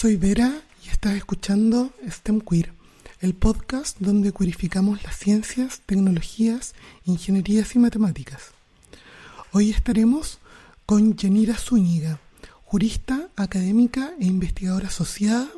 [0.00, 2.72] Soy Vera y estás escuchando STEM Queer,
[3.20, 8.52] el podcast donde queerificamos las ciencias, tecnologías, ingenierías y matemáticas.
[9.50, 10.38] Hoy estaremos
[10.86, 12.20] con Yanira Zúñiga,
[12.62, 15.48] jurista, académica e investigadora asociada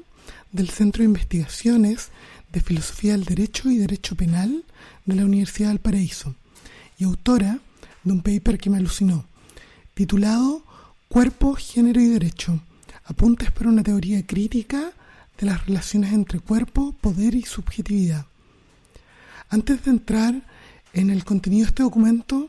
[0.52, 2.08] del Centro de Investigaciones
[2.50, 4.64] de Filosofía del Derecho y Derecho Penal
[5.04, 6.34] de la Universidad del Paraíso
[6.96, 7.58] y autora
[8.04, 9.26] de un paper que me alucinó,
[9.92, 10.64] titulado
[11.10, 12.58] Cuerpo, Género y Derecho
[13.10, 14.92] apuntes para una teoría crítica
[15.38, 18.24] de las relaciones entre cuerpo, poder y subjetividad.
[19.48, 20.42] Antes de entrar
[20.92, 22.48] en el contenido de este documento,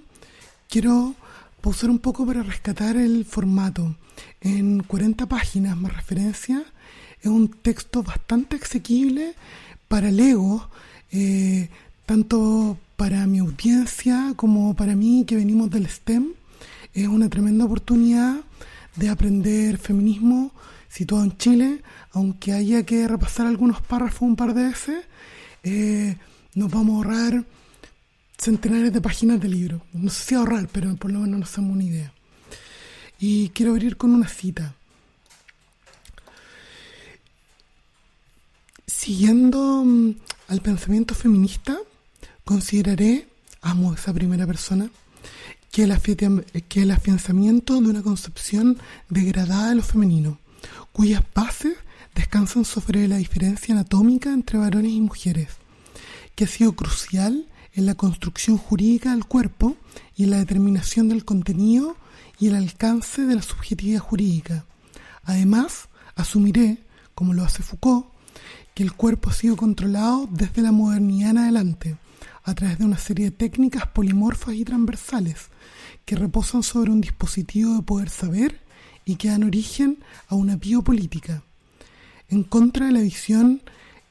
[0.69, 1.15] quiero
[1.61, 3.95] pausar un poco para rescatar el formato.
[4.39, 6.63] En 40 páginas más referencia,
[7.21, 9.33] es un texto bastante asequible
[9.87, 10.69] para Lego,
[11.11, 11.69] eh,
[12.05, 16.33] tanto para mi audiencia como para mí que venimos del STEM.
[16.93, 18.41] Es una tremenda oportunidad
[19.01, 20.51] de aprender feminismo
[20.87, 25.05] situado en Chile, aunque haya que repasar algunos párrafos un par de veces,
[25.63, 26.17] eh,
[26.53, 27.45] nos vamos a ahorrar
[28.37, 29.81] centenares de páginas de libro.
[29.93, 32.13] No sé si ahorrar, pero por lo menos nos hacemos una idea.
[33.19, 34.75] Y quiero abrir con una cita.
[38.85, 40.11] Siguiendo mm,
[40.49, 41.75] al pensamiento feminista,
[42.45, 43.27] consideraré,
[43.61, 44.91] amo esa primera persona,
[45.71, 48.77] que el, afianzamiento de una concepción
[49.09, 50.37] degradada de lo femenino,
[50.91, 51.75] cuyas bases
[52.13, 55.47] descansan sobre la diferencia anatómica entre varones y mujeres,
[56.35, 59.77] que ha sido crucial en la construcción jurídica del cuerpo
[60.17, 61.95] y en la determinación del contenido
[62.37, 64.65] y el alcance de la subjetividad jurídica.
[65.23, 66.79] Además, asumiré,
[67.15, 68.07] como lo hace Foucault,
[68.73, 71.97] que el cuerpo ha sido controlado desde la modernidad en adelante,
[72.43, 75.49] a través de una serie de técnicas polimorfas y transversales
[76.05, 78.59] que reposan sobre un dispositivo de poder saber
[79.05, 81.43] y que dan origen a una biopolítica.
[82.29, 83.61] En contra de la visión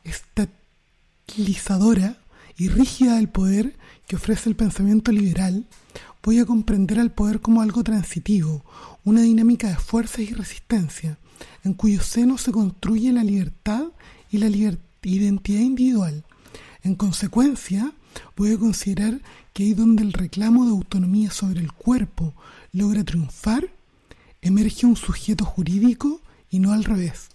[0.04, 2.18] estatizadora
[2.56, 5.66] y rígida del poder que ofrece el pensamiento liberal,
[6.22, 8.62] voy a comprender al poder como algo transitivo,
[9.04, 11.18] una dinámica de fuerzas y resistencia,
[11.64, 13.84] en cuyo seno se construye la libertad
[14.30, 14.48] y la
[15.02, 16.24] identidad individual.
[16.82, 17.92] En consecuencia,
[18.48, 19.20] a considerar
[19.52, 22.32] que ahí donde el reclamo de autonomía sobre el cuerpo
[22.72, 23.68] logra triunfar,
[24.40, 26.20] emerge un sujeto jurídico
[26.50, 27.28] y no al revés.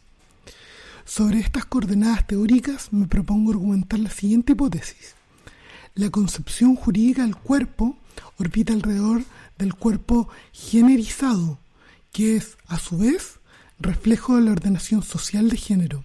[1.06, 5.14] Sobre estas coordenadas teóricas me propongo argumentar la siguiente hipótesis.
[5.94, 7.96] La concepción jurídica del cuerpo
[8.40, 9.24] orbita alrededor
[9.58, 11.60] del cuerpo generizado,
[12.12, 13.40] que es, a su vez,
[13.80, 16.04] reflejo de la ordenación social de género.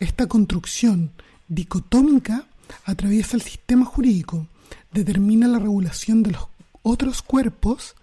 [0.00, 1.12] Esta construcción
[1.48, 2.46] dicotómica
[2.84, 4.46] atraviesa el sistema jurídico,
[4.92, 6.48] determina la regulación de los
[6.82, 7.94] otros cuerpos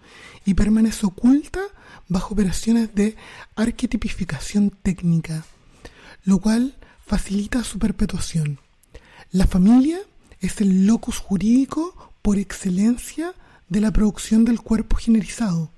[0.46, 1.60] y permanece oculta
[2.08, 3.16] bajo operaciones de
[3.56, 5.46] arquetipificación técnica,
[6.24, 6.76] lo cual
[7.06, 8.60] facilita su perpetuación.
[9.32, 10.00] La familia
[10.42, 13.34] es el locus jurídico por excelencia
[13.68, 15.72] de la producción del cuerpo generizado.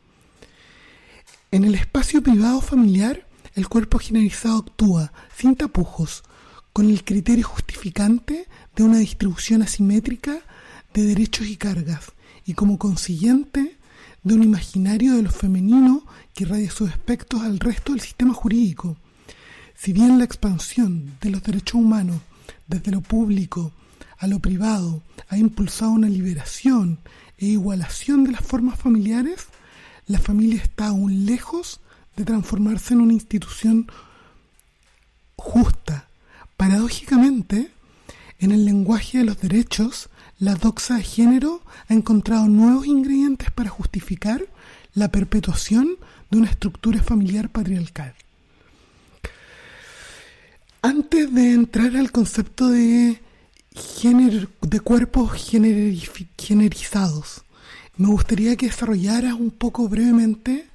[1.51, 6.23] En el espacio privado familiar, el cuerpo generizado actúa sin tapujos,
[6.71, 10.41] con el criterio justificante de una distribución asimétrica
[10.93, 12.11] de derechos y cargas,
[12.45, 13.77] y como consiguiente
[14.23, 18.97] de un imaginario de lo femenino que irradia sus aspectos al resto del sistema jurídico.
[19.75, 22.21] Si bien la expansión de los derechos humanos
[22.67, 23.73] desde lo público
[24.17, 26.99] a lo privado ha impulsado una liberación
[27.37, 29.47] e igualación de las formas familiares,
[30.05, 31.79] la familia está aún lejos
[32.15, 33.87] de transformarse en una institución
[35.35, 36.07] justa.
[36.57, 37.71] Paradójicamente,
[38.41, 40.09] en el lenguaje de los derechos,
[40.39, 44.43] la doxa de género ha encontrado nuevos ingredientes para justificar
[44.95, 45.95] la perpetuación
[46.31, 48.15] de una estructura familiar patriarcal.
[50.81, 53.21] Antes de entrar al concepto de,
[53.75, 55.31] género, de cuerpos
[56.37, 57.43] generizados,
[57.95, 60.67] me gustaría que desarrollaras un poco brevemente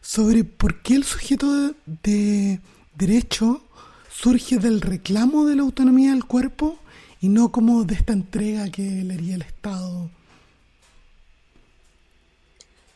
[0.00, 2.58] sobre por qué el sujeto de
[2.96, 3.62] derecho
[4.10, 6.81] surge del reclamo de la autonomía del cuerpo
[7.22, 10.10] y no como de esta entrega que le haría el Estado.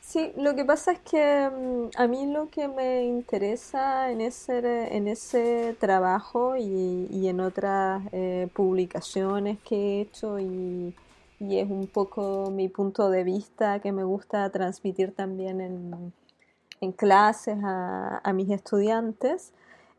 [0.01, 4.97] Sí, lo que pasa es que mm, a mí lo que me interesa en ese,
[4.97, 10.95] en ese trabajo y, en otras eh, publicaciones que he hecho y,
[11.39, 18.21] es un poco mi punto de vista que me gusta transmitir también en, clases a,
[18.25, 19.53] a mis estudiantes,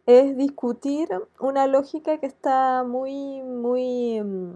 [0.08, 1.10] es discutir
[1.40, 4.56] una lógica que está muy, muy mm,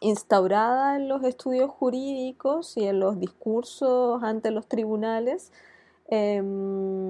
[0.00, 5.52] instaurada en los estudios jurídicos y en los discursos ante los tribunales,
[6.08, 7.06] em,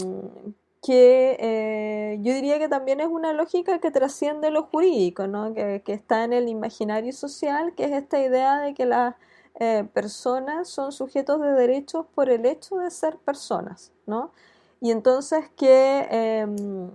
[0.82, 5.54] que eh, yo diría que también es una lógica que trasciende lo jurídico, ¿no?
[5.54, 9.14] que, está en el imaginario social, que es esta idea de que las
[9.60, 14.32] eh, personas son sujetos de derechos por el hecho de ser personas, ¿no?
[14.80, 16.90] Y entonces que, em,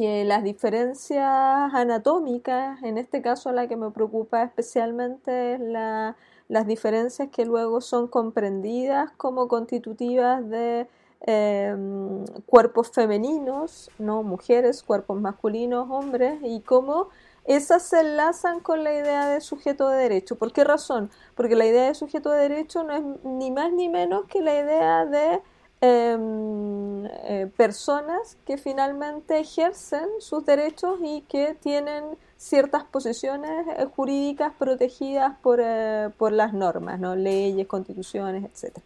[0.00, 1.28] que las diferencias
[1.74, 6.16] anatómicas, en este caso la que me preocupa especialmente es la,
[6.48, 10.88] las diferencias que luego son comprendidas como constitutivas de
[11.22, 17.08] Em, cuerpos femeninos, no mujeres, cuerpos masculinos, hombres, y cómo
[17.44, 20.36] esas se enlazan con la idea de sujeto de derecho.
[20.36, 21.10] ¿Por qué razón?
[21.34, 24.54] Porque la idea de sujeto de derecho no es ni más ni menos que la
[24.54, 25.42] idea de
[25.80, 32.04] em, eh, personas que finalmente ejercen sus derechos y que tienen
[32.36, 37.16] ciertas posiciones eh, jurídicas protegidas por, eh, por las normas, ¿no?
[37.16, 38.84] leyes, constituciones, etcétera.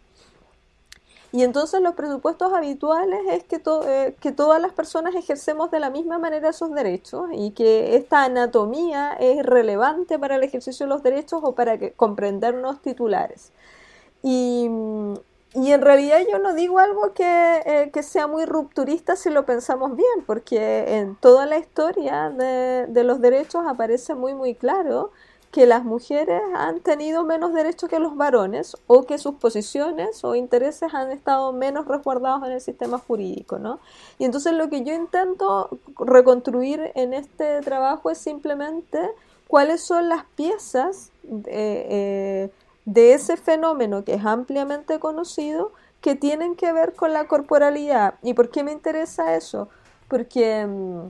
[1.31, 3.61] Y entonces los presupuestos habituales es que,
[4.21, 9.17] que todas las personas ejercemos de la misma manera esos derechos y que esta anatomía
[9.19, 13.51] es relevante para el ejercicio de los derechos o para que, comprendernos titulares.
[14.23, 14.69] Y,
[15.55, 19.45] y en realidad yo no digo algo que, eh, que, sea muy rupturista si lo
[19.45, 25.11] pensamos bien, porque en toda la historia de, de los derechos aparece muy muy claro
[25.55, 30.35] que las mujeres han tenido menos derechos que los varones o que sus posiciones o
[30.35, 33.79] intereses han estado menos resguardados en el sistema jurídico, ¿no?
[34.19, 38.99] Y entonces lo que yo intento reconstruir en este trabajo es simplemente
[39.47, 41.11] cuáles son las piezas
[41.45, 42.49] eh,
[42.85, 45.71] de ese fenómeno que es ampliamente conocido
[46.01, 48.15] que tienen que ver con la corporalidad.
[48.21, 49.69] ¿Y por qué me interesa eso?
[50.07, 50.65] Porque...
[50.65, 51.07] Mm,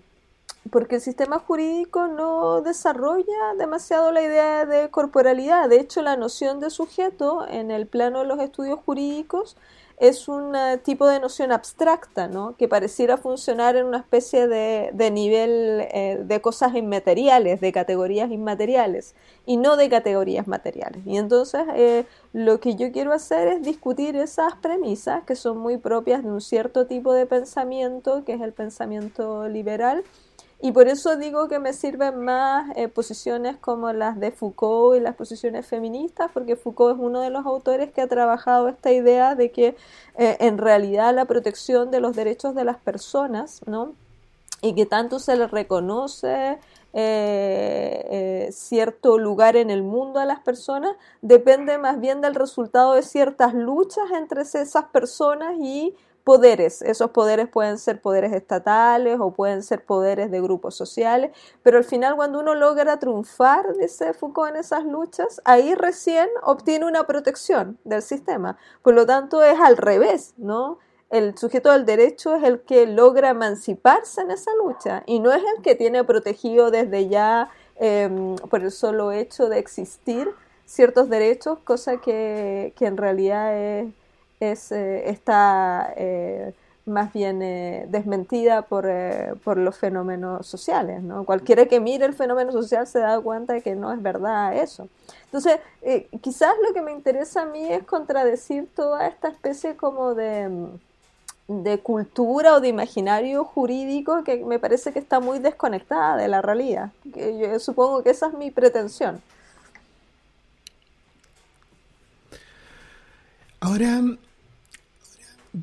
[0.72, 5.70] porque el sistema jurídico no desarrolla demasiado la idea de corporalidad.
[5.70, 9.58] De hecho, la noción de sujeto en el plano de los estudios jurídicos
[9.98, 12.56] es un eh, tipo de noción abstracta, ¿no?
[12.58, 19.16] que pareciera funcionar en una especie de, nivel eh, de cosas inmateriales, de categorías inmateriales,
[19.46, 21.02] y no de categorías materiales.
[21.06, 25.78] Y entonces eh, lo que yo quiero hacer es discutir esas premisas que son muy
[25.78, 30.04] propias de un cierto tipo de pensamiento, que es el pensamiento liberal,
[30.62, 35.02] y por eso digo que me sirven más eh, posiciones como las de Foucault y
[35.02, 39.36] las posiciones feministas, porque Foucault es uno de los autores que ha trabajado esta idea
[39.36, 39.76] de que
[40.18, 43.94] eh, en realidad la protección de los derechos de las personas, ¿no?
[44.62, 46.58] Y que tanto se le reconoce
[46.94, 53.04] eh, cierto lugar en el mundo a las personas, depende más bien del resultado de
[53.04, 55.94] ciertas luchas entre esas personas y
[56.26, 56.82] poderes.
[56.82, 61.32] Esos poderes pueden ser poderes estatales o pueden ser poderes de grupos sociales,
[61.64, 66.86] pero al final cuando uno logra triunfar, dice Foucault, en esas luchas, ahí recién obtiene
[66.86, 68.58] una protección del sistema.
[68.82, 70.80] Por lo tanto, es al revés, ¿no?
[71.12, 75.44] El sujeto del derecho es el que logra emanciparse en esa lucha y no es
[75.56, 80.28] el que tiene protegido desde ya em, por el solo hecho de existir
[80.66, 83.94] ciertos derechos, cosa que, que en realidad es
[84.52, 86.54] eh, está eh,
[86.86, 88.88] más bien eh, desmentida por,
[89.44, 91.02] por, los fenómenos sociales.
[91.02, 91.26] ¿no?
[91.26, 94.88] Cualquiera que mire el fenómeno social se da cuenta de que no es verdad eso.
[95.26, 95.60] Entonces,
[96.22, 100.70] quizás lo que me interesa a mí es contradecir toda esta especie como de,
[101.48, 106.42] de cultura o de imaginario jurídico que me parece que está muy desconectada de la
[106.42, 106.92] realidad.
[107.04, 109.22] yo supongo que esa es mi pretensión.
[113.66, 114.00] Ahora,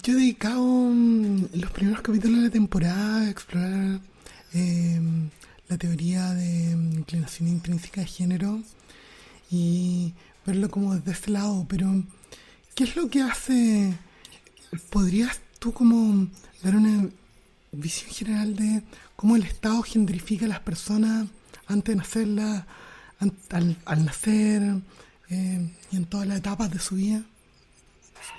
[0.00, 4.00] yo he dedicado mm, los primeros capítulos de la temporada a explorar
[4.54, 5.28] em,
[5.68, 8.62] la teoría de mm, inclinación intrínseca de género
[9.50, 10.14] y
[10.46, 12.04] verlo como desde este lado, pero
[12.74, 13.92] ¿qué es lo que hace?
[14.88, 16.26] ¿Podrías tú como
[16.62, 17.10] dar una
[17.72, 18.82] visión general de
[19.14, 21.28] cómo el Estado gentrifica a las personas
[21.66, 22.66] antes de nacerla,
[23.50, 24.62] al, nacer
[25.28, 27.22] em, y en todas las etapas de su vida?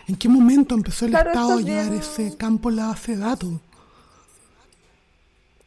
[0.08, 3.52] ¿En qué momento empezó el Estado a llevar ese campo en la base de datos?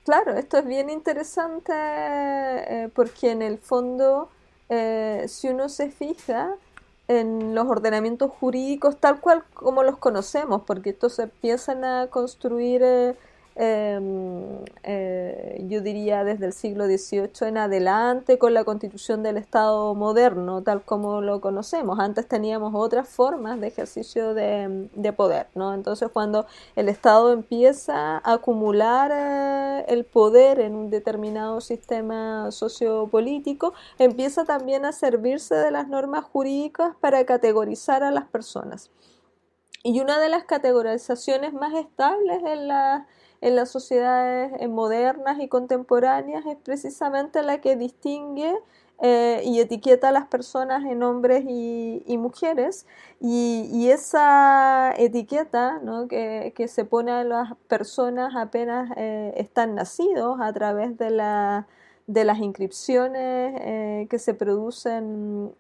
[0.05, 4.29] Claro, esto es bien interesante eh, porque en el fondo,
[4.69, 6.55] eh, si uno se fija
[7.09, 12.83] en los ordenamientos jurídicos tal cual como los conocemos, porque estos se empiezan a construir
[12.85, 13.17] eh,
[13.59, 19.95] Em, eh, yo diría desde el siglo XVIII en adelante con la constitución del Estado
[19.95, 21.99] moderno, tal como lo conocemos.
[21.99, 25.73] Antes teníamos otras formas de ejercicio de, poder, ¿no?
[25.73, 26.45] Entonces cuando
[26.75, 34.85] el Estado empieza a acumular eh, el poder en un determinado sistema sociopolítico, empieza también
[34.85, 38.91] a servirse de las normas jurídicas para categorizar a las personas.
[39.83, 42.67] y una de las categorizaciones más estables en,
[43.41, 48.55] en las sociedades eh, modernas y contemporáneas es precisamente la que distingue
[49.03, 52.87] eh, y etiqueta a las personas en hombres y, mujeres.
[53.21, 60.97] Y, esa etiqueta que, se pone a las personas apenas eh, están nacidos a través
[60.97, 61.67] de, la,
[62.07, 65.55] de las inscripciones que se producen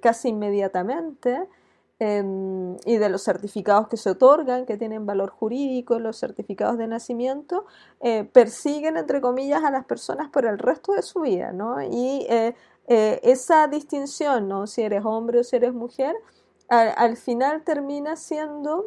[0.00, 1.46] casi inmediatamente.
[2.84, 7.66] Y de los certificados que se otorgan, que tienen valor jurídico, los certificados de nacimiento,
[8.32, 11.80] persiguen, entre comillas, a las personas por el resto de su vida, ¿no?
[11.82, 12.26] Y
[12.88, 14.66] eh, esa distinción, ¿no?
[14.66, 16.14] si eres hombre o si eres mujer,
[16.68, 18.86] al, final termina siendo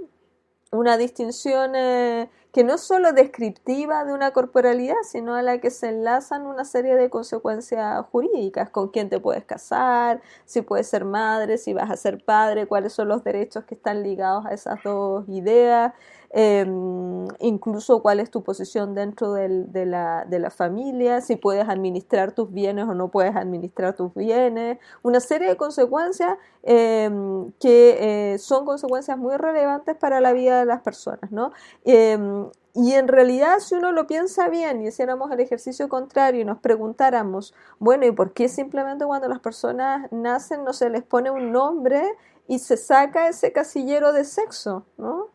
[0.75, 5.71] una distinción eh, que no es solo descriptiva de una corporalidad, sino a la que
[5.71, 11.03] se enlazan una serie de consecuencias jurídicas, con quién te puedes casar, si puedes ser
[11.03, 14.81] madre, si vas a ser padre, cuáles son los derechos que están ligados a esas
[14.83, 15.93] dos ideas,
[16.31, 19.47] Em, incluso cuál es tu posición dentro de,
[19.85, 24.77] la, de, la, familia, si puedes administrar tus bienes o no puedes administrar tus bienes,
[25.03, 30.65] una serie de consecuencias em, que eh, son consecuencias muy relevantes para la vida de
[30.65, 31.51] las personas, ¿no?
[31.83, 36.45] Em, y en realidad, si uno lo piensa bien y hiciéramos el ejercicio contrario y
[36.45, 41.31] nos preguntáramos, bueno, ¿y por qué simplemente cuando las personas nacen no se les pone
[41.31, 42.03] un nombre
[42.47, 45.34] y se saca ese casillero de sexo, ¿no?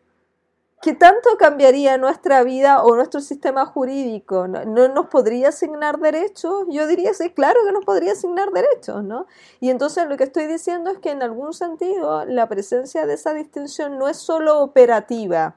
[0.81, 4.47] ¿Qué tanto cambiaría nuestra vida o nuestro sistema jurídico?
[4.47, 6.65] ¿No, nos podría asignar derechos?
[6.71, 9.27] Yo diría, sí, claro que nos podría asignar derechos, ¿no?
[9.59, 13.33] Y entonces lo que estoy diciendo es que en algún sentido la presencia de esa
[13.33, 15.55] distinción no es solo operativa,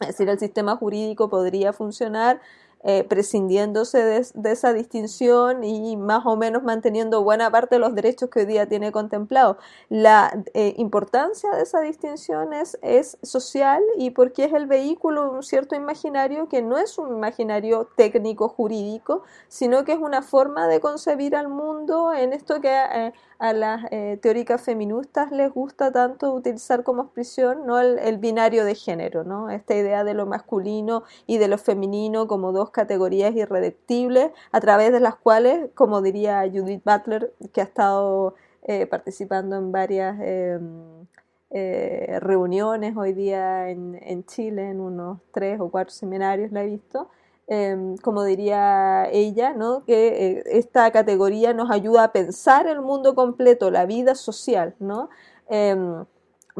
[0.00, 2.40] es decir, el sistema jurídico podría funcionar
[2.84, 8.30] eh, prescindiéndose de, esa distinción y más o menos manteniendo buena parte de los derechos
[8.30, 9.58] que hoy día tiene contemplado.
[9.88, 15.30] La eh, importancia de esa distinción es, es, social y porque es el vehículo de
[15.30, 20.68] un cierto imaginario que no es un imaginario técnico jurídico, sino que es una forma
[20.68, 23.84] de concebir al mundo en esto que eh, a las
[24.22, 27.78] teóricas feministas les gusta tanto utilizar como expresión ¿no?
[27.78, 29.50] El, binario de género, ¿no?
[29.50, 34.92] esta idea de lo masculino y de lo femenino como dos categorías irreductibles a través
[34.92, 41.06] de las cuales, como diría Judith Butler, que ha estado eh, participando en varias em,
[41.50, 46.66] eh, reuniones hoy día en, en Chile, en unos tres o cuatro seminarios la he
[46.66, 47.08] visto,
[47.48, 49.84] Em, como diría ella, ¿no?
[49.84, 55.10] que eh, esta categoría nos ayuda a pensar el mundo completo, la vida social, ¿no?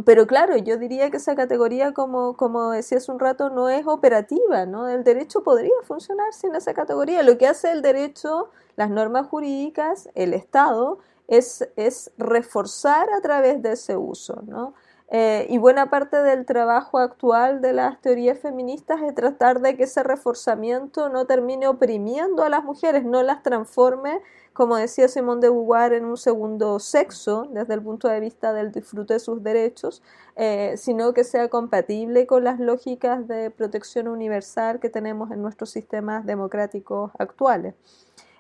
[0.05, 4.67] Pero claro, yo diría que esa categoría, como, como decía un rato, no es operativa,
[4.67, 4.89] ¿no?
[4.89, 7.23] El derecho podría funcionar sin esa categoría.
[7.23, 10.99] Lo que hace el derecho, las normas jurídicas, el Estado,
[11.29, 14.75] es, es reforzar a través de ese uso, ¿no?
[15.09, 19.85] Eh, y buena parte del trabajo actual de las teorías feministas es tratar de que
[19.85, 24.21] ese reforzamiento no termine oprimiendo a las mujeres, no las transforme,
[24.53, 28.73] como decía Simón de Beauvoir, en un segundo sexo desde el punto de vista del
[28.73, 30.03] disfrute de sus derechos,
[30.35, 35.71] eh, sino que sea compatible con las lógicas de protección universal que tenemos en nuestros
[35.71, 37.75] sistemas democráticos actuales.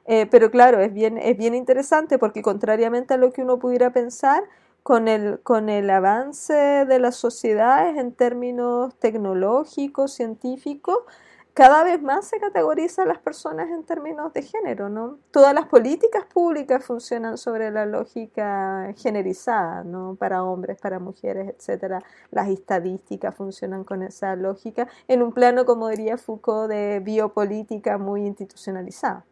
[0.06, 3.92] Eh, pero claro, es bien, es bien interesante porque contrariamente a lo que uno pudiera
[3.92, 4.44] pensar,
[4.86, 10.98] con el, con el avance de las sociedades en términos tecnológicos, científicos,
[11.54, 15.18] cada vez más se categoriza a las personas en términos de género, ¿no?
[15.32, 20.14] Todas las políticas públicas funcionan sobre la lógica generizada, ¿no?
[20.14, 22.04] Para hombres, para mujeres, etcétera.
[22.30, 28.24] Las estadísticas funcionan con esa lógica en un plano, como diría Foucault, de biopolítica muy
[28.24, 29.24] institucionalizada.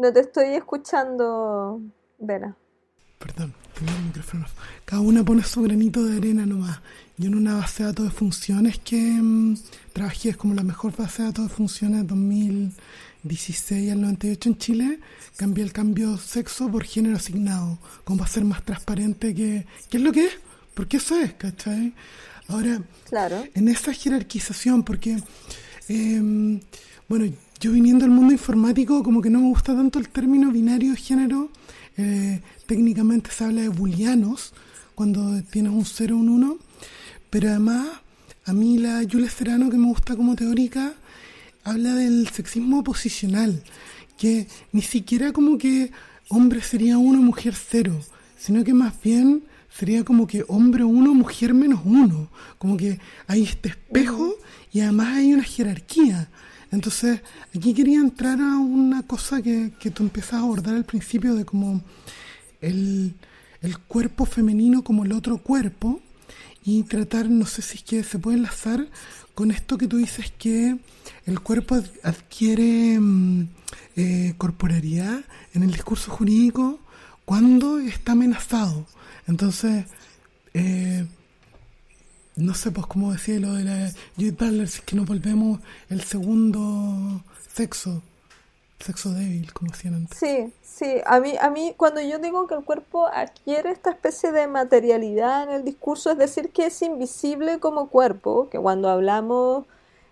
[0.00, 1.78] No te estoy escuchando,
[2.18, 2.56] Vera.
[3.18, 4.46] Perdón, tenía el micrófono.
[4.86, 6.80] Cada una pone su granito de arena nomás.
[7.18, 9.58] Yo en una base de datos de funciones que mm,
[9.92, 15.00] trabajé, es como la mejor base de datos de funciones 2016 al 98 en Chile,
[15.36, 19.66] cambié el cambio sexo por género asignado, como para ser más transparente que...
[19.90, 20.32] ¿Qué es lo que es?
[20.72, 21.92] Porque eso es, ¿cachai?
[22.48, 23.44] Ahora, claro.
[23.52, 25.18] en esa jerarquización, porque,
[25.88, 26.58] em,
[27.06, 27.26] bueno,
[27.60, 31.50] yo viniendo al mundo informático, como que no me gusta tanto el término binario género.
[31.98, 34.54] Eh, técnicamente se habla de booleanos
[34.94, 36.58] cuando tienes un 0 o un 1.
[37.28, 37.86] Pero además,
[38.46, 40.94] a mí la Julia Serrano, que me gusta como teórica,
[41.62, 43.62] habla del sexismo posicional,
[44.16, 45.92] que ni siquiera como que
[46.30, 48.00] hombre sería uno, mujer cero,
[48.38, 52.30] sino que más bien sería como que hombre uno, mujer menos uno.
[52.56, 54.34] Como que hay este espejo
[54.72, 56.30] y además hay una jerarquía.
[56.72, 57.20] Entonces,
[57.54, 61.44] aquí quería entrar a una cosa que, que tú empiezas a abordar al principio de
[61.44, 61.82] como
[62.60, 63.14] el,
[63.62, 66.00] el cuerpo femenino como el otro cuerpo
[66.64, 68.86] y tratar, no sé si es que se puede enlazar
[69.34, 70.76] con esto que tú dices que
[71.26, 73.48] el cuerpo adquiere mm,
[73.96, 75.20] eh, corporalidad
[75.54, 76.78] en el discurso jurídico
[77.24, 78.86] cuando está amenazado.
[79.26, 79.86] Entonces,
[80.54, 81.06] eh,
[82.40, 85.60] no sé, pues como decía lo de la Judith Butler, si es que nos volvemos
[85.88, 88.02] el segundo sexo,
[88.78, 90.18] sexo débil, como decían antes.
[90.18, 94.32] Sí, sí, a mí, a mí cuando yo digo que el cuerpo adquiere esta especie
[94.32, 99.66] de materialidad en el discurso, es decir, que es invisible como cuerpo, que cuando hablamos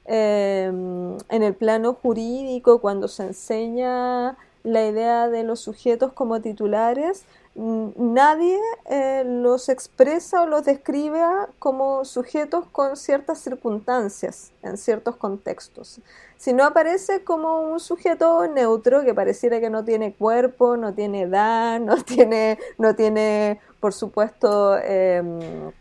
[0.04, 7.24] eh, en el plano jurídico, cuando se enseña la idea de los sujetos como titulares,
[7.54, 11.20] nadie eh, los expresa o los describe
[11.58, 16.00] como sujetos con ciertas circunstancias, en ciertos contextos,
[16.36, 21.80] sino aparece como un sujeto neutro que pareciera que no tiene cuerpo, no tiene edad,
[21.80, 25.72] no tiene, no tiene por supuesto, em,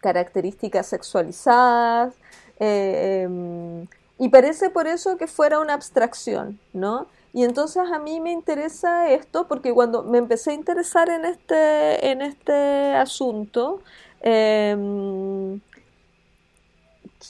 [0.00, 2.14] características sexualizadas,
[2.58, 3.86] eh, em,
[4.18, 7.06] y parece por eso que fuera una abstracción, ¿no?
[7.32, 12.10] Y entonces a mí me interesa esto porque cuando me empecé a interesar en este,
[12.10, 13.80] en este asunto,
[14.20, 15.60] em,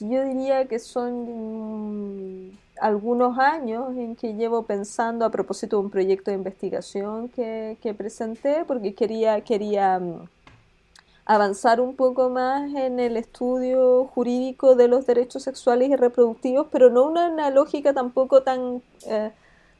[0.00, 6.30] yo diría que son algunos años en que llevo pensando a propósito de un proyecto
[6.30, 10.28] de investigación que, que presenté porque quería, quería mm,
[11.26, 16.90] avanzar un poco más en el estudio jurídico de los derechos sexuales y reproductivos, pero
[16.90, 18.82] no una, lógica tampoco tan...
[19.06, 19.30] Eh,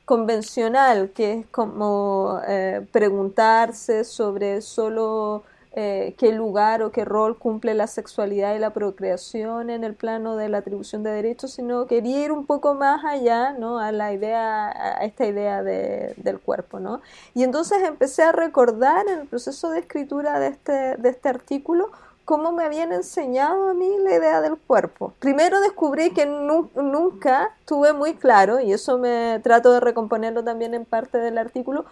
[0.05, 7.75] convencional, que es como eh, preguntarse sobre solo eh, qué lugar o qué rol cumple
[7.75, 12.25] la sexualidad y la procreación en el plano de la atribución de derechos, sino quería
[12.25, 13.79] ir un poco más allá, ¿no?
[13.79, 17.01] A la idea, a esta idea del cuerpo, ¿no?
[17.35, 21.93] Y entonces empecé a recordar en el proceso de escritura de este, de este artículo
[22.31, 25.13] cómo me habían enseñado a mí la idea del cuerpo.
[25.19, 30.85] Primero descubrí que nunca tuve muy claro, y eso me trato de recomponerlo también en
[30.85, 31.87] parte del artículo,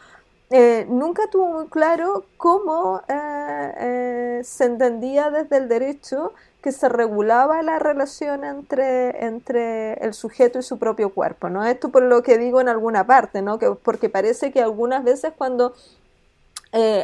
[0.51, 6.89] eh, nunca tuve muy claro cómo eh, eh, se entendía desde el derecho que se
[6.89, 11.65] regulaba la relación entre, entre el sujeto y su propio cuerpo, ¿no?
[11.65, 13.59] Esto por lo que digo en alguna parte, ¿no?
[13.59, 15.75] Que, porque parece que algunas veces cuando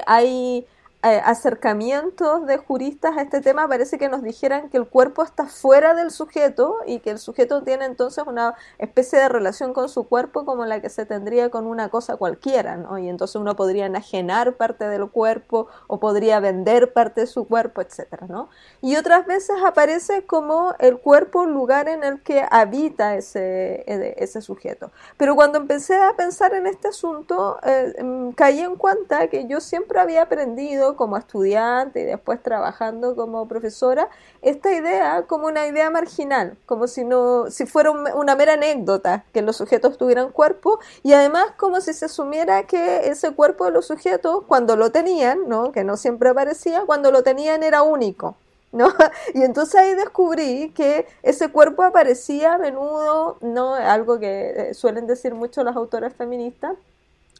[0.07, 0.69] hay
[1.05, 5.47] eh, acercamientos de juristas a este tema parece que nos dijeran que el cuerpo está
[5.47, 10.05] fuera del sujeto y que el sujeto tiene entonces una especie de relación con su
[10.05, 12.99] cuerpo como la que se tendría con una cosa cualquiera, ¿no?
[12.99, 17.83] Y entonces uno podría enajenar parte del cuerpo o podría vender parte de su cuerpo,
[17.83, 18.49] etcétera, ¿no?
[18.81, 24.41] Y otras veces aparece como el cuerpo lugar en el que habita ese, eh, ese
[24.41, 24.91] sujeto.
[25.17, 29.61] Pero cuando empecé a pensar en este asunto, eh, mm, caí en cuenta que yo
[29.61, 34.09] siempre había aprendido como estudiante y después trabajando como profesora,
[34.43, 39.43] esta idea como una idea marginal, como si no, si fuera una mera anécdota que
[39.43, 43.87] los sujetos tuvieran cuerpo y además como si se asumiera que ese cuerpo de los
[43.87, 45.73] sujetos, cuando lo tenían, ¿no?
[45.73, 48.37] que no siempre aparecía, cuando lo tenían era único.
[48.73, 48.89] ¿No?
[49.35, 53.75] Y entonces ahí descubrí que ese cuerpo aparecía a menudo, ¿no?
[53.75, 56.75] Algo que eh, suelen decir mucho las autoras feministas,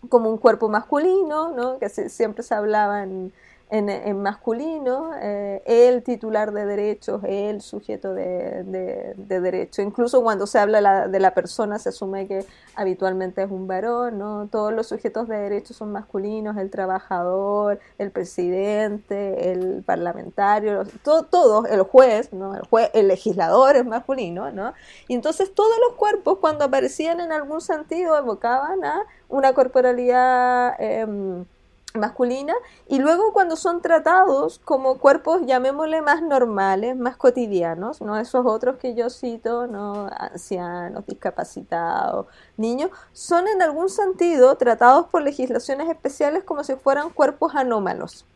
[0.09, 1.79] como un cuerpo masculino, ¿no?
[1.79, 3.03] Que siempre se hablaba
[3.77, 9.83] en, masculino, eh, el titular de derechos, el sujeto de, de, derecho.
[9.83, 14.49] Incluso cuando se habla de la persona se asume que habitualmente es un varón, ¿no?
[14.49, 21.69] Todos los sujetos de derechos son masculinos, el trabajador, el presidente, el parlamentario, todo, todos,
[21.69, 22.55] el juez, ¿no?
[22.55, 24.73] El juez, el legislador es masculino, ¿no?
[25.09, 31.45] Y entonces todos los cuerpos cuando aparecían en algún sentido evocaban a una corporalidad eh,
[31.97, 32.55] masculina
[32.89, 38.79] y luego cuando son tratados como cuerpos llamémosle más normales, más cotidianos, no esos otros
[38.79, 42.27] que yo cito, no ancianos, discapacitados,
[42.57, 48.27] niños, son en algún sentido tratados por legislaciones especiales como si fueran cuerpos anómalos.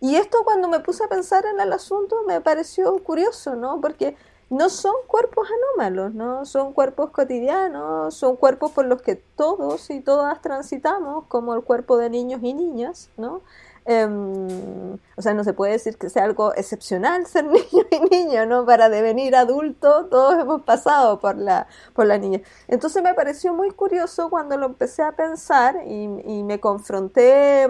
[0.00, 3.78] Y esto cuando me puse a pensar en el asunto me pareció curioso, ¿no?
[3.82, 4.16] Porque
[4.52, 6.44] no son cuerpos anómalos, ¿no?
[6.44, 11.96] Son cuerpos cotidianos, son cuerpos por los que todos y todas transitamos, como el cuerpo
[11.96, 13.40] de niños y niñas, ¿no?
[13.86, 18.44] Em, o sea, no se puede decir que sea algo excepcional ser niño y niño,
[18.44, 18.66] ¿no?
[18.66, 22.42] Para devenir adulto, todos hemos pasado por la, por la niña.
[22.68, 27.68] Entonces me pareció muy curioso cuando lo empecé a pensar y, y me confronté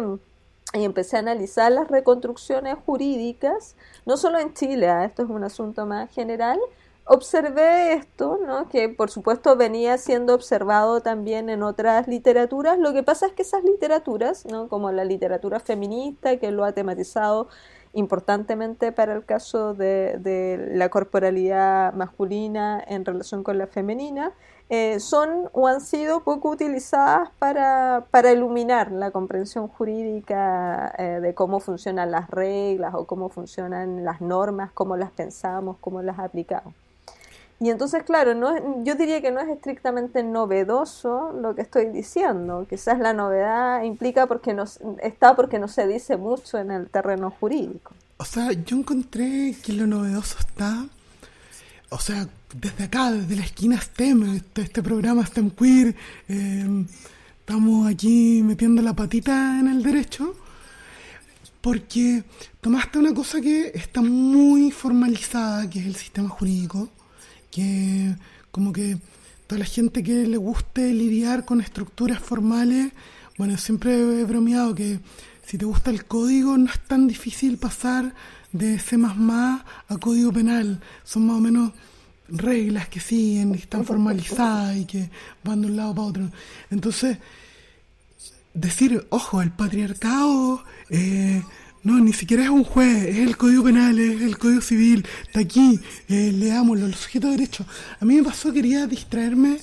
[0.75, 5.04] y empecé a analizar las reconstrucciones jurídicas, no solo en Chile, ¿ah?
[5.04, 6.58] esto es un asunto más general,
[7.04, 8.68] observé esto, ¿no?
[8.68, 12.78] que por supuesto venía siendo observado también en otras literaturas.
[12.78, 14.68] Lo que pasa es que esas literaturas, ¿no?
[14.68, 17.48] como la literatura feminista, que lo ha tematizado
[17.94, 24.32] importantemente para el caso de, de la corporalidad masculina en relación con la femenina,
[24.74, 31.35] eh, son o han sido poco utilizadas para, para iluminar la comprensión jurídica eh, de
[31.35, 36.72] cómo funcionan las reglas o cómo funcionan las normas, cómo las pensamos, cómo las aplicamos.
[37.61, 42.66] Y entonces, claro, no, yo diría que no es estrictamente novedoso lo que estoy diciendo.
[42.66, 47.30] Quizás la novedad implica porque nos, está porque no se dice mucho en el terreno
[47.38, 47.92] jurídico.
[48.16, 50.87] O sea, yo encontré que lo novedoso está
[51.92, 55.94] o sea, desde acá, desde la esquina STEM, este, programa STEM Queer,
[56.28, 56.85] eh,
[57.40, 60.35] estamos aquí metiendo la patita en el derecho,
[61.61, 62.24] porque
[62.61, 66.88] tomaste una cosa que está muy formalizada, que es el sistema jurídico,
[67.50, 68.16] que
[68.50, 68.96] como que
[69.46, 72.92] toda la gente que le guste lidiar con estructuras formales,
[73.37, 74.98] bueno, siempre he bromeado que
[75.46, 78.14] si te gusta el código no es tan difícil pasar
[78.52, 80.81] de C a código penal.
[81.05, 81.72] Son más o menos
[82.28, 85.11] reglas que siguen, están formalizadas y que
[85.44, 86.31] van de un lado para otro.
[86.70, 87.18] Entonces,
[88.55, 91.42] decir, ojo, el patriarcado, eh,
[91.83, 95.40] no, ni siquiera es un juez, es el código penal, es el código civil, está
[95.40, 97.66] aquí, eh, leámoslo, los sujetos de derecho.
[98.00, 99.59] A mí me pasó, quería distraerme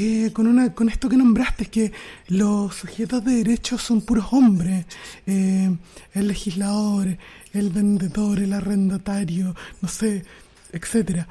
[0.00, 1.90] eh, con, una, con esto que nombraste, que
[2.28, 4.86] los sujetos de derecho son puros hombres,
[5.26, 5.76] eh,
[6.14, 7.18] el legislador,
[7.52, 10.24] el vendedor, el arrendatario, no sé,
[10.72, 11.26] etcétera.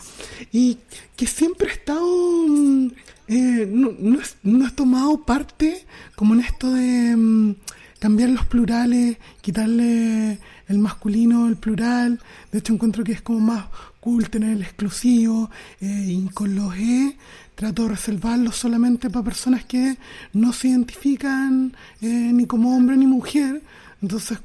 [0.52, 0.80] Y
[1.16, 2.88] que siempre ha estado, mm,
[3.30, 7.56] eh, no, no, no, ha tomado parte como en esto de mm,
[8.00, 12.20] cambiar los plurales, quitarle el masculino, el plural.
[12.52, 13.66] De hecho, encuentro que es como más
[14.08, 15.52] cool tener el exclusivo.
[15.82, 17.18] Eh, y con los E
[17.56, 19.98] trato de reservarlos solamente para personas que
[20.32, 23.62] no se identifican eh, ni como hombre ni mujer.
[24.02, 24.38] Entonces,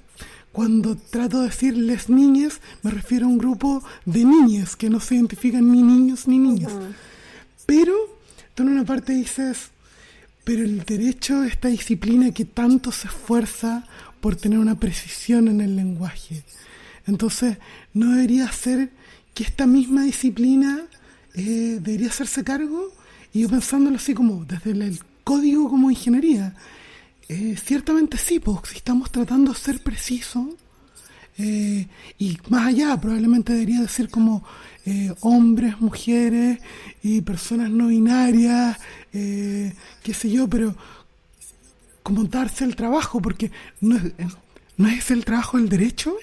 [0.50, 4.98] cuando trato de decir les niñas, me refiero a un grupo de niñas que no
[4.98, 6.72] se identifican ni niños ni niñas.
[7.64, 7.94] Pero
[8.54, 9.70] tú en una parte dices,
[10.42, 13.86] pero el derecho, esta disciplina que tanto se esfuerza
[14.20, 16.42] por tener una precisión en el lenguaje.
[17.06, 17.58] Entonces,
[17.94, 18.90] ¿no debería ser
[19.34, 20.82] que esta misma disciplina
[21.34, 22.92] eh, debería hacerse cargo?
[23.32, 26.54] Y yo pensándolo así como desde el código como ingeniería,
[27.28, 30.48] eh, ciertamente sí, porque si estamos tratando de ser precisos,
[31.38, 31.86] eh,
[32.18, 34.44] y más allá, probablemente debería decir como
[34.84, 36.58] eh, hombres, mujeres
[37.02, 38.78] y personas no binarias,
[39.10, 40.76] qué sé yo, pero
[42.02, 44.12] como darse el trabajo, porque no es,
[44.76, 46.14] no es el trabajo del derecho.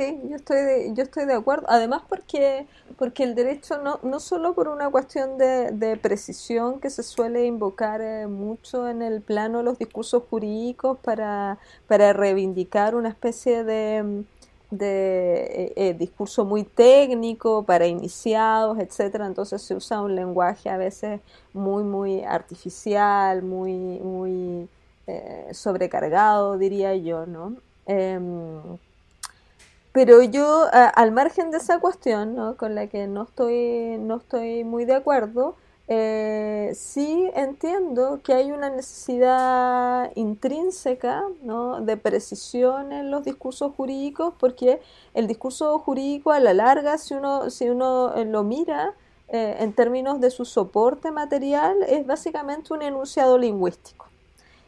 [0.00, 1.66] Sí, yo estoy de, yo estoy de acuerdo.
[1.68, 7.02] Además porque, porque el derecho no, no solo por una cuestión de, precisión que se
[7.02, 13.10] suele invocar eh, mucho en el plano de los discursos jurídicos para, para reivindicar una
[13.10, 14.24] especie de,
[14.70, 19.26] de eh, eh, discurso muy técnico para iniciados, etcétera.
[19.26, 21.20] Entonces se usa un lenguaje a veces
[21.52, 24.66] muy, muy artificial, muy, muy
[25.52, 27.56] sobrecargado, diría yo, ¿no?
[29.92, 32.56] Pero yo, al margen de esa cuestión, ¿no?
[32.56, 35.56] con la que no estoy, no estoy muy de acuerdo,
[35.92, 41.80] eh, sí entiendo que hay una necesidad intrínseca ¿no?
[41.80, 44.80] de precisión en los discursos jurídicos, porque
[45.14, 48.94] el discurso jurídico a la larga, si uno, si uno eh, lo mira
[49.26, 54.06] eh, en términos de su soporte material, es básicamente un enunciado lingüístico.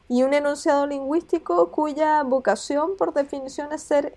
[0.09, 4.17] Y un enunciado lingüístico cuya vocación, por definición, es ser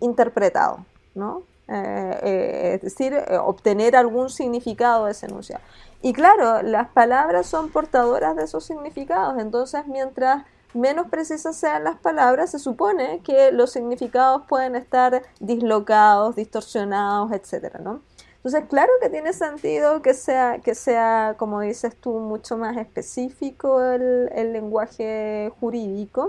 [0.00, 1.42] interpretado, ¿no?
[1.68, 5.62] Eh, eh, es decir, eh, obtener algún significado de ese enunciado.
[6.00, 11.98] Y claro, las palabras son portadoras de esos significados, entonces mientras menos precisas sean las
[11.98, 17.78] palabras, se supone que los significados pueden estar dislocados, distorsionados, etc.
[17.80, 18.00] ¿no?
[18.36, 23.82] Entonces, claro que tiene sentido que sea, que sea, como dices tú, mucho más específico
[23.82, 26.28] el, el lenguaje jurídico.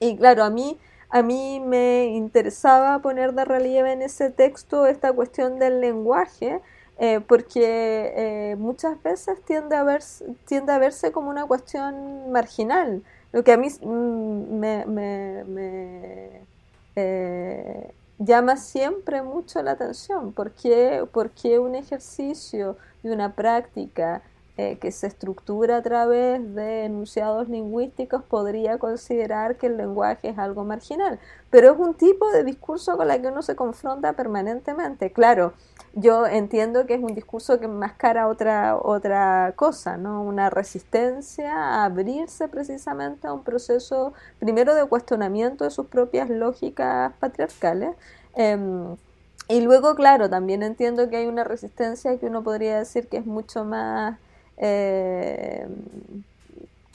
[0.00, 0.78] Y claro, a mí
[1.10, 6.60] a mí me interesaba poner de relieve en ese texto esta cuestión del lenguaje,
[6.98, 13.56] eh, porque eh, muchas veces tiende a, verse, como una cuestión marginal, lo que a
[13.56, 16.42] mí mm, me,
[16.96, 24.22] eh, llama siempre mucho la atención, porque, porque un ejercicio y una práctica
[24.60, 30.38] eh, que se estructura a través de enunciados lingüísticos podría considerar que el lenguaje es
[30.38, 31.18] algo marginal,
[31.48, 35.12] pero es un tipo de discurso con el que uno se confronta permanentemente.
[35.12, 35.54] Claro,
[35.94, 40.22] yo entiendo que es un discurso que enmascara otra, otra cosa, ¿no?
[40.22, 47.14] una resistencia a abrirse precisamente a un proceso, primero de cuestionamiento de sus propias lógicas
[47.18, 47.96] patriarcales.
[48.34, 48.94] Em,
[49.48, 53.26] y luego, claro, también entiendo que hay una resistencia que uno podría decir que es
[53.26, 54.18] mucho más
[54.62, 55.66] eh,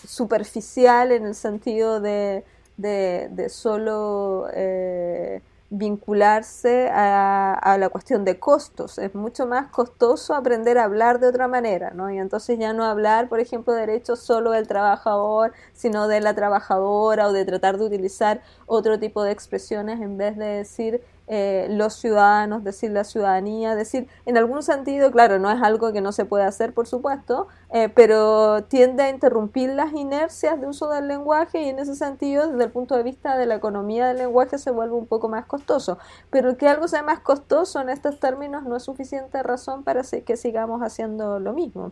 [0.08, 2.44] superficial en el sentido de,
[2.78, 9.00] de, solo eh, vincularse a, la cuestión de costos.
[9.00, 12.12] Es mucho más costoso aprender a hablar de otra manera, ¿no?
[12.12, 16.36] Y entonces ya no hablar, por ejemplo, de derechos solo del trabajador, sino de la
[16.36, 21.68] trabajadora o de tratar de utilizar otro tipo de expresiones en vez de decir eh,
[21.72, 26.12] los ciudadanos, decir la ciudadanía, decir, en algún sentido, claro, no es algo que no
[26.12, 31.08] se puede hacer, por supuesto, eh, pero tiende a interrumpir las inercias de uso del
[31.08, 34.60] lenguaje y en ese sentido, desde el punto de vista de la economía del lenguaje,
[34.60, 35.98] se vuelve un poco más costoso.
[36.30, 40.38] Pero que algo sea más costoso en estos términos no es suficiente razón para que
[40.38, 41.92] sigamos haciendo lo mismo.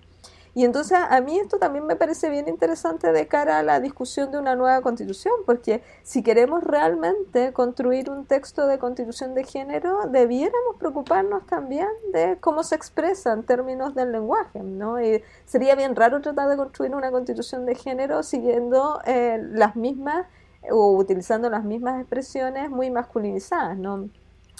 [0.55, 4.31] Y entonces a mí esto también me parece bien interesante de cara a la discusión
[4.31, 10.01] de una nueva constitución, porque si queremos realmente construir un texto de constitución de género,
[10.09, 15.01] debiéramos preocuparnos también de cómo se expresa en términos del lenguaje, ¿no?
[15.01, 20.27] Y sería bien raro tratar de construir una constitución de género siguiendo eh, las mismas
[20.69, 24.07] o utilizando las mismas expresiones muy masculinizadas, ¿no?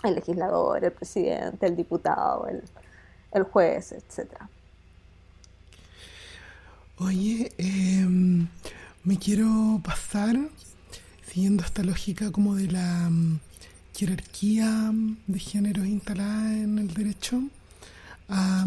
[0.03, 2.63] El legislador, el presidente, el diputado, el,
[3.31, 4.49] el juez, etcétera.
[6.97, 8.47] Oye, em,
[9.03, 10.37] me quiero pasar,
[11.27, 13.39] siguiendo esta lógica como de la mm,
[13.95, 17.41] jerarquía mm, de género instalada en el derecho,
[18.29, 18.65] a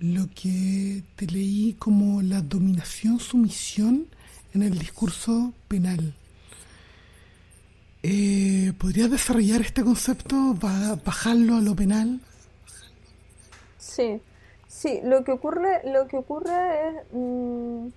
[0.00, 4.06] lo que te leí como la dominación-sumisión
[4.52, 6.14] en el discurso penal.
[8.02, 10.54] Eh, ¿Podrías desarrollar este concepto,
[11.04, 12.20] bajarlo a lo penal?
[13.78, 14.20] Sí.
[14.84, 17.88] Sí, lo que ocurre, lo que ocurre es, mm,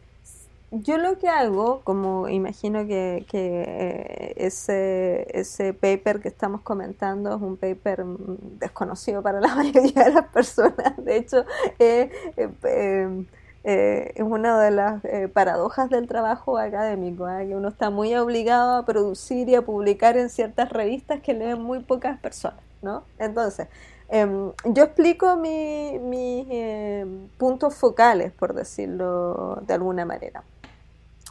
[0.71, 7.41] yo lo que hago, como imagino que, eh, ese, ese paper que estamos comentando es
[7.41, 11.43] un paper mm, desconocido para la mayoría de las personas, de hecho
[11.78, 12.10] eh,
[12.63, 13.26] eh,
[14.15, 15.02] es una de las
[15.34, 20.30] paradojas del trabajo académico, que uno está muy obligado a producir y a publicar en
[20.30, 23.04] ciertas revistas que leen muy pocas personas, ¿no?
[23.19, 23.67] Entonces,
[24.10, 30.43] Em, yo explico mis em, puntos focales, por decirlo de alguna manera.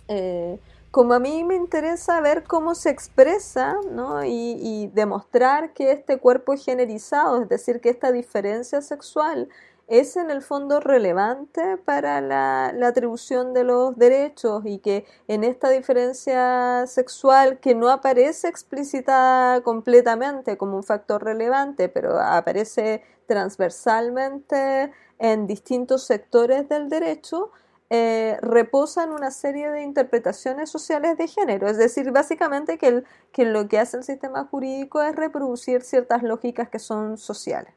[0.08, 0.58] Eh,
[0.90, 3.76] como a mí me interesa ver cómo se expresa
[4.24, 9.48] y, y, demostrar que este cuerpo es generizado, es decir, que esta diferencia sexual
[9.88, 15.70] es en el fondo relevante para la, atribución de los derechos y que en esta
[15.70, 25.46] diferencia sexual que no aparece explicitada completamente como un factor relevante, pero aparece transversalmente en
[25.46, 27.50] distintos sectores del derecho,
[27.88, 33.04] eh, reposan una serie de interpretaciones sociales de género, es decir, básicamente que,
[33.44, 37.72] lo que hace el sistema jurídico es reproducir ciertas lógicas que son sociales.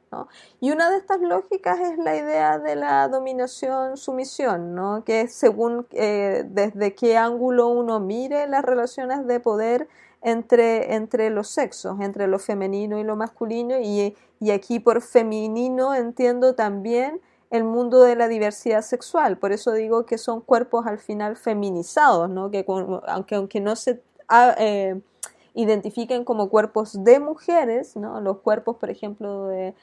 [0.60, 6.96] Y una de estas lógicas es la idea de la dominación-sumisión, que según eh, desde
[6.96, 9.88] qué ángulo uno mire las relaciones de poder
[10.24, 14.16] entre, los sexos, entre lo femenino y lo masculino, y
[14.50, 19.38] aquí por femenino entiendo también el mundo de la diversidad sexual.
[19.38, 22.52] Por eso digo que son cuerpos al final feminizados, ¿no?
[22.52, 25.02] que aunque, aunque no se ah, eh,
[25.54, 28.22] identifiquen como cuerpos de mujeres, ¿no?
[28.22, 29.74] los cuerpos, por ejemplo, de,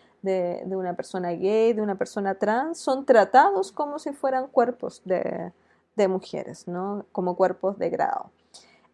[0.67, 5.53] una persona gay, de una persona trans, son tratados como si fueran cuerpos de,
[6.09, 7.05] mujeres, ¿no?
[7.13, 8.31] como cuerpos de grado.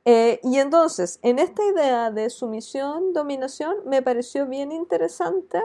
[0.05, 5.63] Eh, y entonces, en esta idea de sumisión, dominación, me pareció bien interesante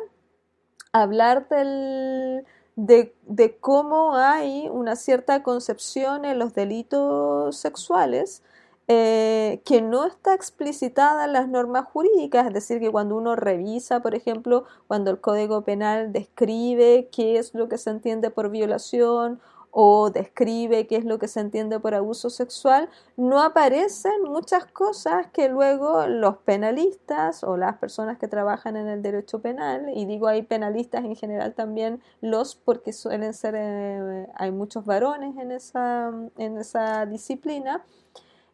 [0.92, 2.46] hablar del,
[2.78, 8.44] de, cómo hay una cierta concepción en los delitos sexuales
[8.88, 14.02] eh, que no está explicitada en las normas jurídicas, es decir, que cuando uno revisa,
[14.02, 19.42] por ejemplo, cuando el Código Penal describe qué es lo que se entiende por violación
[19.80, 25.28] o describe qué es lo que se entiende por abuso sexual, no aparecen muchas cosas
[25.28, 30.28] que luego los penalistas o las personas que trabajan en el derecho penal, y digo
[30.28, 36.12] hay penalistas en general también los porque suelen ser, eh, hay muchos varones en esa,
[36.38, 37.86] en esa disciplina,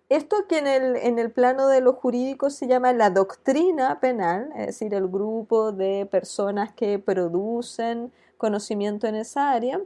[0.09, 4.49] esto que en el, en el plano de lo jurídico se llama la doctrina penal,
[4.57, 9.79] es decir, el grupo de personas que producen conocimiento en esa área,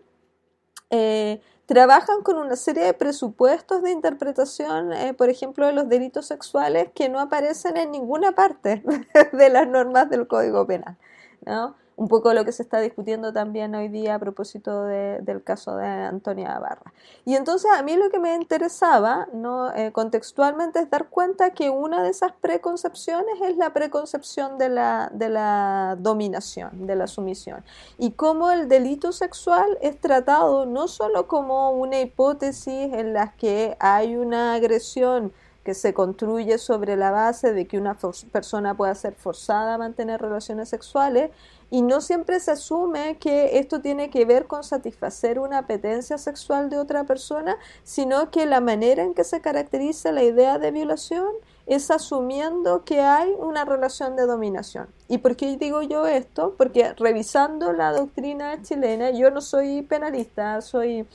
[0.89, 6.27] eh, trabajan con una serie de presupuestos de interpretación, eh, por ejemplo, de los delitos
[6.27, 8.83] sexuales que no aparecen en ninguna parte
[9.33, 10.97] de las normas del Código Penal.
[11.45, 11.75] ¿no?
[11.97, 15.87] Un poco lo que se está discutiendo también hoy día a propósito del caso de
[15.87, 16.93] Antonia Barra.
[17.25, 19.73] Y entonces a mí lo que me interesaba ¿no?
[19.73, 25.09] Eh, contextualmente es dar cuenta que una de esas preconcepciones es la preconcepción de la,
[25.11, 27.63] de la dominación, de la sumisión,
[27.97, 33.75] y cómo el delito sexual es tratado no solo como una hipótesis en la que
[33.79, 35.33] hay una agresión,
[35.67, 37.97] que se construye sobre la base de que una
[38.31, 41.29] persona pueda ser forzada a mantener relaciones sexuales,
[41.69, 46.69] y no siempre se asume que esto tiene que ver con satisfacer una apetencia sexual
[46.69, 51.27] de otra persona, sino que la manera en que se caracteriza la idea de violación
[51.65, 54.87] es asumiendo que hay una relación de dominación.
[55.09, 56.55] ¿Y por qué digo yo esto?
[56.57, 61.05] Porque revisando la doctrina chilena, yo no soy penalista, soy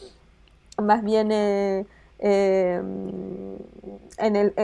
[0.76, 1.32] más bien...
[1.32, 1.86] Eh,
[4.18, 4.54] el,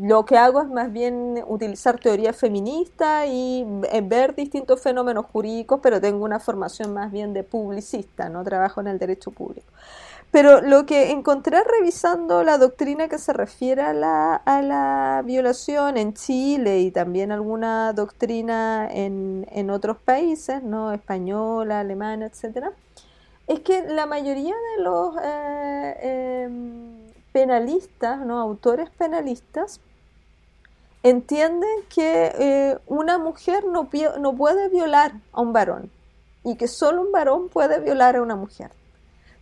[0.00, 3.64] lo que hago es más bien utilizar teoría feminista y
[4.04, 8.88] ver distintos fenómenos jurídicos, pero tengo una formación más bien de publicista, no trabajo en
[8.88, 9.66] el derecho público.
[10.32, 15.98] Pero lo que encontré revisando la doctrina que se refiere a la, a la violación
[15.98, 20.92] en Chile y también alguna doctrina en, en otros países, ¿no?
[20.94, 22.72] española, alemana, etcétera,
[23.46, 27.01] es que la mayoría de los eh, em,
[27.32, 28.38] penalistas, ¿no?
[28.38, 29.80] autores penalistas,
[31.02, 33.88] entienden que eh, una mujer no,
[34.20, 35.90] no puede violar a un varón
[36.44, 38.70] y que solo un varón puede violar a una mujer.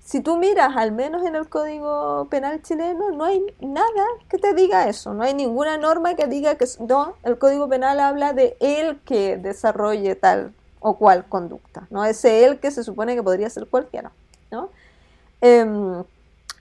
[0.03, 4.55] Si tú miras, al menos en el Código Penal chileno, no hay nada que te
[4.55, 8.57] diga eso, no hay ninguna norma que diga que no, el Código Penal habla de
[8.61, 13.51] él que desarrolle tal o cual conducta, no es él que se supone que podría
[13.51, 14.11] ser cualquiera,
[14.51, 14.71] ¿no?
[15.43, 16.03] Em,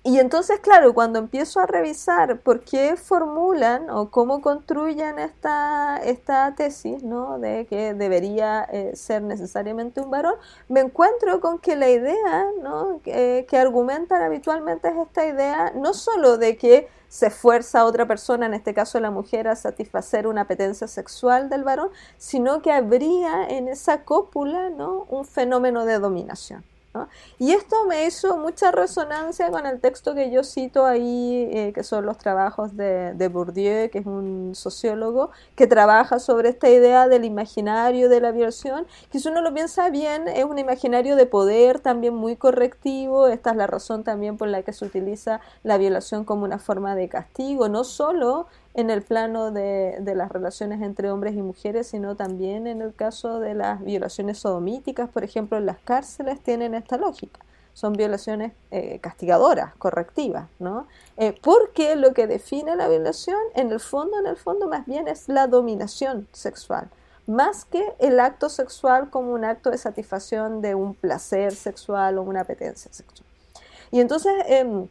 [0.09, 6.55] y entonces, claro, cuando empiezo a revisar por qué formulan o cómo construyen esta, esta
[6.55, 7.37] tesis, ¿no?
[7.37, 10.33] De que debería eh, ser necesariamente un varón,
[10.67, 13.01] me encuentro con que la idea, ¿no?
[13.03, 18.07] Que, que argumentan habitualmente es esta idea, no solo de que se fuerza a otra
[18.07, 22.71] persona, en este caso la mujer, a satisfacer una apetencia sexual del varón, sino que
[22.71, 25.05] habría en esa cópula, ¿no?
[25.07, 26.63] Un fenómeno de dominación.
[27.37, 31.83] Y esto me hizo mucha resonancia con el texto que yo cito ahí, eh, que
[31.83, 37.07] son los trabajos de, de, Bourdieu, que es un sociólogo, que trabaja sobre esta idea
[37.07, 41.27] del imaginario de la violación, que si uno lo piensa bien, es un imaginario de
[41.27, 45.77] poder también muy correctivo, esta es la razón también por la que se utiliza la
[45.77, 48.47] violación como una forma de castigo, no solo
[48.79, 52.93] en el plano de, de, las relaciones entre hombres y mujeres, sino también en el
[52.93, 57.41] caso de las violaciones sodomíticas, por ejemplo, en las cárceles tienen esta lógica.
[57.73, 60.87] Son violaciones eh, castigadoras, correctivas, ¿no?
[61.17, 65.09] Eh, porque lo que define la violación, en el fondo, en el fondo, más bien
[65.09, 66.89] es la dominación sexual,
[67.27, 72.23] más que el acto sexual como un acto de satisfacción de un placer sexual o
[72.23, 73.27] una apetencia sexual.
[73.91, 74.87] Y entonces, eh,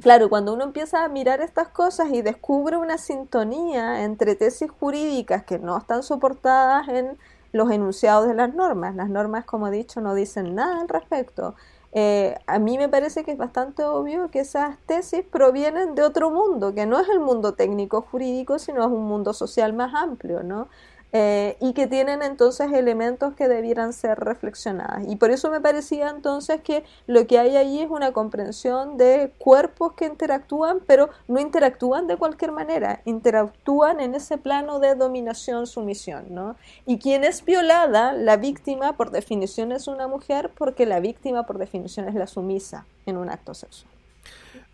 [0.00, 5.42] Claro, cuando uno empieza a mirar estas cosas y descubre una sintonía entre tesis jurídicas
[5.44, 7.18] que no están soportadas en
[7.52, 11.56] los enunciados de las normas, las normas, como he dicho, no dicen nada al respecto.
[11.92, 16.30] Eh, a mí me parece que es bastante obvio que esas tesis provienen de otro
[16.30, 20.42] mundo, que no es el mundo técnico jurídico, sino es un mundo social más amplio,
[20.44, 20.68] ¿no?
[21.12, 25.08] Eh, y que tienen entonces elementos que debieran ser reflexionados.
[25.08, 29.32] Y por eso me parecía entonces que lo que hay ahí es una comprensión de
[29.38, 36.26] cuerpos que interactúan, pero no interactúan de cualquier manera, interactúan en ese plano de dominación-sumisión.
[36.28, 36.56] ¿no?
[36.84, 41.56] Y quien es violada, la víctima por definición es una mujer, porque la víctima por
[41.56, 43.90] definición es la sumisa en un acto sexual.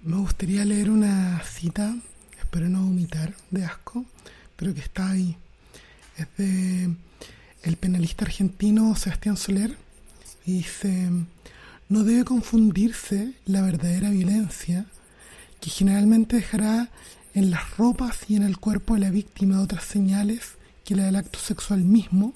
[0.02, 1.94] Me gustaría leer una cita,
[2.38, 4.04] espero no vomitar de asco,
[4.56, 5.38] pero que está ahí
[6.16, 6.94] es de
[7.62, 9.76] el penalista argentino Sebastián Soler
[10.44, 11.08] y dice,
[11.88, 14.86] no debe confundirse la verdadera violencia
[15.60, 16.90] que generalmente dejará
[17.32, 20.52] en las ropas y en el cuerpo de la víctima otras señales
[20.84, 22.34] que la del acto sexual mismo,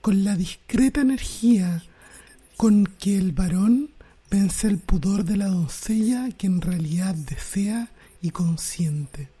[0.00, 1.82] con la discreta energía
[2.56, 3.90] con que el varón
[4.30, 7.90] vence el pudor de la doncella que en realidad desea
[8.22, 9.35] y consiente.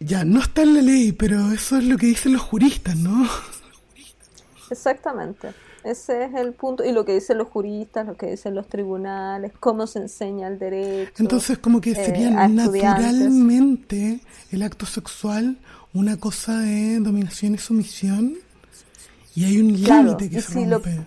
[0.00, 3.28] Ya, no está en la ley, pero eso es lo que dicen los juristas, ¿no?
[4.70, 5.48] Exactamente.
[5.84, 6.84] Ese es el punto.
[6.84, 10.58] Y lo que dicen los juristas, lo que dicen los tribunales, cómo se enseña el
[10.58, 11.12] derecho.
[11.18, 14.20] Entonces, como que sería eh, naturalmente
[14.52, 15.58] el acto sexual
[15.94, 18.34] una cosa de dominación y sumisión.
[19.34, 21.06] Y hay un límite que se rompe.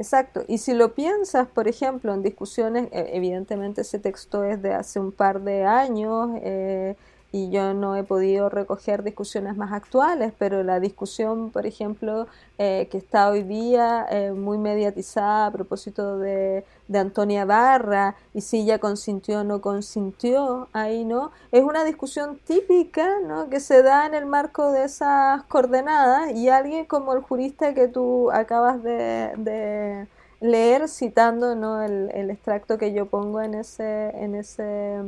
[0.00, 0.44] Exacto.
[0.48, 4.98] Y si lo piensas, por ejemplo, en discusiones, e, evidentemente ese texto es de hace
[4.98, 6.96] un par de años, eh,
[7.32, 12.26] y yo no he podido recoger discusiones más actuales, pero la discusión, por ejemplo,
[12.58, 18.40] eh, que está hoy día eh, muy mediatizada a propósito de, de, Antonia Barra y
[18.40, 23.48] si ella consintió o no consintió, ahí no, es una discusión típica ¿no?
[23.48, 27.86] que se da en el marco de esas coordenadas y alguien como el jurista que
[27.86, 30.08] tú acabas de, de
[30.40, 31.82] leer citando ¿no?
[31.82, 34.98] el, el extracto que yo pongo en ese, en ese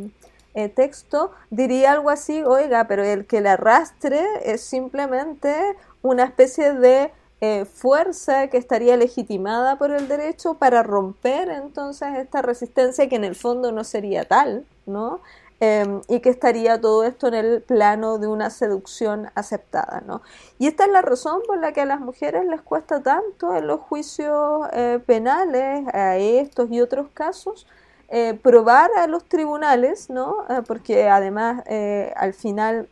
[0.55, 5.55] eh, texto, diría algo así, oiga, pero el que la arrastre es simplemente
[6.03, 12.41] una especie de eh, fuerza que estaría legitimada por el derecho para romper entonces esta
[12.41, 15.21] resistencia que en el fondo no sería tal, ¿no?
[15.65, 20.21] Em, y que estaría todo esto en el plano de una seducción aceptada, ¿no?
[20.59, 23.69] Y esta es la razón por la que a las mujeres les cuesta tanto en
[23.69, 27.69] los juicios eh, penales, a estos y otros casos,
[28.15, 30.45] eh, probar a los tribunales, ¿no?
[30.51, 32.87] Eh, porque además eh, al final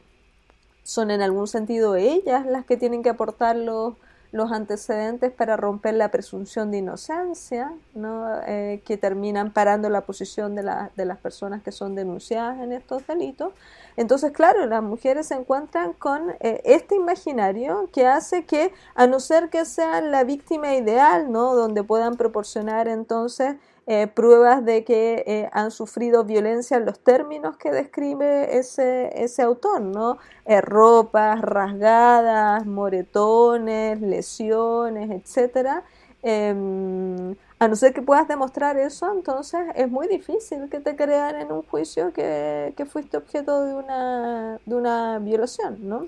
[0.82, 3.96] son en algún sentido ellas las que tienen que aportar los,
[4.32, 8.28] los antecedentes para romper la presunción de inocencia, ¿no?
[8.46, 13.06] que terminan parando la posición de, la, de las personas que son denunciadas en estos
[13.06, 13.52] delitos.
[13.98, 19.50] Entonces, claro, las mujeres se encuentran con este imaginario que hace que, a no ser
[19.50, 21.54] que sean la víctima ideal, ¿no?
[21.54, 23.56] donde puedan proporcionar entonces
[23.93, 29.43] eh, pruebas de que eh, han sufrido violencia en los términos que describe ese, ese
[29.43, 30.16] autor, ¿no?
[30.45, 35.82] Eh, ropas rasgadas, moretones, lesiones, etcétera.
[36.22, 41.34] Em, a no ser que puedas demostrar eso, entonces es muy difícil que te crean
[41.41, 46.05] en un juicio que, que fuiste objeto de una, de una violación, ¿no?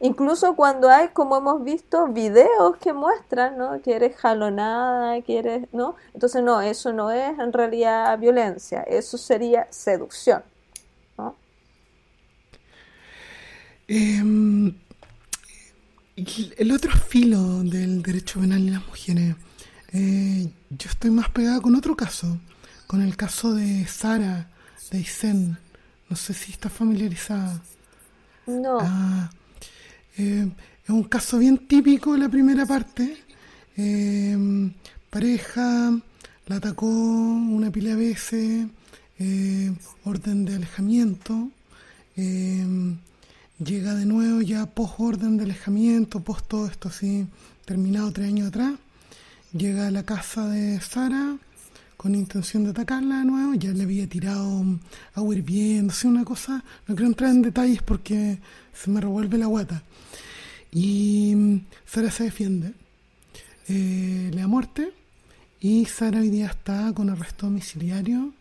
[0.00, 3.80] Incluso cuando hay, como hemos visto, videos que muestran, ¿no?
[3.82, 5.96] Que eres jalonada, que eres, ¿no?
[6.12, 10.42] Entonces, no, eso no es en realidad violencia, eso sería seducción,
[11.18, 11.36] ¿no?
[13.88, 14.74] Em,
[16.16, 19.36] el otro filo del derecho penal y las mujeres,
[19.92, 22.38] eh, yo estoy más pegada con otro caso,
[22.86, 24.48] con el caso de Sara,
[24.90, 25.58] de Isen.
[26.08, 27.60] No sé si está familiarizada.
[28.46, 28.78] No.
[28.80, 29.30] Ah,
[30.16, 30.48] eh,
[30.84, 33.16] es un caso bien típico la primera parte.
[33.76, 34.70] Eh,
[35.10, 35.98] pareja,
[36.46, 38.66] la atacó una pila de veces,
[39.18, 39.72] eh,
[40.04, 41.50] orden de alejamiento.
[42.16, 47.26] llega de nuevo ya post orden de alejamiento, post todo esto así,
[47.64, 48.74] terminado tres años atrás.
[49.52, 51.38] Llega a la casa de Sara
[52.04, 54.62] con intención de atacarla de nuevo, ya le había tirado
[55.14, 58.36] agua hirviendo, así una cosa, no quiero entrar en detalles porque
[58.74, 59.82] se me revuelve la guata.
[60.70, 62.74] Y Sara se defiende,
[63.68, 64.92] eh, le da muerte
[65.60, 68.34] y Sara hoy día está con arresto domiciliario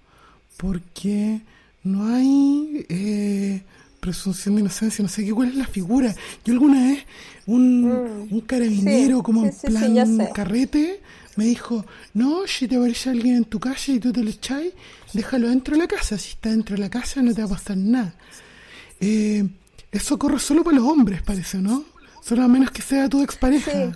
[0.57, 1.39] porque
[1.85, 3.63] no hay eh,
[4.01, 6.13] presunción de inocencia, no sé qué, cuál es la figura.
[6.43, 7.05] Yo alguna vez,
[7.45, 8.27] un, mm.
[8.29, 10.99] un carabinero como en plan carrete,
[11.35, 14.73] me dijo, no, si te aparece alguien en tu calle y tú te lo echáis,
[15.13, 17.51] déjalo dentro de la casa, si está dentro de la casa no te va a
[17.51, 18.13] pasar nada.
[18.99, 19.43] Eh,
[19.91, 21.83] eso corre solo para los hombres, parece, ¿no?
[22.21, 23.91] Solo a menos que sea tu expareja.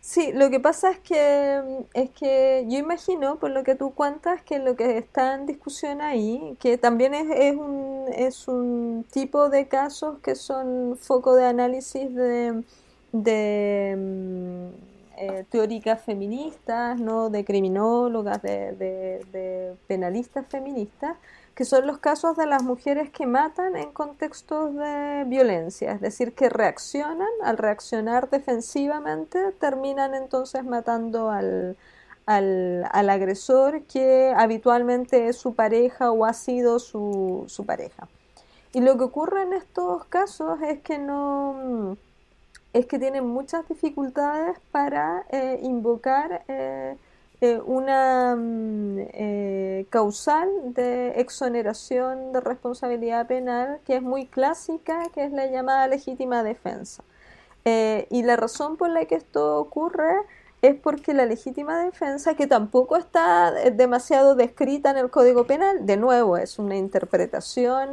[0.00, 0.32] Sí.
[0.34, 1.62] lo que pasa es que,
[1.94, 6.02] es que yo imagino, por lo que tú cuentas, que lo que está en discusión
[6.02, 11.46] ahí, que también es, es, un, es un tipo de casos que son foco de
[11.46, 12.62] análisis de,
[13.12, 14.70] de
[15.16, 17.28] eh, teóricas feministas, ¿no?
[17.28, 21.16] de criminólogas, de, penalistas feministas,
[21.54, 26.34] que son los casos de las mujeres que matan en contextos de violencia, es decir,
[26.34, 31.76] que reaccionan, al reaccionar defensivamente, terminan entonces matando al
[32.26, 38.08] agresor que habitualmente es su pareja o ha sido su, su, pareja.
[38.72, 41.98] Y lo que ocurre en estos casos es que no
[42.72, 46.96] es que tienen muchas dificultades para eh, invocar eh,
[47.40, 55.32] eh, una mm, causal de exoneración de responsabilidad penal que es muy clásica, que es
[55.32, 57.02] la llamada legítima defensa.
[57.64, 60.16] Y la razón por la que esto ocurre
[60.62, 65.96] es porque la legítima defensa, que tampoco está demasiado descrita en el Código Penal, de
[65.96, 67.90] nuevo, es una interpretación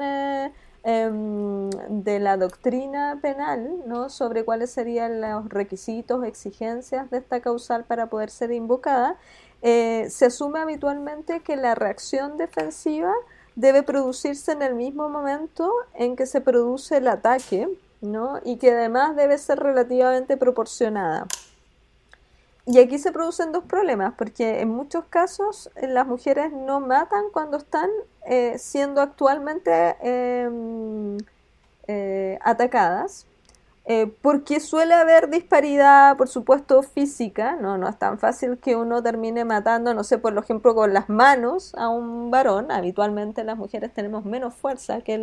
[0.83, 4.09] de la doctrina penal ¿no?
[4.09, 9.17] sobre cuáles serían los requisitos, exigencias de esta causal para poder ser invocada,
[9.61, 13.13] eh, se asume habitualmente que la reacción defensiva
[13.55, 17.67] debe producirse en el mismo momento en que se produce el ataque,
[17.99, 18.39] ¿no?
[18.45, 21.27] Y que además debe ser relativamente proporcionada.
[22.71, 27.23] Y aquí se producen dos problemas, porque en muchos casos eh, las mujeres no matan
[27.33, 27.89] cuando están
[28.27, 31.17] eh, siendo actualmente em,
[31.87, 33.25] eh, atacadas,
[33.91, 37.79] eh, porque suele haber disparidad, por supuesto, física, ¿no?
[37.79, 41.73] No es tan fácil que uno termine matando, no sé, por ejemplo, con las manos
[41.73, 42.71] a un varón.
[42.71, 45.15] Habitualmente las mujeres tenemos menos fuerza que,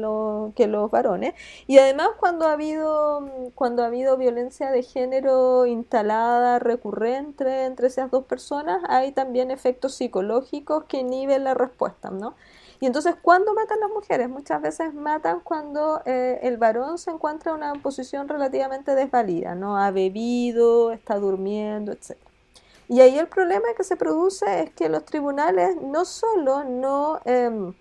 [0.57, 1.35] que los varones.
[1.69, 8.11] Y además cuando ha, habido, cuando ha habido violencia de género instalada, recurrente entre esas
[8.11, 12.35] dos personas, hay también efectos psicológicos que inhiben la respuesta, ¿no?
[12.81, 14.29] Y entonces, ¿cuándo matan las mujeres?
[14.29, 19.79] Muchas veces matan cuando eh, el varón se encuentra en una posición relativamente desvalida, ¿no?
[19.79, 22.17] Ha bebido, está durmiendo, etc.
[22.89, 27.73] Y ahí el problema que se produce es que los tribunales no solo no em,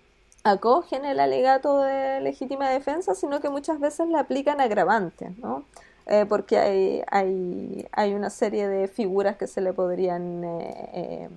[0.44, 5.64] acogen el alegato de legítima defensa, sino que muchas veces le aplican agravantes, ¿no?
[6.06, 11.28] Eh, porque hay, hay, hay, una serie de figuras que se le podrían eh,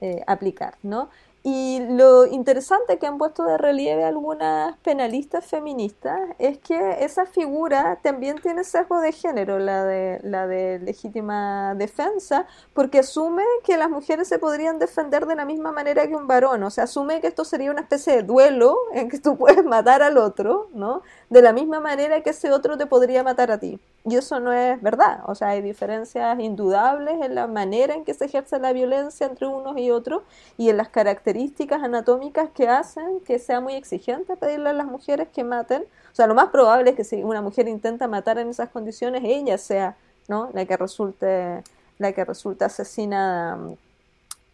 [0.00, 1.08] em, aplicar, ¿no?
[1.44, 7.98] Y lo interesante que han puesto de relieve algunas penalistas feministas es que esa figura
[8.00, 13.90] también tiene sesgo de género, la de, la de legítima defensa, porque asume que las
[13.90, 17.26] mujeres se podrían defender de la misma manera que un varón, o sea, asume que
[17.26, 21.02] esto sería una especie de duelo en que tú puedes matar al otro, ¿no?
[21.32, 23.80] De la misma manera que ese otro te podría matar a ti.
[24.04, 28.12] Y eso no es verdad, o sea, hay diferencias indudables en la manera en que
[28.12, 30.24] se ejerce la violencia entre unos y otros
[30.58, 35.28] y en las características anatómicas que hacen que sea muy exigente pedirle a las mujeres
[35.32, 35.84] que maten.
[36.12, 39.22] O sea, lo más probable es que si una mujer intenta matar en esas condiciones,
[39.24, 39.96] ella sea
[40.28, 40.50] ¿no?
[40.52, 41.62] la que resulte
[41.96, 43.58] la que resulta asesinada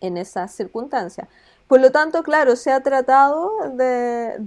[0.00, 1.26] en esas circunstancias.
[1.68, 4.38] Por lo tanto, claro, se ha tratado de,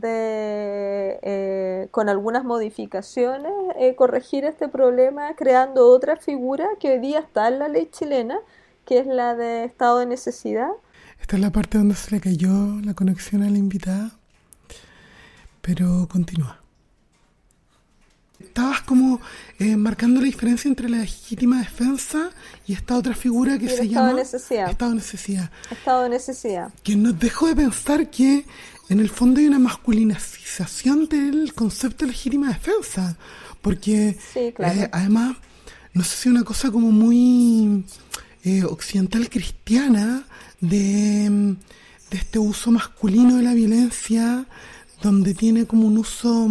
[1.21, 7.47] eh, con algunas modificaciones, eh, corregir este problema creando otra figura que hoy día está
[7.47, 8.39] en la ley chilena,
[8.85, 10.71] que es la de estado de necesidad.
[11.19, 14.09] Esta es la parte donde se le cayó la conexión a la invitada,
[15.61, 16.60] pero continúa
[18.51, 19.21] estabas como
[19.59, 22.31] eh, marcando la diferencia entre la legítima defensa
[22.67, 24.69] y esta otra figura que se llama necesidad.
[24.69, 25.51] estado de necesidad.
[25.71, 26.73] Estado de necesidad.
[26.83, 28.45] Que nos dejó de pensar que
[28.89, 33.17] en el fondo hay una masculinización del concepto de legítima defensa.
[33.61, 35.37] Porque eh, además,
[35.93, 37.85] no sé si una cosa como muy
[38.43, 40.25] eh, occidental cristiana
[40.59, 41.55] de,
[42.09, 44.45] de este uso masculino de la violencia,
[45.01, 46.49] donde tiene como un uso...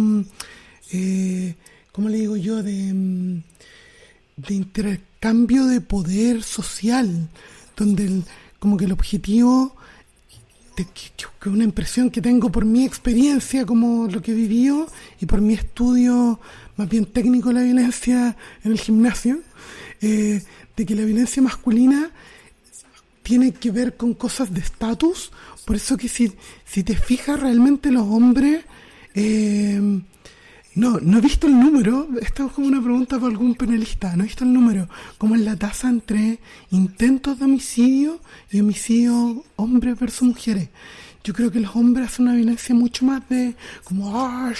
[0.93, 1.55] Eh,
[1.91, 3.43] ¿cómo le digo yo?, de, mm,
[4.37, 7.29] de intercambio de poder social,
[7.75, 8.23] donde
[8.59, 9.75] como que el objetivo,
[10.77, 14.87] de, que, una impresión que tengo por mi experiencia como lo que he vivido
[15.19, 16.39] y por mi estudio
[16.77, 19.41] más bien técnico de la violencia en el gimnasio,
[20.01, 20.41] eh,
[20.75, 22.11] de que la violencia masculina
[23.23, 25.31] tiene que ver con cosas de estatus,
[25.65, 26.31] por eso que si,
[26.65, 28.63] si te fijas realmente los hombres...
[29.13, 30.01] Eh,
[30.73, 32.07] no, no he visto el número.
[32.21, 34.15] Esto es como una pregunta para algún penalista.
[34.15, 34.87] No he visto el número.
[35.17, 40.69] ¿Cómo es la tasa entre intentos de homicidio y homicidio hombres versus mujeres?
[41.23, 44.53] Yo creo que los hombres hacen una violencia mucho más de como, ah,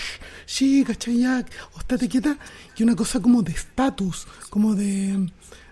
[0.46, 2.38] sí, cachayac, o estate quieta,
[2.78, 5.28] y una cosa como de estatus, como de,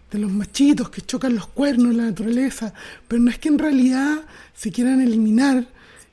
[0.10, 2.74] de los machitos que chocan los cuernos en la naturaleza.
[3.08, 4.22] Pero no es que en realidad
[4.56, 5.68] se quieran eliminar,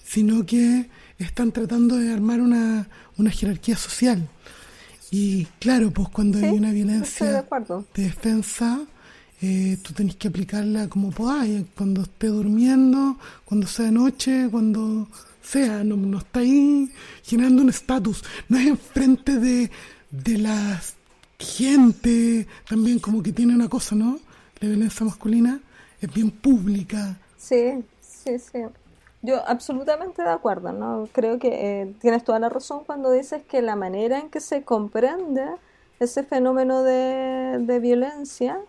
[0.05, 4.29] sino que están tratando de armar una, una jerarquía social.
[5.11, 7.45] Y claro, pues cuando hay una violencia
[7.95, 8.81] de, defensa,
[9.41, 15.09] eh, tú tenés que aplicarla como podáis, cuando esté durmiendo, cuando sea noche, cuando
[15.43, 16.91] sea, no, no está ahí
[17.23, 19.71] generando un estatus, no es enfrente de,
[20.11, 20.83] de la
[21.39, 24.19] gente, también como que tiene una cosa, ¿no?
[24.61, 25.61] La violencia masculina
[26.01, 27.19] es bien pública.
[27.39, 28.59] Sí, sí, sí.
[29.27, 31.09] Yo absolutamente de acuerdo, ¿no?
[31.11, 31.49] Creo que
[31.81, 35.45] eh, tienes toda la razón cuando dices que la manera en que se comprende
[35.99, 38.61] ese fenómeno de, violencia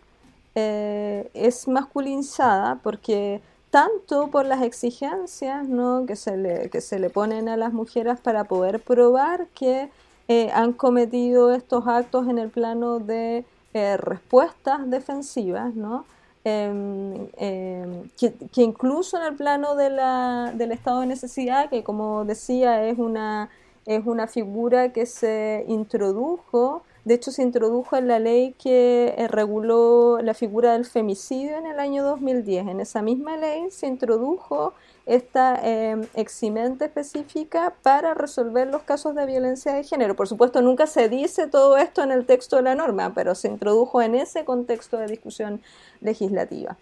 [0.55, 3.39] eh, es masculinizada porque
[3.70, 6.08] tanto por las exigencias ¿no?
[6.08, 9.91] que, se le, que se le ponen a las mujeres para poder probar que
[10.28, 13.45] eh, han cometido estos actos en el plano de
[13.76, 16.03] respuestas defensivas, ¿no?
[16.50, 22.24] Em, em, que, incluso en el plano de la, del estado de necesidad, que como
[22.24, 23.50] decía es una,
[23.86, 29.30] es una figura que se introdujo de hecho se introdujo en la ley que eh,
[29.30, 32.68] reguló la figura del femicidio en el año 2010.
[32.68, 34.74] En esa misma ley se introdujo
[35.05, 40.18] esta em, eximente específica para resolver los casos de violencia de género.
[40.18, 43.47] Por supuesto, nunca se dice todo esto en el texto de la norma, pero se
[43.47, 45.62] introdujo en ese contexto de discusión
[46.01, 46.76] legislativa.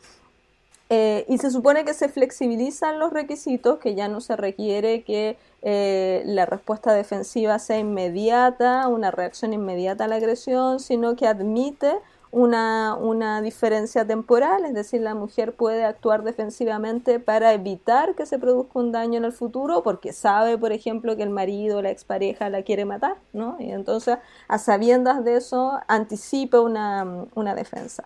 [0.98, 5.38] Eh, y se supone que se flexibilizan los requisitos, que ya no se requiere que
[5.62, 11.96] eh, la respuesta defensiva sea inmediata, una reacción inmediata a la agresión, sino que admite
[12.32, 18.40] una, una, diferencia temporal, es decir, la mujer puede actuar defensivamente para evitar que se
[18.40, 21.92] produzca un daño en el futuro, porque sabe, por ejemplo, que el marido o la
[21.92, 23.58] expareja la quiere matar, ¿no?
[23.60, 24.18] Y entonces,
[24.48, 28.06] a sabiendas de eso, anticipa una, una defensa.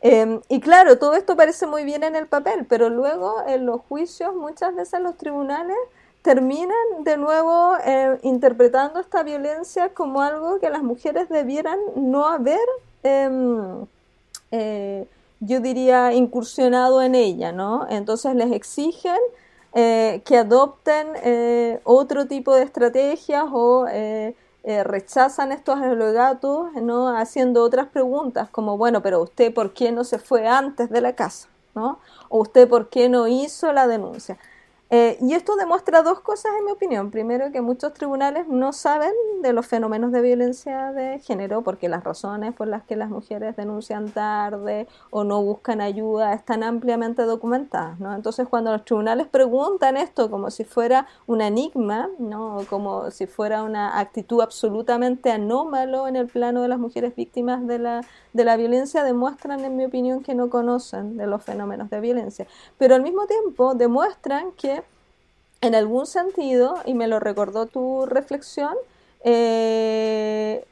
[0.00, 3.80] Em, y claro, todo esto parece muy bien en el papel, pero luego en los
[3.82, 5.76] juicios muchas veces los tribunales
[6.22, 12.58] terminan de nuevo eh, interpretando esta violencia como algo que las mujeres debieran no haber,
[13.04, 13.86] em,
[14.50, 15.06] eh,
[15.40, 17.86] yo diría, incursionado en ella, ¿no?
[17.88, 19.18] Entonces les exigen
[19.74, 21.08] eh, que adopten
[21.84, 23.86] otro tipo de estrategias o
[24.66, 27.16] eh, rechazan estos alegatos, ¿no?
[27.16, 31.14] haciendo otras preguntas como, bueno, pero usted por qué no se fue antes de la
[31.14, 31.46] casa,
[31.76, 32.00] ¿no?
[32.28, 34.38] O usted por qué no hizo la denuncia.
[34.88, 37.10] Eh, y esto demuestra dos cosas en mi opinión.
[37.10, 39.10] Primero, que muchos tribunales no saben
[39.42, 43.56] de los fenómenos de violencia de género porque las razones por las que las mujeres
[43.56, 47.98] denuncian tarde o no buscan ayuda están ampliamente documentadas.
[47.98, 48.14] ¿no?
[48.14, 52.58] Entonces, cuando los tribunales preguntan esto como si fuera un enigma, ¿no?
[52.70, 57.80] como si fuera una actitud absolutamente anómalo en el plano de las mujeres víctimas de
[57.80, 58.00] la,
[58.32, 62.46] de la violencia, demuestran, en mi opinión, que no conocen de los fenómenos de violencia.
[62.78, 64.76] Pero al mismo tiempo demuestran que
[65.60, 68.74] en algún sentido, y me lo recordó tu reflexión,
[69.24, 70.64] eh,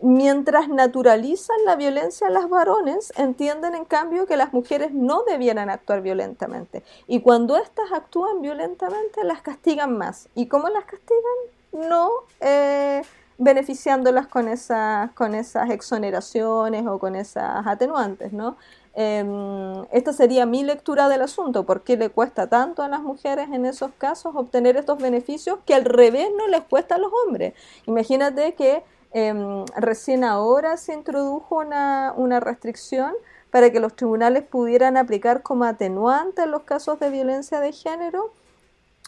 [0.00, 5.70] mientras naturalizan la violencia en las varones, entienden en cambio que las mujeres no debieran
[5.70, 6.82] actuar violentamente.
[7.06, 10.28] Y cuando éstas actúan violentamente, las castigan más.
[10.34, 11.88] ¿Y cómo las castigan?
[11.88, 12.10] No
[12.40, 13.02] eh,
[13.38, 18.56] beneficiándolas con esas, con esas exoneraciones o con esas atenuantes, ¿no?
[18.94, 23.48] Em, esta sería mi lectura del asunto, ¿por qué le cuesta tanto a las mujeres
[23.50, 27.54] en esos casos obtener estos beneficios que al revés no les cuesta a los hombres?
[27.86, 28.82] Imagínate que
[29.12, 33.12] em, recién ahora se introdujo una, una, restricción
[33.50, 38.30] para que los tribunales pudieran aplicar como atenuante en los casos de violencia de género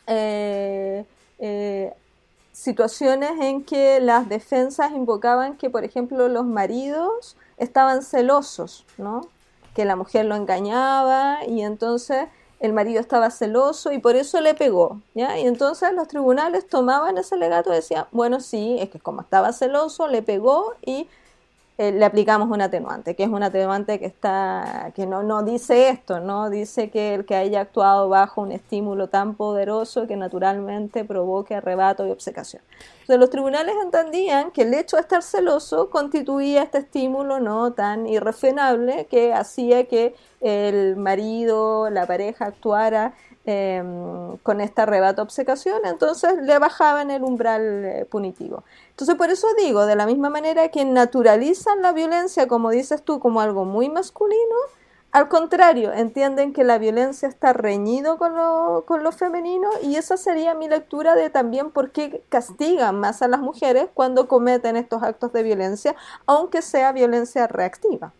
[0.07, 1.05] eh,
[1.39, 1.93] eh,
[2.53, 9.29] situaciones en que las defensas invocaban que, por ejemplo, los maridos estaban celosos, ¿no?
[9.75, 12.29] Que la mujer lo engañaba y entonces
[12.61, 15.03] el marido estaba celoso y por eso le pegó.
[15.15, 19.53] Y entonces los tribunales tomaban ese legato y decían, bueno, sí, es que como estaba
[19.53, 21.09] celoso, le pegó y
[21.77, 25.89] eh, le aplicamos un atenuante, que es un atenuante que está, que no, no dice
[25.89, 31.05] esto, no dice que el que haya actuado bajo un estímulo tan poderoso que naturalmente
[31.05, 32.63] provoque arrebato y obcecación.
[33.01, 38.07] Entonces los tribunales entendían que el hecho de estar celoso constituía este estímulo no tan
[38.07, 43.15] irrefrenable que hacía que el marido, la pareja actuara
[43.47, 48.65] Em, con esta arrebato obcecación, entonces le bajaban el umbral eh, punitivo.
[48.89, 53.21] Entonces por eso digo, de la misma manera que naturalizan la violencia, como dices tú,
[53.21, 54.57] como algo muy masculino,
[55.13, 60.17] al contrario, entienden que la violencia está reñido con lo, con lo femenino y esa
[60.17, 65.03] sería mi lectura de también por qué castigan más a las mujeres cuando cometen estos
[65.03, 68.15] actos de violencia, aunque sea violencia reactiva.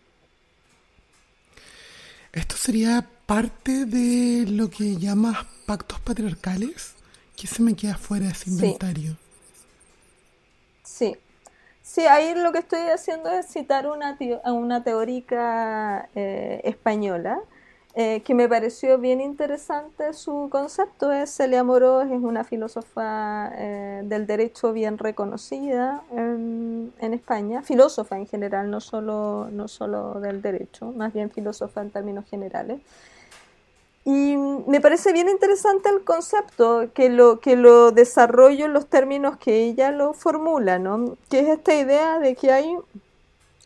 [2.31, 6.93] Esto sería parte de lo que llamas pactos patriarcales,
[7.35, 9.17] que se me queda fuera de ese inventario.
[10.83, 11.17] Sí.
[11.81, 12.01] sí.
[12.01, 17.39] ahí lo que estoy haciendo es citar una a una teórica eh, española
[17.97, 21.13] eh, que me pareció bien interesante su concepto.
[21.13, 28.27] Es Celia Moros, es una filósofa eh, del derecho bien reconocida en, España, filósofa en
[28.27, 32.81] general, no solo, no solo del derecho, más bien filósofa en términos generales.
[34.07, 39.37] Y me parece bien interesante el concepto, que lo, que lo desarrollo en los términos
[39.37, 41.17] que ella lo formula, ¿no?
[41.27, 42.77] Que es esta idea de que hay,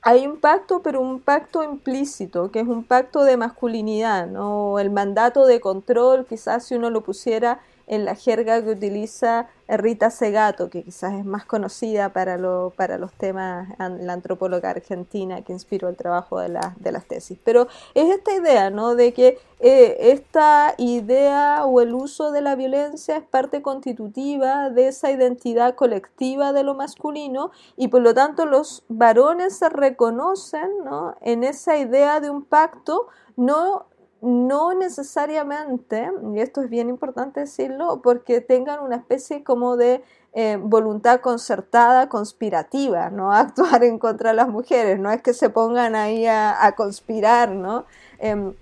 [0.02, 4.80] hay un pacto, pero un pacto implícito, que es un pacto de masculinidad, ¿no?
[4.80, 7.60] El mandato de control, quizás si uno lo pusiera
[7.90, 12.98] en la jerga que utiliza Rita Segato, que quizás es más conocida para, lo, para
[12.98, 17.38] los temas, la antropóloga argentina que inspiró el trabajo de, de las tesis.
[17.44, 18.96] Pero es esta idea, ¿no?
[18.96, 24.88] De que eh, esta idea o el uso de la violencia es parte constitutiva de
[24.88, 31.16] esa identidad colectiva de lo masculino y por lo tanto los varones se reconocen ¿no?
[31.20, 33.86] en esa idea de un pacto no
[34.22, 40.04] no necesariamente, y esto es bien importante decirlo, porque tengan una especie como de
[40.34, 43.32] eh, voluntad concertada, conspirativa, ¿no?
[43.34, 47.86] actuar en contra de las mujeres, no es que se pongan ahí a, conspirar, ¿no?
[48.20, 48.54] Em,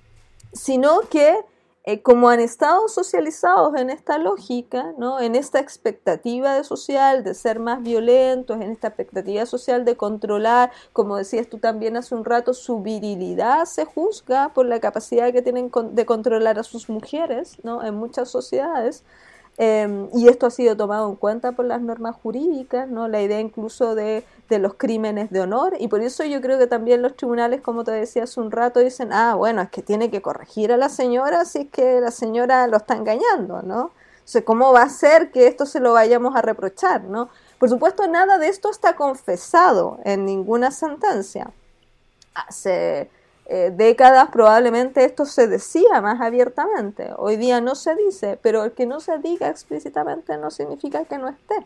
[0.54, 1.44] sino que
[1.88, 5.22] eh, como han estado socializados en esta lógica, ¿no?
[5.22, 10.70] en esta expectativa de social de ser más violentos, en esta expectativa social de controlar,
[10.92, 15.42] como decías tú también hace un rato, su virilidad se juzga por la capacidad que
[15.42, 17.82] tienen de controlar a sus mujeres ¿no?
[17.82, 19.06] en muchas sociedades.
[19.60, 23.08] Em, y esto ha sido tomado en cuenta por las normas jurídicas, ¿no?
[23.08, 26.68] la idea incluso de, de, los crímenes de honor, y por eso yo creo que
[26.68, 30.12] también los tribunales, como te decía hace un rato, dicen, ah, bueno, es que tiene
[30.12, 33.86] que corregir a la señora si es que la señora lo está engañando, ¿no?
[33.86, 37.30] O sea, ¿cómo va a ser que esto se lo vayamos a reprochar, ¿no?
[37.58, 41.50] Por supuesto, nada de esto está confesado en ninguna sentencia.
[42.50, 43.10] Se,
[43.50, 47.12] eh, décadas probablemente esto se decía más abiertamente.
[47.18, 51.18] Hoy día no se dice, pero el que no se diga explícitamente no significa que
[51.18, 51.66] no esté,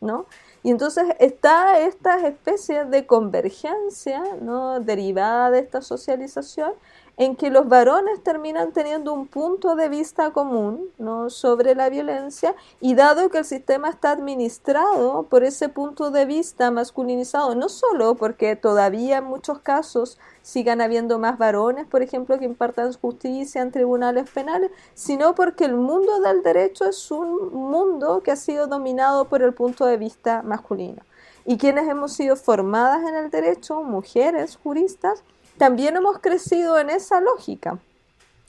[0.00, 0.24] ¿no?
[0.62, 4.80] Y entonces está esta especie de convergencia, ¿no?
[4.80, 6.72] Derivada de esta socialización
[7.18, 11.30] en que los varones terminan teniendo un punto de vista común ¿no?
[11.30, 16.70] sobre la violencia y dado que el sistema está administrado por ese punto de vista
[16.70, 22.44] masculinizado, no solo porque todavía en muchos casos sigan habiendo más varones, por ejemplo, que
[22.44, 28.30] impartan justicia en tribunales penales, sino porque el mundo del derecho es un mundo que
[28.30, 31.02] ha sido dominado por el punto de vista masculino.
[31.44, 35.24] Y quienes hemos sido formadas en el derecho, mujeres juristas,
[35.58, 37.78] también hemos crecido en esa lógica.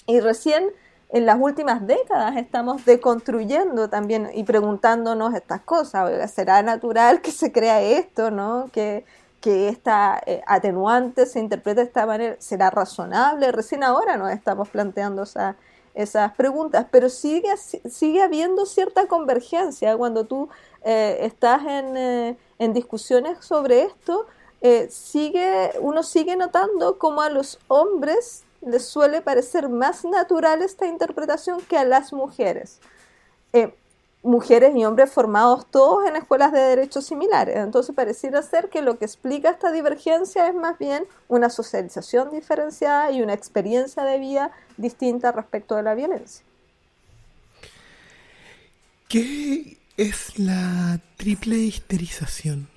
[0.08, 0.72] Y recién
[1.10, 6.32] en las últimas décadas estamos deconstruyendo también y preguntándonos estas cosas.
[6.32, 8.70] ¿Será natural que se crea esto, no?
[8.72, 9.06] Que,
[9.42, 12.36] que esta eh, atenuante se interprete de esta manera.
[12.40, 13.52] ¿Será razonable?
[13.52, 15.24] Recién ahora nos estamos planteando
[15.96, 20.50] esas preguntas, pero sigue, sigue habiendo cierta convergencia cuando tú
[20.84, 24.28] eh, estás en, eh, en discusiones sobre esto
[24.62, 30.86] eh, sigue, uno sigue notando como a los hombres les suele parecer más natural esta
[30.86, 32.80] interpretación que a las mujeres.
[33.54, 33.74] Eh,
[34.22, 37.56] mujeres y hombres formados todos en escuelas de derechos similares.
[37.58, 43.12] Entonces pareciera ser que lo que explica esta divergencia es más bien una socialización diferenciada
[43.12, 46.44] y una experiencia de vida distinta respecto de la violencia.
[49.08, 52.68] ¿Qué es la triple histerización?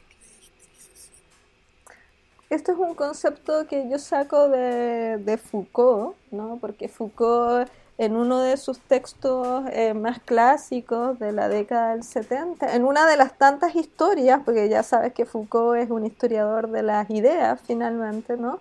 [2.52, 6.58] Esto es un concepto que yo saco de, Foucault, ¿no?
[6.60, 12.74] porque Foucault en uno de sus textos eh, más clásicos de la década del 70,
[12.74, 16.82] en una de las tantas historias, porque ya sabes que Foucault es un historiador de
[16.82, 18.60] las ideas finalmente, ¿no?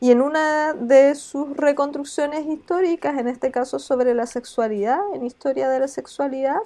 [0.00, 5.68] Y en una de sus reconstrucciones históricas, en este caso sobre la sexualidad, en Historia
[5.68, 6.60] de la Sexualidad,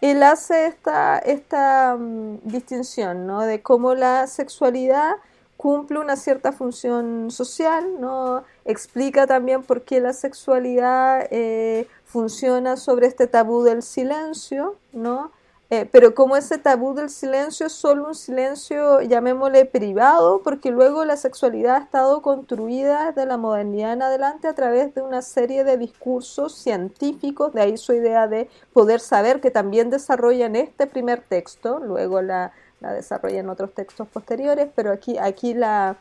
[0.00, 3.40] él hace esta, esta mm, distinción, ¿no?
[3.40, 5.16] De cómo la sexualidad
[5.64, 8.44] cumple una cierta función social, ¿no?
[8.66, 15.32] Explica también por qué la sexualidad eh, funciona sobre este tabú del silencio, ¿no?
[15.70, 21.06] Eh, pero como ese tabú del silencio es solo un silencio, llamémosle privado, porque luego
[21.06, 25.64] la sexualidad ha estado construida desde la modernidad en adelante a través de una serie
[25.64, 30.86] de discursos científicos, de ahí su idea de poder saber que también desarrolla en este
[30.86, 32.52] primer texto, luego la,
[32.84, 35.96] la desarrolla en otros textos posteriores, pero aquí, aquí la,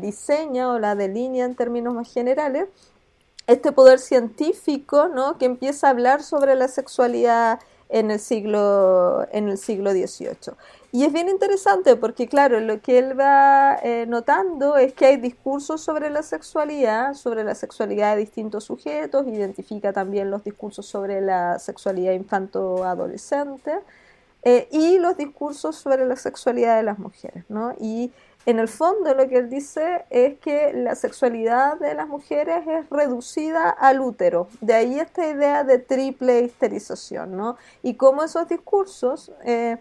[0.00, 2.68] diseña o la delinea en términos más generales,
[3.46, 5.38] este poder científico ¿no?
[5.38, 10.54] que empieza a hablar sobre la sexualidad en el siglo, en el siglo XVIII.
[10.92, 15.16] Y es bien interesante porque, claro, lo que él va eh, notando es que hay
[15.16, 21.20] discursos sobre la sexualidad, sobre la sexualidad de distintos sujetos, identifica también los discursos sobre
[21.20, 23.72] la sexualidad infanto-adolescente,
[24.42, 27.44] eh, y los discursos sobre la sexualidad de las mujeres.
[27.48, 27.74] ¿no?
[27.80, 28.12] Y
[28.46, 32.88] en el fondo lo que él dice es que la sexualidad de las mujeres es
[32.90, 34.48] reducida al útero.
[34.60, 37.36] De ahí esta idea de triple histerización.
[37.36, 37.56] ¿no?
[37.82, 39.78] Y cómo esos discursos eh,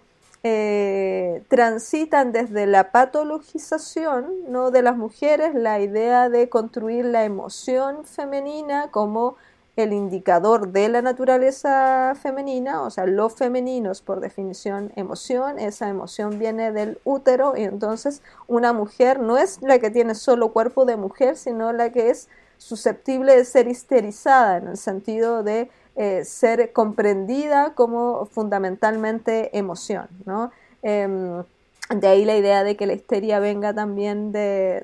[0.48, 4.72] eh, transitan desde la patologización ¿no?
[4.72, 9.38] de las mujeres, la idea de construir la emoción femenina como
[9.76, 15.90] el indicador de la naturaleza femenina, o sea, lo femenino es por definición emoción, esa
[15.90, 20.86] emoción viene del útero y entonces una mujer no es la que tiene solo cuerpo
[20.86, 26.24] de mujer, sino la que es susceptible de ser histerizada en el sentido de eh,
[26.24, 30.52] ser comprendida como fundamentalmente emoción, ¿no?
[30.84, 31.44] Em,
[31.90, 34.84] de ahí la idea de que la histeria venga también de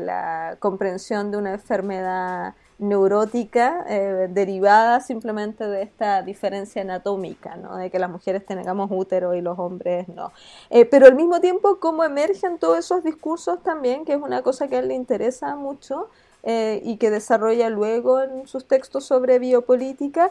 [0.00, 7.76] la comprensión de una enfermedad neurótica eh, derivada simplemente de esta diferencia anatómica, ¿no?
[7.76, 10.32] de que las mujeres tengamos útero y los hombres no.
[10.70, 14.68] Eh, pero al mismo tiempo, cómo emergen todos esos discursos también, que es una cosa
[14.68, 16.08] que a él le interesa mucho,
[16.44, 20.30] eh, y que desarrolla luego en sus textos sobre biopolítica,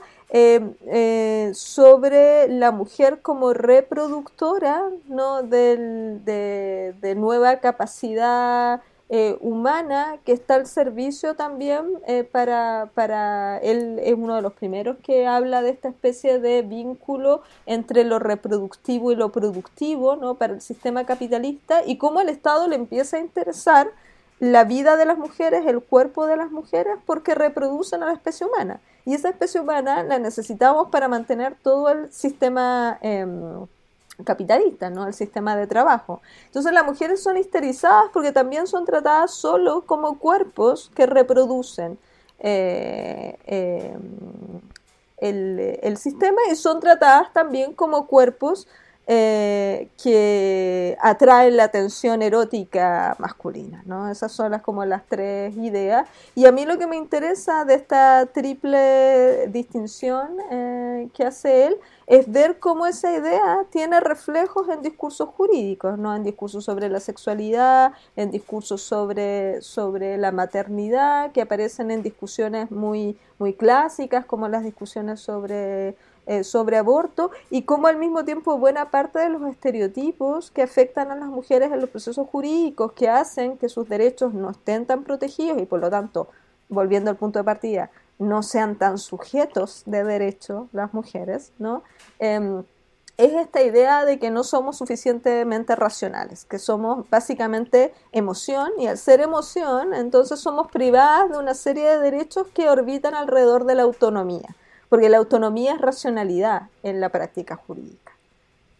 [1.53, 5.43] sobre la mujer como reproductora ¿no?
[5.43, 13.99] de, de nueva capacidad eh, humana que está al servicio también eh, para, para él
[14.03, 19.13] es uno de los primeros que habla de esta especie de vínculo entre lo reproductivo
[19.13, 20.35] y lo productivo ¿no?
[20.35, 23.91] para el sistema capitalista y cómo el Estado le empieza a interesar
[24.39, 28.45] la vida de las mujeres, el cuerpo de las mujeres, porque reproducen a la especie
[28.45, 28.81] humana.
[29.05, 33.65] Y esa especie humana la necesitamos para mantener todo el sistema em,
[34.23, 35.07] capitalista, ¿no?
[35.07, 36.21] El sistema de trabajo.
[36.45, 41.97] Entonces las mujeres son histerizadas porque también son tratadas solo como cuerpos que reproducen
[42.39, 43.97] eh, eh,
[45.17, 48.67] el, el, sistema y son tratadas también como cuerpos
[49.07, 54.11] eh, que atraen la atención erótica masculina, ¿no?
[54.11, 56.07] Esas son las, como las tres ideas.
[56.35, 60.37] Y a mí lo que me interesa de esta triple distinción
[61.13, 61.77] que hace él
[62.07, 66.15] es ver cómo esa idea tiene reflejos en discursos jurídicos, ¿no?
[66.15, 72.71] En discursos sobre la sexualidad, en discursos sobre, sobre la maternidad, que aparecen en discusiones
[72.71, 75.95] muy, muy clásicas, como las discusiones sobre
[76.29, 81.09] eh, sobre aborto y cómo al mismo tiempo buena parte de los estereotipos que afectan
[81.09, 85.05] a las mujeres en los procesos jurídicos que hacen que sus derechos no estén tan
[85.05, 86.27] protegidos y por lo tanto,
[86.67, 91.83] volviendo al punto de partida, no sean tan sujetos de derecho las mujeres, ¿no?
[92.19, 92.63] Em,
[93.17, 98.97] es esta idea de que no somos suficientemente racionales, que somos básicamente emoción y al
[98.97, 103.83] ser emoción, entonces somos privadas de una serie de derechos que orbitan alrededor de la
[103.83, 104.55] autonomía
[104.89, 108.13] porque la autonomía es racionalidad en la práctica jurídica.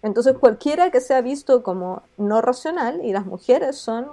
[0.02, 4.12] Entonces cualquiera que sea visto como no racional, y las mujeres son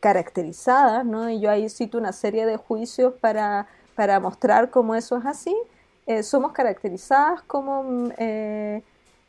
[0.00, 1.30] caracterizadas, ¿no?
[1.30, 5.54] y yo ahí cito una serie de juicios para, para mostrar cómo eso es así,
[6.06, 8.82] eh, somos caracterizadas como eh,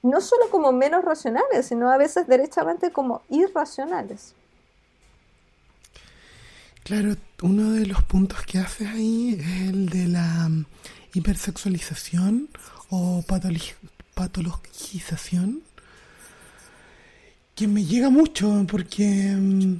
[0.04, 4.36] no solo como menos racionales, sino a veces derechamente como irracionales.
[6.84, 10.50] Claro, uno de los puntos que haces ahí es el de la
[11.14, 12.50] hipersexualización
[12.90, 13.24] o
[14.14, 15.64] patologización
[17.56, 19.80] que me llega mucho porque mm,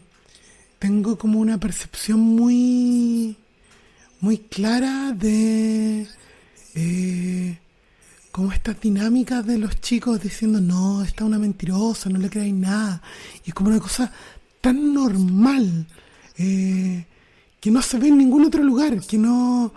[0.80, 3.38] tengo como una percepción muy
[4.20, 6.08] muy clara de
[6.76, 7.60] eh,
[8.32, 13.02] como estas dinámicas de los chicos diciendo no, está una mentirosa, no le creáis nada
[13.46, 14.12] y es como una cosa
[14.62, 15.88] tan normal
[16.38, 17.06] eh,
[17.60, 19.74] que no se ve en ningún otro lugar, que no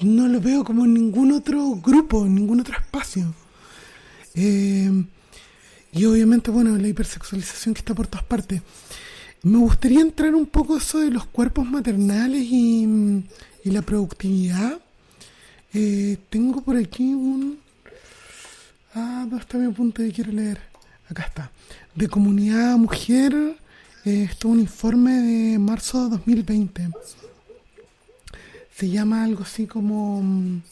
[0.00, 3.32] no lo veo como en ningún otro grupo, en ningún otro espacio.
[4.34, 4.90] Eh,
[5.92, 8.62] y obviamente, bueno, la hipersexualización que está por todas partes.
[9.44, 13.24] Me gustaría entrar un poco eso de los cuerpos maternales y,
[13.64, 14.78] la productividad.
[15.72, 17.58] Eh, tengo por aquí un...
[18.94, 20.58] Ah, ¿dónde está mi apunte que quiero leer?
[21.08, 21.50] Acá está.
[21.94, 23.56] De Comunidad Mujer,
[24.04, 26.90] eh, esto es un informe de marzo de 2020
[28.74, 30.62] se llama algo así como mm,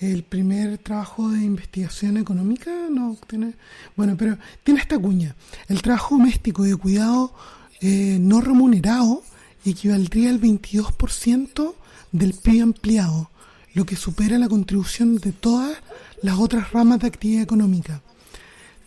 [0.00, 3.54] el primer trabajo de investigación económica, no tiene,
[3.96, 5.34] bueno, pero tiene esta cuña.
[5.68, 7.32] El trabajo doméstico y de cuidado
[7.80, 9.22] eh, no remunerado
[9.64, 11.74] equivaldría al 22%
[12.12, 13.30] del PIB empleado,
[13.74, 15.76] lo que supera la contribución de todas
[16.22, 18.02] las otras ramas de actividad económica.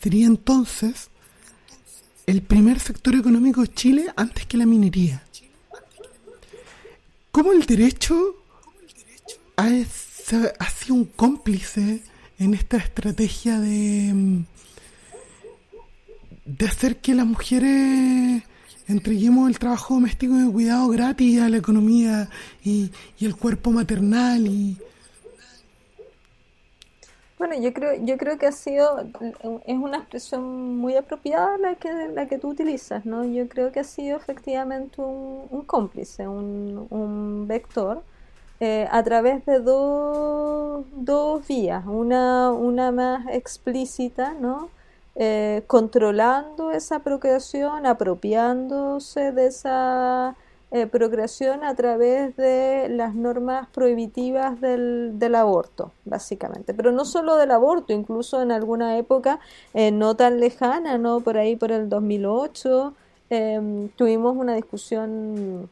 [0.01, 1.09] Sería entonces
[2.25, 5.23] el primer sector económico de Chile antes que la minería.
[7.31, 8.35] ¿Cómo el derecho
[9.55, 12.01] ha, sido un cómplice
[12.39, 14.45] en esta estrategia de, mm,
[16.45, 18.43] de hacer que las mujeres
[18.91, 22.29] entreguemos el trabajo doméstico de cuidado gratis a la economía
[22.63, 24.77] y, el cuerpo maternal y
[27.37, 29.07] bueno yo creo yo creo que ha sido
[29.65, 33.79] es una expresión muy apropiada la que la que tú utilizas no yo creo que
[33.79, 38.03] ha sido efectivamente un, cómplice un, un vector
[38.63, 44.69] eh, a través de dos, dos vías, una, una más explícita, ¿no?
[45.15, 50.37] Eh, controlando esa procreación, apropiándose de esa
[50.71, 56.73] eh, procreación a través de las normas prohibitivas del, aborto, básicamente.
[56.73, 59.41] Pero no solo del aborto, incluso en alguna época
[59.73, 61.19] eh, no tan lejana, ¿no?
[61.19, 62.93] Por ahí, por el 2008,
[63.29, 65.69] em, tuvimos una discusión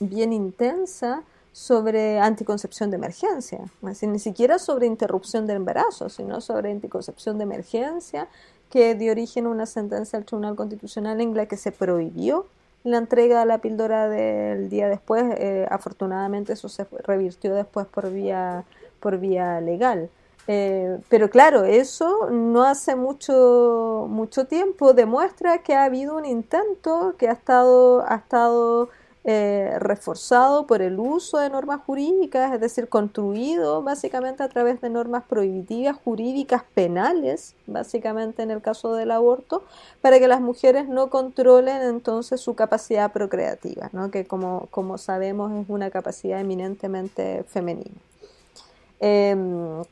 [0.00, 1.22] bien intensa
[1.54, 8.26] sobre anticoncepción de emergencia, ni siquiera sobre interrupción del embarazo, sino sobre anticoncepción de emergencia,
[8.70, 12.46] que dio origen a una sentencia del Tribunal Constitucional en la que se prohibió
[12.82, 15.22] la entrega de la píldora del día después.
[15.38, 18.64] Eh, afortunadamente eso se revirtió después por vía,
[18.98, 20.10] por vía legal.
[20.48, 27.14] Eh, pero claro, eso no hace mucho, mucho tiempo demuestra que ha habido un intento
[27.16, 28.88] que ha estado, ha estado
[29.26, 34.90] eh, reforzado por el uso de normas jurídicas, es decir, construido básicamente a través de
[34.90, 39.64] normas prohibitivas jurídicas penales, básicamente en el caso del aborto,
[40.02, 44.10] para que las mujeres no controlen entonces su capacidad procreativa, ¿no?
[44.10, 47.96] que como, como sabemos es una capacidad eminentemente femenina.
[49.00, 49.82] Em,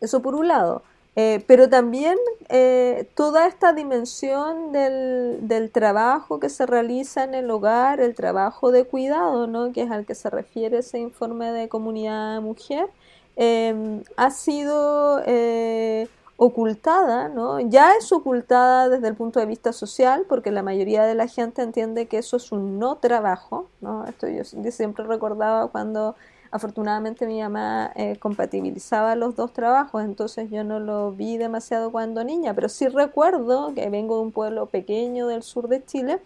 [0.00, 0.82] eso por un lado.
[1.20, 2.16] Eh, pero también
[2.48, 8.84] eh, toda esta dimensión del, trabajo que se realiza en el hogar, el trabajo de
[8.84, 9.72] cuidado, ¿no?
[9.72, 12.86] que es al que se refiere ese informe de comunidad mujer,
[13.34, 16.06] em, ha sido eh,
[16.36, 17.58] ocultada, ¿no?
[17.58, 21.62] ya es ocultada desde el punto de vista social, porque la mayoría de la gente
[21.62, 23.66] entiende que eso es un no trabajo.
[23.80, 24.06] ¿no?
[24.06, 26.14] Esto yo siempre recordaba cuando
[26.50, 32.24] Afortunadamente mi mamá eh, compatibilizaba los dos trabajos, entonces yo no lo vi demasiado cuando
[32.24, 36.20] niña, pero sí recuerdo que vengo de un pueblo pequeño del sur de Chile.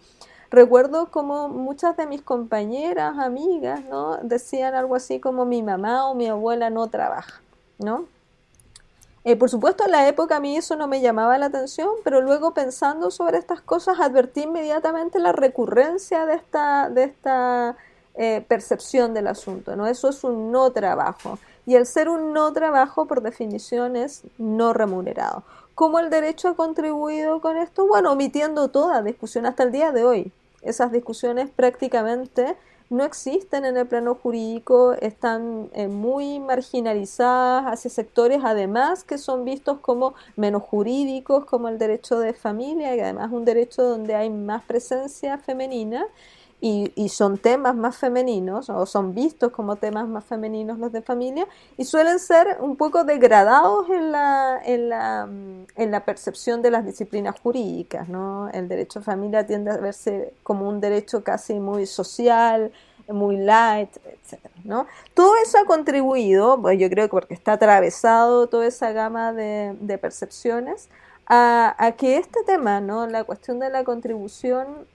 [0.49, 4.17] Recuerdo como muchas de mis compañeras, amigas, ¿no?
[4.17, 7.41] Decían algo así como mi mamá o mi abuela no trabaja,
[7.79, 8.05] ¿no?
[9.25, 12.21] Eh, por supuesto, en la época a mí eso no me llamaba la atención, pero
[12.21, 17.77] luego pensando sobre estas cosas advertí inmediatamente la recurrencia de esta, de esta
[18.15, 19.87] eh, percepción del asunto, ¿no?
[19.87, 21.39] Eso es un no trabajo.
[21.65, 25.43] Y el ser un no trabajo, por definición, es no remunerado.
[25.75, 27.87] ¿Cómo el derecho ha contribuido con esto?
[27.87, 30.31] Bueno, omitiendo toda discusión hasta el día de hoy.
[30.61, 32.55] Esas discusiones prácticamente
[32.91, 39.45] no existen en el plano jurídico, están eh, muy marginalizadas hacia sectores además que son
[39.45, 44.29] vistos como menos jurídicos, como el derecho de familia, y además un derecho donde hay
[44.29, 46.05] más presencia femenina
[46.65, 51.45] y, son temas más femeninos o son vistos como temas más femeninos los de familia
[51.75, 56.71] y suelen ser un poco degradados en la, en la, mm, en la percepción de
[56.71, 58.07] las disciplinas jurídicas.
[58.07, 58.49] ¿no?
[58.53, 62.71] El derecho de familia tiende a verse como un derecho casi muy social,
[63.09, 64.39] muy light, etc.
[64.63, 64.87] ¿no?
[65.13, 69.75] Todo eso ha contribuido, pues yo creo que porque está atravesado toda esa gama de,
[69.81, 70.87] de percepciones,
[71.25, 73.05] a, a, que este tema, ¿no?
[73.07, 74.92] la cuestión de la contribución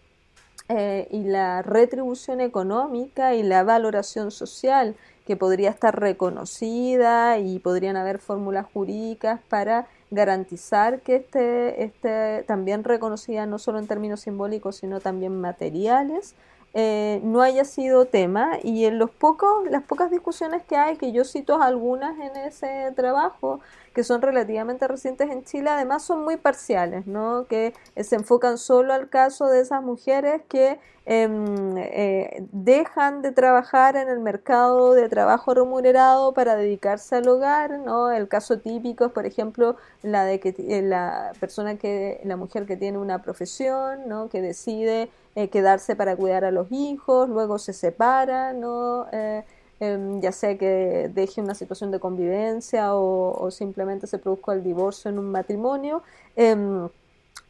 [0.68, 4.94] eh, y la retribución económica y la valoración social
[5.26, 12.84] que podría estar reconocida y podrían haber fórmulas jurídicas para garantizar que esté, esté también
[12.84, 16.34] reconocida no solo en términos simbólicos sino también materiales
[16.74, 21.12] eh, no haya sido tema y en los pocos, las pocas discusiones que hay, que
[21.12, 23.60] yo cito algunas en ese trabajo,
[23.94, 27.46] que son relativamente recientes en Chile, además son muy parciales, ¿no?
[27.48, 33.96] que se enfocan solo al caso de esas mujeres que em, eh, dejan de trabajar
[33.96, 38.10] en el mercado de trabajo remunerado para dedicarse al hogar, ¿no?
[38.10, 42.66] El caso típico es, por ejemplo, la de que eh, la persona que, la mujer
[42.66, 44.28] que tiene una profesión, ¿no?
[44.28, 45.08] Que decide
[45.38, 49.06] eh, quedarse para cuidar a los hijos, luego se separa, ¿no?
[49.12, 49.44] Eh,
[49.78, 55.12] em, ya sea que deje una situación de convivencia o, simplemente se produzca el divorcio
[55.12, 56.02] en un matrimonio.
[56.34, 56.88] Em,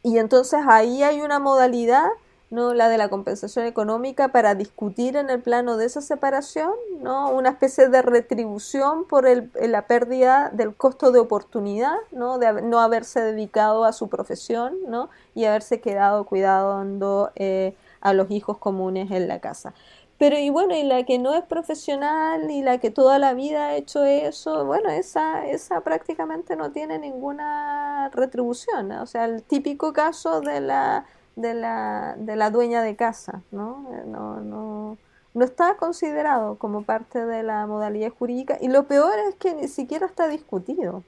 [0.03, 2.05] y entonces ahí hay una modalidad
[2.49, 2.73] ¿no?
[2.73, 6.71] la de la compensación económica para discutir en el plano de esa separación,
[7.01, 7.31] ¿no?
[7.31, 12.37] una especie de retribución por el, la pérdida del costo de oportunidad, ¿no?
[12.39, 15.09] de no haberse dedicado a su profesión ¿no?
[15.35, 19.73] y haberse quedado cuidando eh, a los hijos comunes en la casa.
[20.17, 23.67] Pero y bueno, y la que no es profesional y la que toda la vida
[23.67, 28.91] ha hecho eso, bueno, esa, esa prácticamente no tiene ninguna retribución.
[28.91, 31.05] O sea, el típico caso de la
[31.39, 33.87] de la, de la dueña de casa, ¿no?
[33.93, 34.97] Eh, no, no,
[35.33, 39.67] no está considerado como parte de la modalidad jurídica y lo peor es que ni
[39.67, 41.03] siquiera está discutido.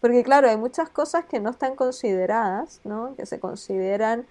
[0.00, 3.16] Porque claro, hay muchas cosas que no están consideradas, ¿no?
[3.16, 4.26] que se consideran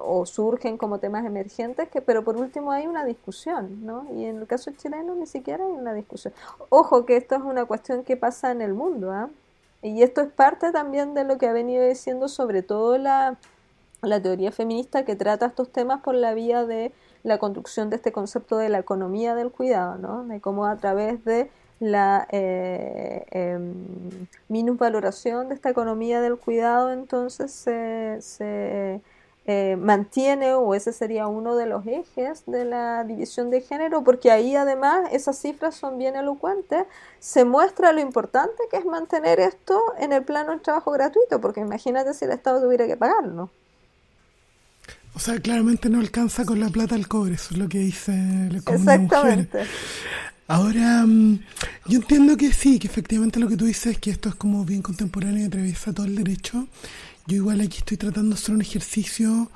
[0.00, 4.06] o surgen como temas emergentes, que, pero por último hay una discusión, ¿no?
[4.14, 6.32] Y en el caso chileno ni siquiera hay una discusión.
[6.70, 9.28] Ojo que esto es una cuestión que pasa en el mundo, ¿ah?
[9.82, 13.36] Y esto es parte también de lo que ha venido diciendo sobre todo la,
[14.02, 16.92] la teoría feminista que trata estos temas por la vía de
[17.22, 20.24] la construcción de este concepto de la economía del cuidado, ¿no?
[20.24, 21.50] De cómo a través de
[21.80, 23.74] la eh, em,
[24.48, 29.00] minusvaloración de esta economía del cuidado entonces se
[29.44, 34.30] eh, mantiene o ese sería uno de los ejes de la división de género, porque
[34.30, 36.86] ahí además esas cifras son bien elocuentes,
[37.18, 41.60] se muestra lo importante que es mantener esto en el plano del trabajo gratuito, porque
[41.60, 43.50] imagínate si el Estado tuviera que pagarlo.
[45.14, 48.12] O sea, claramente no alcanza con la plata al cobre, eso es lo que dice
[48.12, 49.60] la Exactamente.
[50.48, 51.40] Ahora, mm,
[51.86, 54.64] yo entiendo que sí, que efectivamente lo que tú dices es que esto es como
[54.64, 56.66] bien contemporáneo y atraviesa todo el derecho.
[57.26, 59.50] Yo igual aquí estoy tratando de hacer un ejercicio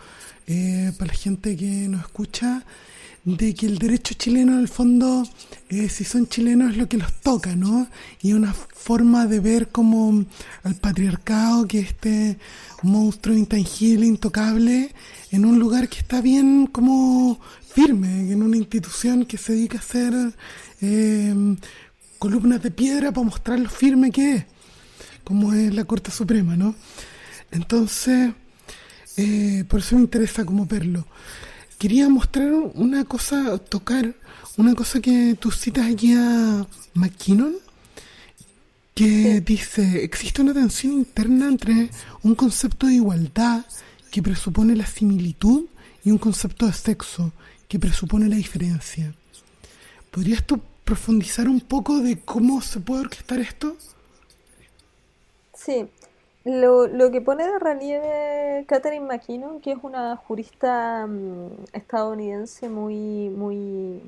[0.46, 2.64] eh, para la gente que nos escucha
[3.26, 5.24] de que el derecho chileno en el fondo,
[5.68, 7.88] eh, si son chilenos es lo que los toca, ¿no?
[8.22, 10.24] Y una forma de ver como
[10.62, 12.38] al patriarcado, que este
[12.84, 14.94] monstruo intangible, intocable,
[15.32, 19.80] en un lugar que está bien como firme, en una institución que se dedica a
[19.80, 20.14] hacer
[20.80, 21.56] eh,
[22.20, 24.44] columnas de piedra para mostrar lo firme que es,
[25.24, 26.76] como es la Corte Suprema, ¿no?
[27.50, 28.30] Entonces,
[29.16, 31.04] eh, por eso me interesa como verlo.
[31.78, 34.14] Quería mostrar una cosa, tocar
[34.56, 37.54] una cosa que tú citas aquí a McKinnon,
[38.94, 41.90] que dice, existe una tensión interna entre
[42.22, 43.66] un concepto de igualdad
[44.10, 45.66] que presupone la similitud
[46.02, 47.32] y un concepto de sexo
[47.68, 49.14] que presupone la diferencia.
[50.10, 53.76] ¿Podrías tú profundizar un poco de cómo se puede orquestar esto?
[55.54, 55.86] Sí,
[56.46, 63.28] lo, lo, que pone de relieve Catherine McKinnon, que es una jurista mm, estadounidense muy,
[63.30, 64.00] muy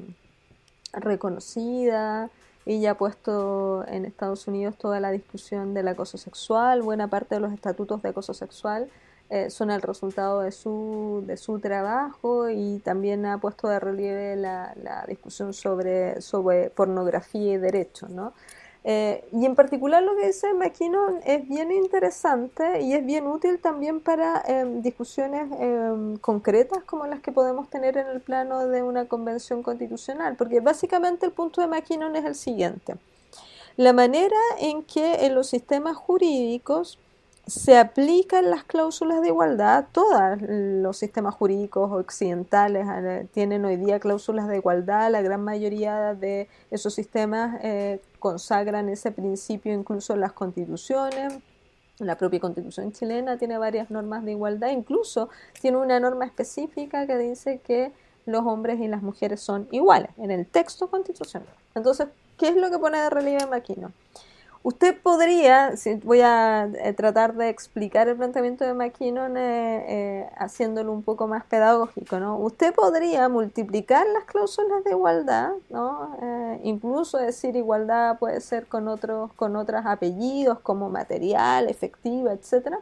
[0.93, 2.31] reconocida,
[2.65, 7.41] ella ha puesto en Estados Unidos toda la discusión del acoso sexual, buena parte de
[7.41, 8.89] los estatutos de acoso sexual
[9.31, 14.37] eh, son el resultado de su, de su trabajo y también ha puesto de relieve
[14.37, 18.33] la, la discusión sobre, sobre pornografía y derechos, ¿no?
[18.85, 23.59] Eh, y en particular lo que dice McKinnon es bien interesante y es bien útil
[23.59, 28.83] también para em, discusiones em, concretas como las que podemos tener en el plano de
[28.83, 32.95] una convención constitucional, porque básicamente el punto de McKinnon es el siguiente.
[33.77, 36.99] La manera en que en los sistemas jurídicos
[37.49, 43.99] se aplican las cláusulas de igualdad, todos los sistemas jurídicos occidentales eh, tienen hoy día
[43.99, 50.21] cláusulas de igualdad, la gran mayoría de esos sistemas eh, consagran ese principio incluso en
[50.21, 51.39] las constituciones.
[51.99, 55.31] La propia constitución chilena tiene varias normas de igualdad, incluso
[55.61, 57.93] tiene una norma específica que dice que
[58.25, 61.49] los hombres y las mujeres son iguales en el texto constitucional.
[61.75, 63.91] Entonces, ¿qué es lo que pone de relieve Maquino?
[64.69, 65.73] Usted podría,
[66.05, 71.27] voy a eh, tratar de explicar el planteamiento de McKinnon eh, eh, haciéndolo un poco
[71.27, 72.37] más pedagógico, ¿no?
[72.37, 76.15] Usted podría multiplicar las cláusulas de igualdad, ¿no?
[76.65, 82.79] incluso decir igualdad puede ser con otros, con otros apellidos como material, efectiva, etcétera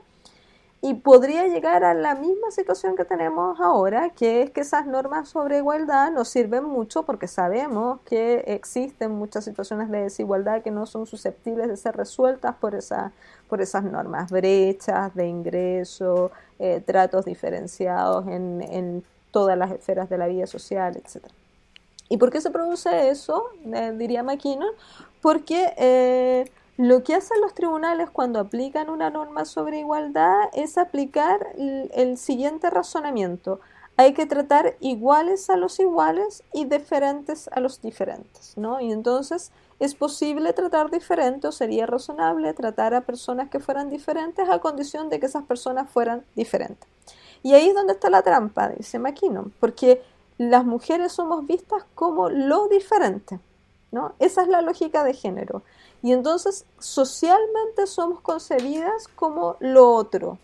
[0.82, 5.28] y podría llegar a la misma situación que tenemos ahora, que es que esas normas
[5.28, 10.86] sobre igualdad nos sirven mucho porque sabemos que existen muchas situaciones de desigualdad que no
[10.86, 13.12] son susceptibles de ser resueltas por, esa,
[13.48, 20.16] por esas normas, brechas de ingreso, eh, tratos diferenciados en, en, todas las esferas de
[20.16, 21.26] la vida social, etc.
[22.08, 23.50] ¿Y por qué se produce eso?
[23.66, 24.72] Eh, diría McKinnon,
[25.20, 25.74] porque...
[25.76, 32.18] Eh, lo que hacen los tribunales cuando aplican una norma sobre igualdad es aplicar el,
[32.18, 33.60] siguiente razonamiento.
[33.96, 38.78] Hay que tratar iguales a los iguales y diferentes a los diferentes, ¿no?
[38.78, 44.46] Y entonces es posible tratar diferente o sería razonable tratar a personas que fueran diferentes
[44.46, 46.86] a condición de que esas personas fueran diferentes.
[47.42, 50.02] Y ahí es donde está la trampa, dice McKinnon, porque
[50.36, 53.40] las mujeres somos vistas como lo diferente,
[54.18, 55.62] Esa es la lógica de género.
[56.02, 60.38] Y entonces socialmente somos concebidas como lo otro.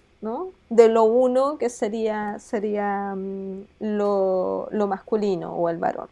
[0.68, 6.09] De lo uno que sería, sería mm, lo masculino o el varón.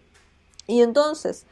[0.67, 1.47] Y entonces,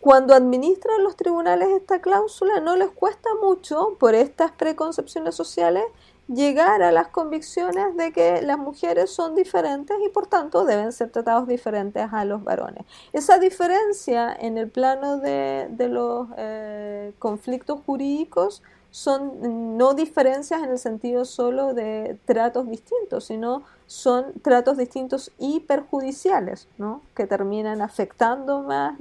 [0.00, 5.84] cuando administran los tribunales esta cláusula, no les cuesta mucho, por estas preconcepciones sociales,
[6.32, 11.10] llegar a las convicciones de que las mujeres son diferentes y por tanto deben ser
[11.10, 12.84] tratados diferentes a los varones.
[13.12, 18.62] Esa diferencia en el plano de, los eh, conflictos jurídicos
[18.92, 25.60] son no diferencias en el sentido solo de tratos distintos, sino son tratos distintos y
[25.60, 27.00] perjudiciales, ¿no?
[27.14, 28.98] que terminan afectando más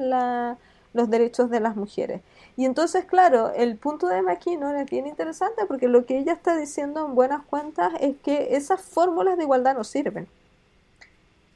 [0.94, 2.22] los derechos de las mujeres.
[2.58, 6.56] Y entonces, claro, el punto de McKinnon es bien interesante porque lo que ella está
[6.58, 10.28] diciendo en buenas cuentas es que esas fórmulas de igualdad no sirven.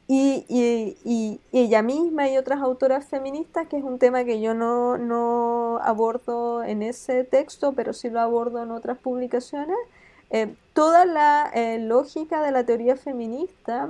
[0.07, 4.97] Y, y, ella misma y otras autoras feministas, que es un tema que yo no,
[4.97, 9.77] no abordo en ese texto, pero sí lo abordo en otras publicaciones,
[10.29, 13.89] eh, toda la eh, lógica de la teoría feminista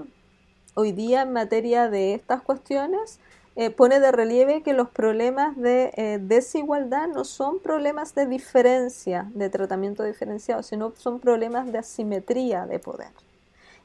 [0.75, 3.19] hoy día en materia de estas cuestiones
[3.55, 9.29] eh, pone de relieve que los problemas de eh, desigualdad no son problemas de diferencia,
[9.35, 13.09] de tratamiento diferenciado, sino son problemas de asimetría de poder.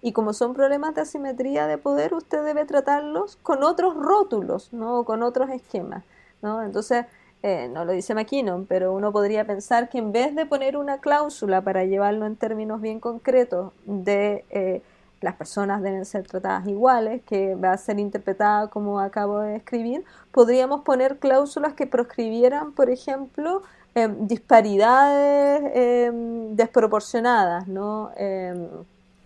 [0.01, 5.05] Y como son problemas de asimetría de poder, usted debe tratarlos con otros rótulos, ¿no?
[5.05, 6.03] con otros esquemas.
[6.41, 6.63] ¿no?
[6.63, 7.05] Entonces,
[7.43, 10.99] eh, no lo dice McKinnon, pero uno podría pensar que en vez de poner una
[10.99, 14.83] cláusula para llevarlo en términos bien concretos de
[15.21, 20.05] las personas deben ser tratadas iguales, que va a ser interpretada como acabo de escribir,
[20.33, 23.63] podríamos poner cláusulas que proscribieran, por ejemplo,
[23.95, 28.11] em, disparidades em, desproporcionadas, ¿no?
[28.17, 28.69] Em,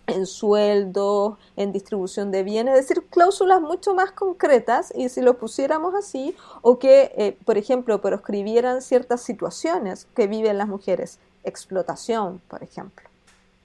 [0.06, 5.38] en sueldos, en distribución de bienes, es decir, cláusulas mucho más concretas y si lo
[5.38, 12.40] pusiéramos así, o que, eh, por ejemplo, proscribieran ciertas situaciones que viven las mujeres, explotación,
[12.48, 13.11] por ejemplo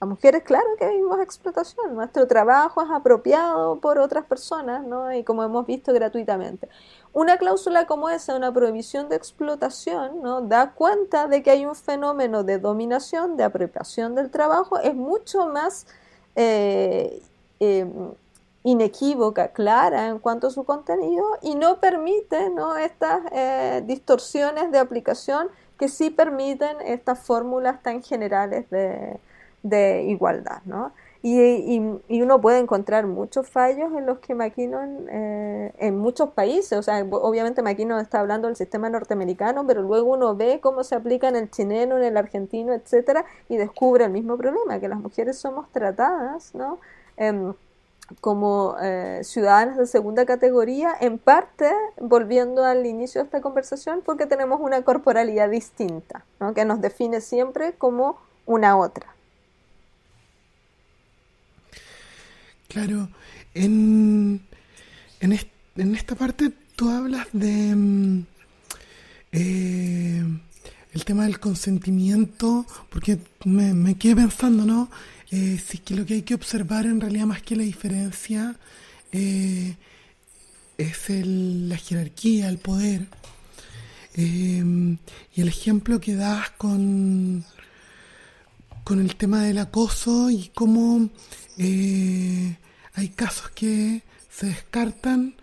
[0.00, 5.12] las mujeres, claro que vivimos explotación, nuestro trabajo es apropiado por otras personas, ¿no?
[5.12, 6.68] Y como hemos visto gratuitamente.
[7.12, 10.40] Una cláusula como esa, una prohibición de explotación, ¿no?
[10.40, 15.48] Da cuenta de que hay un fenómeno de dominación, de apropiación del trabajo, es mucho
[15.48, 15.86] más
[16.36, 17.20] eh,
[17.58, 18.12] em,
[18.62, 22.76] inequívoca, clara en cuanto a su contenido y no permite ¿no?
[22.76, 29.18] estas eh, distorsiones de aplicación que sí permiten estas fórmulas tan generales de,
[29.62, 30.92] de igualdad, ¿no?
[31.20, 31.80] Y,
[32.22, 37.04] uno puede encontrar muchos fallos en los que McKinnon, eh, en muchos países, o sea,
[37.10, 41.36] obviamente McKinnon está hablando del sistema norteamericano, pero luego uno ve cómo se aplica en
[41.36, 45.68] el chileno, en el argentino, etcétera, y descubre el mismo problema, que las mujeres somos
[45.72, 46.78] tratadas, ¿no?
[47.16, 47.52] Em,
[48.20, 51.70] como eh, ciudadanas de segunda categoría, en parte,
[52.00, 56.54] volviendo al inicio de esta conversación, porque tenemos una corporalidad distinta, ¿no?
[56.54, 58.16] que nos define siempre como
[58.46, 59.17] una otra.
[62.68, 63.08] Claro,
[63.54, 64.42] en,
[65.20, 68.26] en, esta parte tú hablas de mm,
[69.32, 70.22] eh,
[70.92, 74.90] el tema del consentimiento, porque me, me quedé pensando, ¿no?
[75.30, 78.54] Eh, si es que lo que hay que observar en realidad más que la diferencia
[79.12, 79.74] eh,
[80.76, 83.06] es el, la jerarquía, el poder.
[84.14, 84.60] y
[85.40, 87.44] el ejemplo que das con,
[88.88, 91.10] con el tema del acoso y cómo
[91.58, 92.56] eh,
[92.94, 95.34] hay casos que se descartan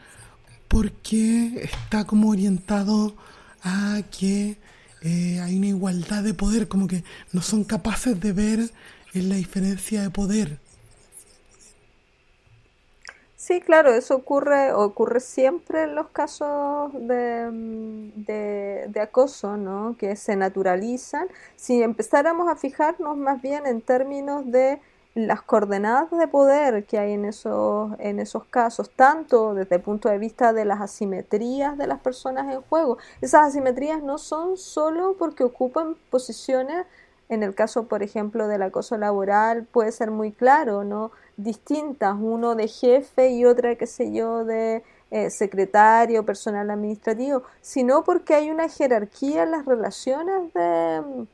[0.68, 3.16] porque está como orientado
[3.62, 4.58] a que
[5.04, 7.04] eh, hay una igualdad de poder, como que
[7.34, 8.72] no son capaces de ver
[9.14, 10.60] la diferencia de poder.
[13.46, 17.48] Sí, claro, eso ocurre, ocurre siempre en los casos de,
[18.16, 19.96] de, de, acoso, ¿no?
[20.00, 21.28] Que se naturalizan.
[21.56, 24.82] Si empezáramos a fijarnos más bien en términos de
[25.14, 30.10] las coordenadas de poder que hay en esos, en esos casos, tanto desde el punto
[30.10, 32.98] de vista de las asimetrías de las personas en juego.
[33.22, 36.88] Esas asimetrías no son solo porque ocupan posiciones,
[37.30, 41.12] en el caso, por ejemplo, del acoso laboral, puede ser muy claro, ¿no?
[41.38, 48.04] Distintas, uno de jefe y otra, qué sé yo, de eh, secretario, personal administrativo, sino
[48.04, 51.28] porque hay una jerarquía en las relaciones de,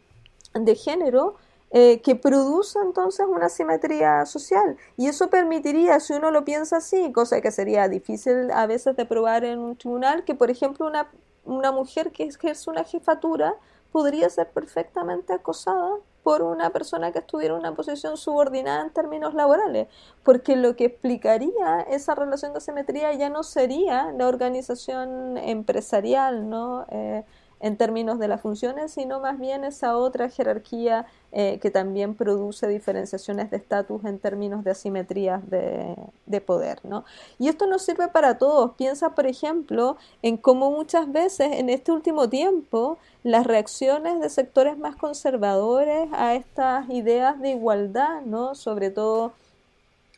[0.54, 1.36] de género
[1.74, 4.76] eh, que produce entonces una simetría social.
[4.98, 9.06] Y eso permitiría, si uno lo piensa así, cosa que sería difícil a veces de
[9.06, 11.10] probar en un tribunal, que por ejemplo una,
[11.46, 13.56] una mujer que ejerce una jefatura
[13.92, 19.34] podría ser perfectamente acosada por una persona que estuviera en una posición subordinada en términos
[19.34, 19.88] laborales,
[20.24, 26.86] porque lo que explicaría esa relación de simetría ya no sería la organización empresarial, ¿no?
[26.90, 27.26] Eh,
[27.62, 32.68] en términos de las funciones, sino más bien esa otra jerarquía eh, que también produce
[32.68, 36.80] diferenciaciones de estatus en términos de asimetrías de, de, poder.
[36.84, 37.06] ¿no?
[37.40, 38.72] Y esto nos sirve para todos.
[38.76, 44.78] Piensa, por ejemplo, en cómo muchas veces en este último tiempo las reacciones de sectores
[44.78, 48.56] más conservadores a estas ideas de igualdad, ¿no?
[48.56, 49.34] sobre todo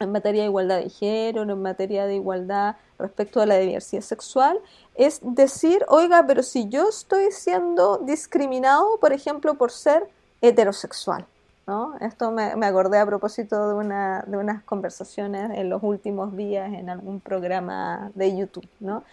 [0.04, 4.60] en materia de igualdad de género, en materia de igualdad respecto a la diversidad sexual,
[4.96, 10.08] es decir, oiga, pero si yo estoy siendo discriminado, por ejemplo, por ser
[10.42, 11.26] heterosexual.
[11.66, 11.96] ¿no?
[12.02, 16.74] Esto me, me, acordé a propósito de, una, de unas conversaciones en los últimos días
[16.74, 18.68] en algún programa de YouTube.
[18.80, 19.04] ¿no?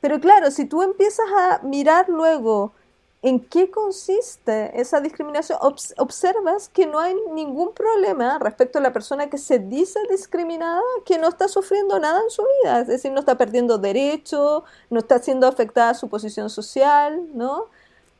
[0.00, 2.72] Pero claro, si tú empiezas a mirar luego
[3.22, 5.58] en qué consiste esa discriminación,
[5.98, 11.18] observas que no hay ningún problema respecto a la persona que se dice discriminada, que
[11.18, 15.18] no está sufriendo nada en su vida, es decir, no está perdiendo derechos, no está
[15.18, 17.66] siendo afectada su posición social, ¿no?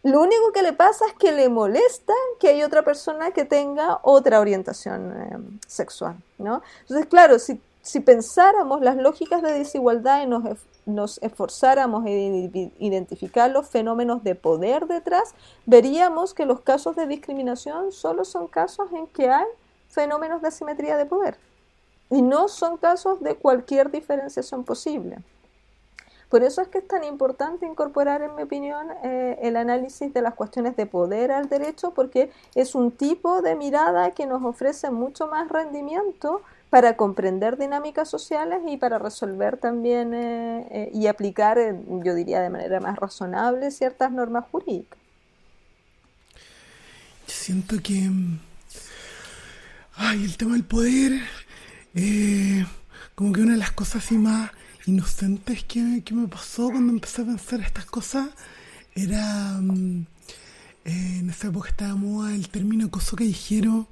[0.02, 4.00] Lo único que le pasa es que le molesta que hay otra persona que tenga
[4.02, 6.62] otra orientación eh, sexual, ¿no?
[6.82, 10.58] Entonces, claro, si, si pensáramos las lógicas de desigualdad y nos
[10.94, 15.34] nos esforzáramos en identificar los fenómenos de poder detrás,
[15.66, 19.46] veríamos que los casos de discriminación solo son casos en que hay
[19.88, 21.38] fenómenos de asimetría de poder
[22.10, 25.18] y no son casos de cualquier diferenciación posible.
[26.28, 30.22] Por eso es que es tan importante incorporar, en mi opinión, eh, el análisis de
[30.22, 34.90] las cuestiones de poder al derecho, porque es un tipo de mirada que nos ofrece
[34.90, 36.40] mucho más rendimiento
[36.70, 41.58] para comprender dinámicas sociales y para resolver también eh, eh, y aplicar,
[42.04, 44.98] yo diría de manera más razonable, ciertas normas jurídicas.
[47.26, 48.08] Siento que
[49.96, 51.20] ay, el tema del poder,
[51.94, 52.64] eh,
[53.14, 54.50] como que una de las cosas así más
[54.86, 58.30] inocentes que, que, me pasó cuando empecé a pensar estas cosas
[58.94, 60.06] era, mm,
[60.84, 63.86] en esa época estaba moda el término coso callejero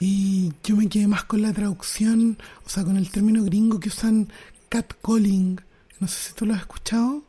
[0.00, 3.88] y yo me quedé más con la traducción, o sea, con el término gringo que
[3.88, 4.28] usan
[4.68, 5.60] catcalling.
[5.98, 7.24] No sé si tú lo has escuchado.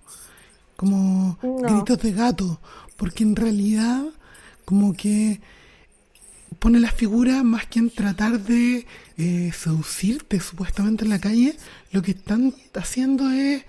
[0.76, 2.60] Como gritos de gato.
[2.96, 4.04] Porque en realidad,
[4.66, 5.42] como que
[6.60, 8.86] pone la figura más que en tratar de
[9.18, 11.58] eh, seducirte supuestamente en la calle,
[11.92, 13.64] lo que están haciendo es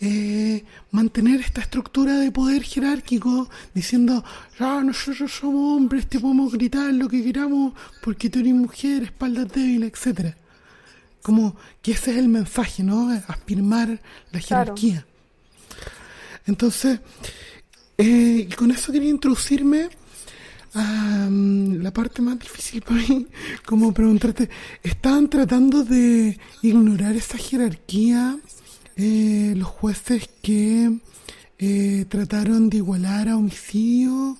[0.00, 4.22] eh, mantener esta estructura de poder jerárquico, diciendo,
[4.58, 9.48] ah, nosotros somos hombres, te podemos gritar lo que queramos porque tú eres mujer, espaldas
[9.48, 10.36] débiles, etcétera.
[11.22, 13.10] Como que ese es el mensaje, ¿no?
[13.26, 14.00] Afirmar
[14.32, 15.06] la jerarquía.
[16.46, 17.00] Entonces,
[17.98, 19.88] eh, y con eso quería introducirme
[20.74, 23.26] a mm, la parte más difícil para mí,
[23.64, 24.50] como preguntarte,
[24.82, 28.38] ¿estaban tratando de ignorar esa jerarquía
[28.96, 30.98] eh, los jueces que
[31.58, 34.36] eh, trataron de igualar a homicidio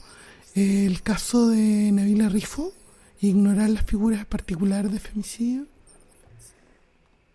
[0.54, 2.72] eh, el caso de Nabila Rifo
[3.20, 5.66] ignorar las figuras particulares de femicidio?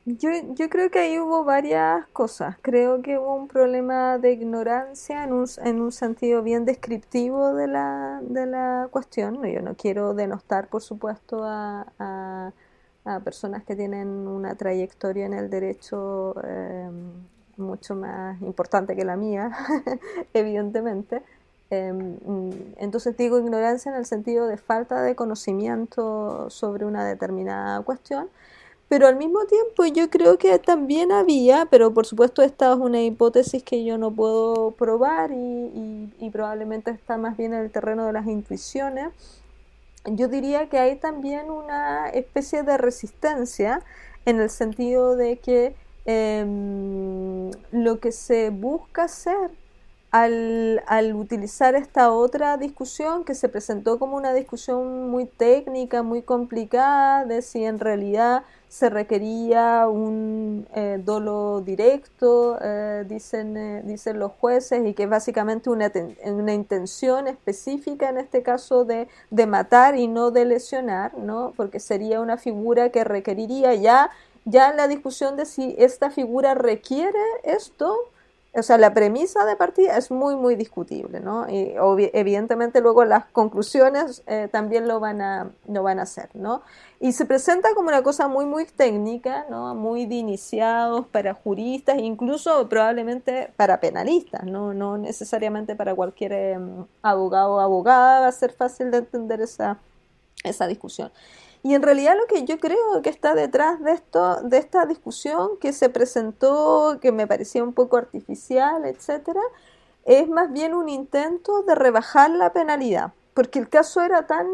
[0.05, 2.57] Yo, yo creo que ahí hubo varias cosas.
[2.63, 7.67] Creo que hubo un problema de ignorancia en un, en un sentido bien descriptivo de
[7.67, 9.43] la, de la cuestión.
[9.43, 12.51] Yo no quiero denostar, por supuesto, a
[13.23, 17.11] personas que tienen una trayectoria en el derecho em,
[17.57, 19.51] mucho más importante que la mía,
[20.33, 21.21] evidentemente.
[21.69, 22.17] Em,
[22.77, 28.29] entonces digo ignorancia en el sentido de falta de conocimiento sobre una determinada cuestión,
[28.89, 33.01] pero al mismo tiempo yo creo que también había, pero por supuesto esta es una
[33.01, 38.13] hipótesis que yo no puedo probar y probablemente está más bien en el terreno de
[38.13, 39.11] las intuiciones,
[40.05, 43.81] yo diría que hay también una especie de resistencia
[44.25, 45.75] en el sentido de que
[46.05, 49.51] em, lo que se busca hacer
[50.11, 56.21] al, al, utilizar esta otra discusión que se presentó como una discusión muy técnica, muy
[56.21, 64.17] complicada, de si en realidad se requería un eh, dolo directo, eh, dicen, eh, dicen
[64.19, 65.91] los jueces, y que es básicamente una,
[66.23, 71.53] una, intención específica en este caso de, de, matar y no de lesionar, ¿no?
[71.57, 74.09] porque sería una figura que requeriría ya,
[74.45, 77.97] ya la discusión de si esta figura requiere esto,
[78.53, 81.47] o sea, la premisa de partida es muy, muy discutible, ¿no?
[81.49, 81.73] Y
[82.13, 86.61] evidentemente luego las conclusiones eh, también lo van, a, lo van a hacer, ¿no?
[86.99, 89.73] Y se presenta como una cosa muy, muy técnica, ¿no?
[89.73, 94.73] Muy de iniciados para juristas, incluso probablemente para penalistas, ¿no?
[94.73, 99.77] No necesariamente para cualquier em, abogado o abogada va a ser fácil de entender esa,
[100.43, 101.09] esa discusión.
[101.63, 105.57] Y en realidad lo que yo creo que está detrás de esto, de esta discusión
[105.59, 109.41] que se presentó, que me parecía un poco artificial, etcétera,
[110.05, 114.47] es más bien un intento de rebajar la penalidad, porque el caso era tan,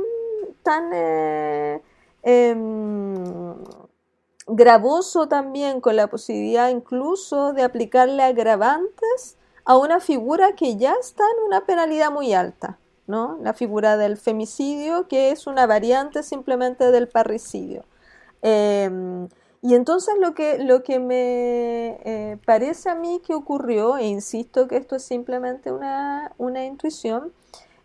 [0.63, 1.81] tan eh,
[2.23, 3.55] em,
[4.47, 11.23] gravoso también con la posibilidad incluso de aplicarle agravantes a una figura que ya está
[11.37, 12.77] en una penalidad muy alta.
[13.07, 13.37] ¿No?
[13.41, 17.85] La figura del femicidio, que es una variante simplemente del parricidio.
[18.41, 19.27] Em,
[19.61, 24.67] y entonces lo que, lo que me eh, parece a mí que ocurrió, e insisto
[24.67, 26.31] que esto es simplemente una,
[26.65, 27.33] intuición,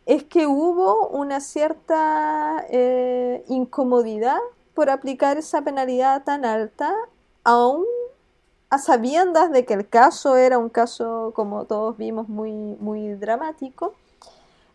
[0.06, 4.38] es que hubo una cierta eh, incomodidad
[4.74, 6.94] por aplicar esa penalidad tan alta,
[7.44, 7.84] aún
[8.70, 13.94] a sabiendas de que el caso era un caso, como todos vimos, muy, muy dramático,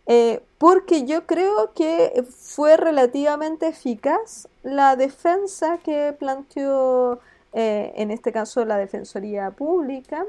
[0.07, 7.19] eh, porque yo creo que fue relativamente eficaz la defensa que planteó,
[7.51, 10.25] eh, en este caso, la Defensoría Pública,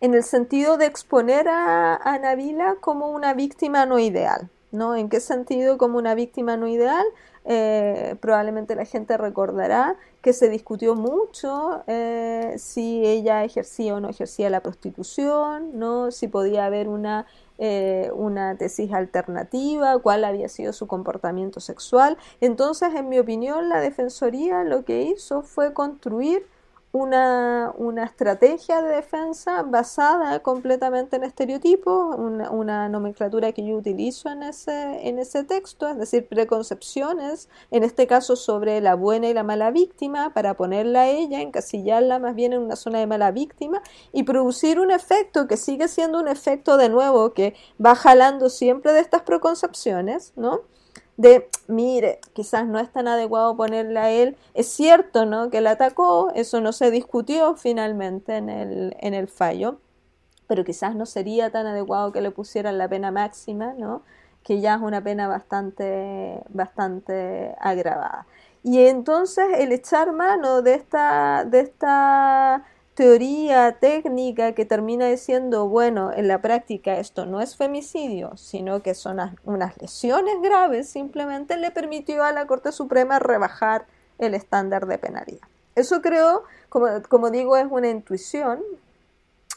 [0.00, 4.50] en el sentido de exponer a, a Nabila como una víctima no ideal.
[4.70, 4.94] ¿no?
[4.94, 7.06] ¿En qué sentido como una víctima no ideal?
[7.46, 11.82] Eh, probablemente la gente recordará que se discutió mucho
[12.58, 16.10] si ella ejercía o no ejercía la prostitución, ¿no?
[16.10, 17.24] si podía haber una,
[17.58, 22.16] eh, una tesis alternativa, cuál había sido su comportamiento sexual.
[22.40, 26.46] Entonces, en mi opinión, la Defensoría lo que hizo fue construir
[26.92, 34.30] una, una, estrategia de defensa basada completamente en estereotipos, una, una, nomenclatura que yo utilizo
[34.30, 39.34] en ese, en ese texto, es decir, preconcepciones, en este caso sobre la buena y
[39.34, 43.32] la mala víctima, para ponerla a ella, encasillarla más bien en una zona de mala
[43.32, 43.82] víctima
[44.12, 47.54] y producir un efecto que sigue siendo un efecto de nuevo que
[47.84, 50.62] va jalando siempre de estas preconcepciones, ¿no?
[51.18, 54.36] De, mire, quizás no es tan adecuado ponerle a él.
[54.54, 55.50] Es cierto, ¿no?
[55.50, 59.80] Que la atacó, eso no se discutió finalmente en el, en el fallo,
[60.46, 64.02] pero quizás no sería tan adecuado que le pusieran la pena máxima, ¿no?
[64.44, 68.26] Que ya es una pena bastante, bastante agravada.
[68.62, 72.64] Y entonces el echar mano de esta, de esta
[72.98, 78.92] teoría técnica que termina diciendo, bueno, en la práctica esto no es femicidio, sino que
[78.94, 83.86] son unas lesiones graves, simplemente le permitió a la Corte Suprema rebajar
[84.18, 85.46] el estándar de penalidad.
[85.76, 88.64] Eso creo, como, como digo, es una intuición,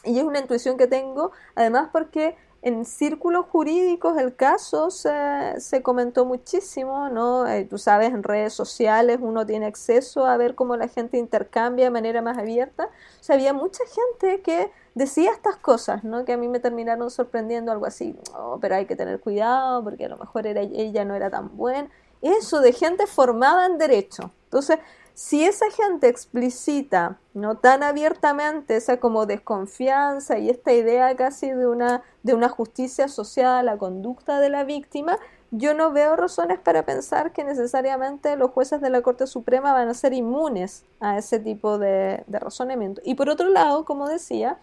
[0.04, 5.10] y es una intuición que tengo, además porque en círculos jurídicos el caso se,
[5.58, 7.46] se comentó muchísimo, ¿no?
[7.46, 11.86] Eh, tú sabes, en redes sociales uno tiene acceso a ver cómo la gente intercambia
[11.86, 12.88] de manera más abierta.
[13.28, 16.24] O había mucha gente que decía estas cosas, ¿no?
[16.24, 20.04] Que a mí me terminaron sorprendiendo algo así, oh, pero hay que tener cuidado porque
[20.04, 21.90] a lo mejor era, ella no era tan buena.
[22.20, 24.30] Eso de gente formada en derecho.
[24.44, 24.78] Entonces,
[25.22, 31.68] si esa gente explicita no tan abiertamente esa como desconfianza y esta idea casi de
[31.68, 35.16] una, de una justicia asociada a la conducta de la víctima,
[35.52, 39.88] yo no veo razones para pensar que necesariamente los jueces de la Corte Suprema van
[39.88, 43.00] a ser inmunes a ese tipo de, razonamiento.
[43.04, 44.58] Y por otro lado, como decía,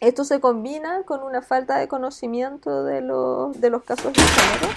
[0.00, 4.74] esto se combina con una falta de conocimiento de, de los casos de género,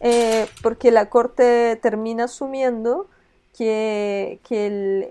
[0.00, 3.06] eh, porque la Corte termina asumiendo
[3.56, 4.38] que,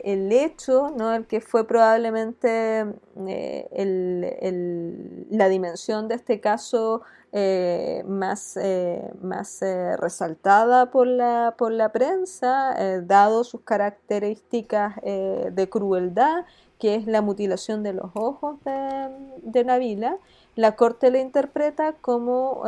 [0.04, 1.14] el, hecho, ¿no?
[1.14, 2.86] el que fue probablemente
[3.28, 7.02] eh, la dimensión de este caso
[7.32, 9.62] eh, más, eh, más
[9.98, 16.46] resaltada por la, por la prensa, dado sus características de crueldad,
[16.78, 19.10] que es la mutilación de los ojos de,
[19.42, 20.18] de Nabila,
[20.56, 22.64] la Corte le interpreta como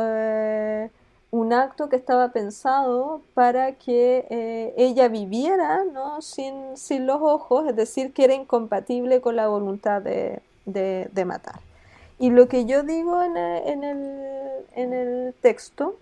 [1.30, 6.22] un acto que estaba pensado para que eh, ella viviera ¿no?
[6.22, 11.60] sin, sin, los ojos, es decir, que era incompatible con la voluntad de, de, matar.
[12.18, 15.96] Y lo que yo digo en el, en, el, en el, texto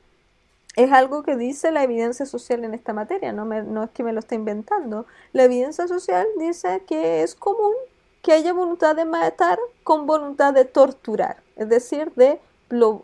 [0.76, 4.12] es algo que dice la evidencia social en esta materia, no, no es que me
[4.12, 5.06] lo esté inventando.
[5.32, 7.74] La evidencia social dice que es común
[8.22, 12.40] que haya voluntad de matar con voluntad de torturar, es decir, de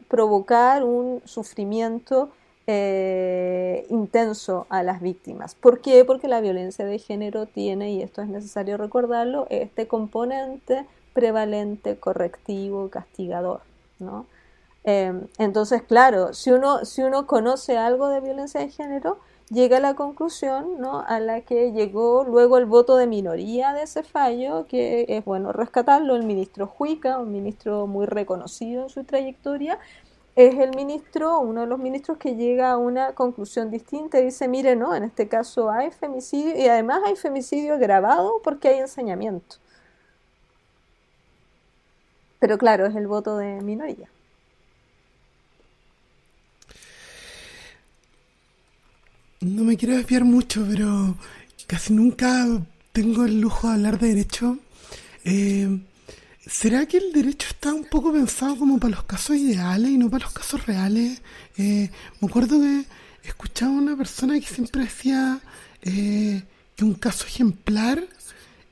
[0.08, 2.30] provocar un sufrimiento
[2.66, 5.54] eh, intenso a las víctimas.
[5.54, 6.04] ¿Por qué?
[6.04, 12.88] Porque la violencia de género tiene, y esto es necesario recordarlo, este componente prevalente, correctivo,
[12.88, 13.60] castigador.
[13.98, 14.26] ¿no?
[14.84, 19.18] Em, entonces, claro, si uno, si uno conoce algo de violencia de género,
[19.52, 21.00] llega a la conclusión ¿no?
[21.06, 25.52] a la que llegó luego el voto de minoría de ese fallo, que es bueno
[25.52, 29.78] rescatarlo, el ministro Juica, un ministro muy reconocido en su trayectoria,
[30.34, 34.48] es el ministro, uno de los ministros que llega a una conclusión distinta y dice,
[34.48, 39.56] mire, no, en este caso hay femicidio y además hay femicidio grabado porque hay enseñamiento.
[42.38, 44.11] Pero claro, es el voto de minoría.
[49.42, 51.16] No me quiero desviar mucho, pero
[51.66, 52.46] casi nunca
[52.92, 54.58] tengo el lujo de hablar de derecho.
[55.24, 55.80] Eh,
[56.46, 60.08] ¿Será que el derecho está un poco pensado como para los casos ideales y no
[60.08, 61.22] para los casos reales?
[61.58, 61.90] Eh,
[62.20, 62.84] me acuerdo que
[63.24, 65.40] escuchaba a una persona que siempre decía
[65.82, 66.44] eh,
[66.76, 68.00] que un caso ejemplar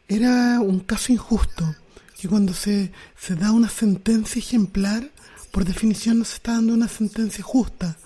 [0.06, 1.74] era un caso injusto,
[2.20, 5.10] que cuando se, se da una sentencia ejemplar
[5.50, 7.96] por definición no se está dando una sentencia justa.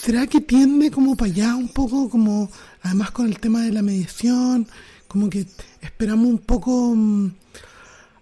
[0.00, 2.48] ¿Será que tiende como para allá un poco, como
[2.82, 4.68] además con el tema de la mediación,
[5.08, 5.44] como que
[5.80, 6.94] esperamos un poco...
[6.94, 7.32] Mm,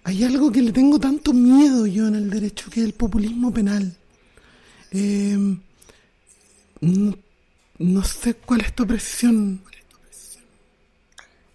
[0.05, 3.53] hay algo que le tengo tanto miedo yo en el derecho que es el populismo
[3.53, 3.95] penal.
[4.91, 5.61] Em,
[7.79, 9.61] no, sé cuál es tu precisión.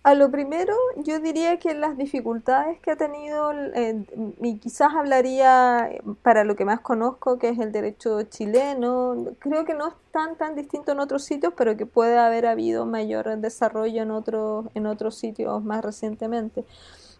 [0.03, 4.03] A lo primero, yo diría que las dificultades que ha tenido, eh,
[4.41, 5.91] y quizás hablaría
[6.23, 10.38] para lo que más conozco, que es el derecho chileno, creo que no es tan
[10.38, 14.88] tan distinto en otros sitios, pero que puede haber habido mayor desarrollo en otros, en
[14.88, 16.65] otros sitios más recientemente.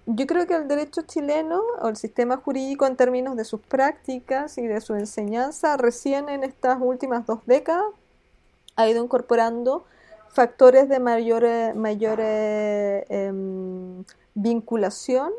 [0.08, 4.58] Yo creo que el derecho chileno o el sistema jurídico en términos de sus prácticas
[4.58, 7.86] y de su enseñanza recién en estas últimas dos décadas
[8.76, 9.86] ha ido incorporando
[10.34, 11.46] factores de mayor,
[11.76, 14.04] mayor em,
[14.34, 15.32] vinculación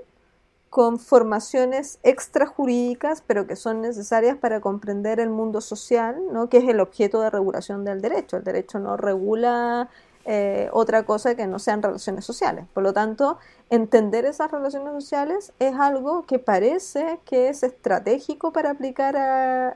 [0.70, 6.48] con formaciones extrajurídicas, pero que son necesarias para comprender el mundo social, ¿no?
[6.48, 8.38] que es el objeto de regulación del derecho.
[8.38, 9.90] El derecho no regula
[10.24, 12.66] eh, otra cosa que no sean relaciones sociales.
[12.72, 13.38] Por lo tanto,
[13.70, 19.16] entender esas relaciones sociales es algo que parece que es estratégico para aplicar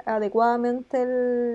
[0.06, 1.04] adecuadamente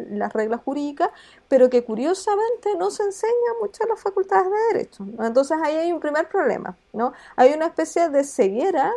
[0.10, 1.10] las reglas jurídicas,
[1.48, 5.06] pero que curiosamente no se enseña mucho en las facultades de derecho.
[5.20, 7.14] Entonces ahí hay un primer problema, ¿no?
[7.36, 8.92] Hay una especie de ceguera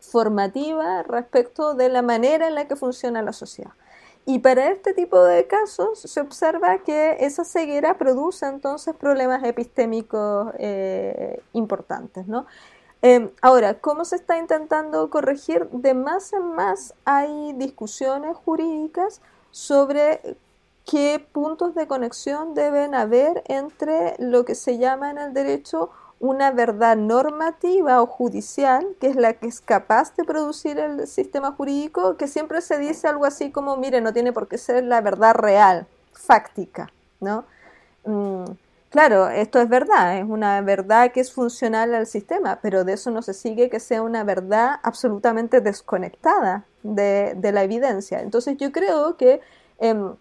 [0.00, 3.72] formativa respecto de la manera en la que funciona la sociedad.
[4.26, 10.52] Y para este tipo de casos se observa que esa ceguera produce entonces problemas epistémicos
[10.58, 12.26] eh, importantes.
[12.26, 12.46] ¿no?
[13.02, 15.68] Em, ahora, ¿cómo se está intentando corregir?
[15.70, 20.36] De más en más hay discusiones jurídicas sobre
[20.84, 25.90] qué puntos de conexión deben haber entre lo que se llama en el derecho
[26.20, 31.52] una verdad normativa o judicial, que es la que es capaz de producir el sistema
[31.52, 35.00] jurídico, que siempre se dice algo así como, mire, no tiene por qué ser la
[35.00, 37.46] verdad real, fáctica, ¿no?
[38.04, 38.44] Mm,
[38.90, 43.10] claro, esto es verdad, es una verdad que es funcional al sistema, pero de eso
[43.10, 48.20] no se sigue que sea una verdad absolutamente desconectada de, la evidencia.
[48.20, 49.40] Entonces yo creo que...
[49.78, 50.14] Em,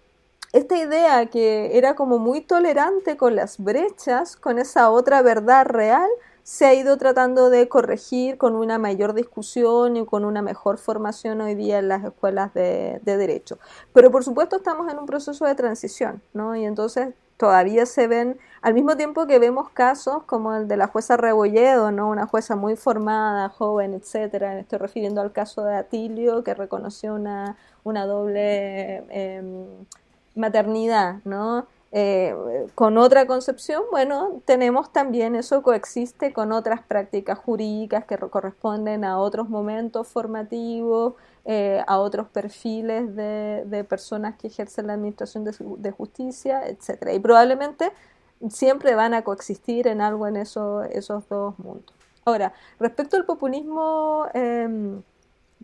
[0.52, 6.10] esta idea que era como muy tolerante con las brechas, con esa otra verdad real,
[6.50, 11.42] se ha ido tratando de corregir con una mayor discusión y con una mejor formación
[11.42, 13.60] hoy día en las escuelas de, derecho.
[13.94, 16.56] Pero por supuesto estamos en un proceso de transición, ¿no?
[16.56, 20.88] Y entonces todavía se ven, al mismo tiempo que vemos casos como el de la
[20.88, 22.10] jueza Rebolledo, ¿no?
[22.10, 24.58] Una jueza muy formada, joven, etcétera.
[24.58, 29.04] Estoy refiriendo al caso de Atilio, que reconoció una, una doble...
[29.10, 29.86] Em,
[30.36, 31.68] maternidad, ¿no?
[31.92, 32.36] Eh,
[32.76, 39.18] con otra concepción, bueno, tenemos también eso coexiste con otras prácticas jurídicas que corresponden a
[39.18, 41.16] otros momentos formativos,
[41.46, 47.10] eh, a otros perfiles de, personas que ejercen la administración de, justicia, etc.
[47.14, 47.92] Y probablemente
[48.50, 51.96] siempre van a coexistir en algo en eso, esos dos mundos.
[52.24, 55.02] Ahora, respecto al populismo em,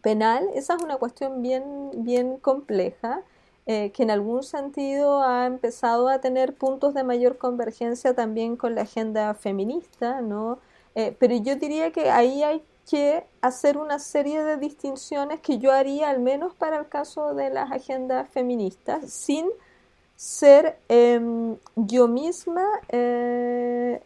[0.01, 3.21] penal, esa es una cuestión bien, bien compleja.
[3.67, 8.75] Eh, que en algún sentido ha empezado a tener puntos de mayor convergencia también con
[8.75, 10.59] la agenda feminista, ¿no?
[10.93, 15.71] Eh, pero yo diría que ahí hay que hacer una serie de distinciones que yo
[15.71, 19.47] haría al menos para el caso de las agendas feministas, sin
[20.15, 23.99] ser em, yo misma eh,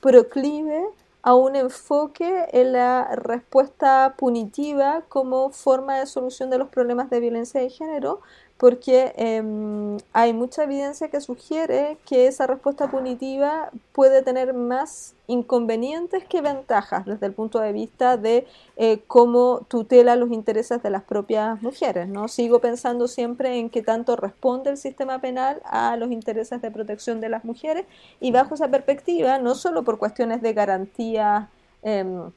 [0.00, 0.86] proclive
[1.22, 7.20] a un enfoque en la respuesta punitiva como forma de solución de los problemas de
[7.20, 8.20] violencia de género,
[8.60, 16.24] porque em, hay mucha evidencia que sugiere que esa respuesta punitiva puede tener más inconvenientes
[16.26, 18.46] que ventajas desde el punto de vista de
[18.76, 22.06] eh, cómo tutela los intereses de las propias mujeres.
[22.06, 22.28] ¿no?
[22.28, 27.22] Sigo pensando siempre en qué tanto responde el sistema penal a los intereses de protección
[27.22, 27.86] de las mujeres
[28.20, 31.48] y bajo esa perspectiva, no solo por cuestiones de garantía
[31.82, 32.30] em,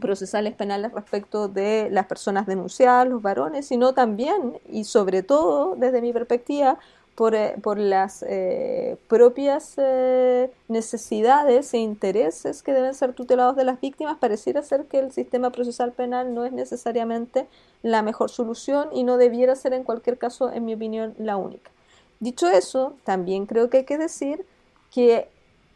[0.00, 6.00] procesales penales respecto de las personas denunciadas, los varones, sino también y sobre todo, desde
[6.00, 6.78] mi perspectiva,
[7.18, 13.80] por, eh, las eh, propias eh, necesidades e intereses que deben ser tutelados de las
[13.80, 17.48] víctimas, pareciera ser que el sistema procesal penal no es necesariamente
[17.82, 21.72] la mejor solución y no debiera ser en cualquier caso, en mi opinión, la única.
[22.20, 24.46] Dicho eso, también creo que hay que decir
[24.92, 25.28] que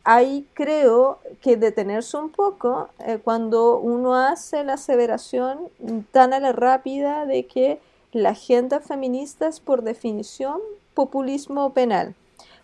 [0.05, 5.69] hay creo que detenerse un poco eh, cuando uno hace la aseveración
[6.11, 7.81] tan a la rápida de que
[8.13, 10.61] la agenda feminista es por definición
[10.95, 12.15] populismo penal.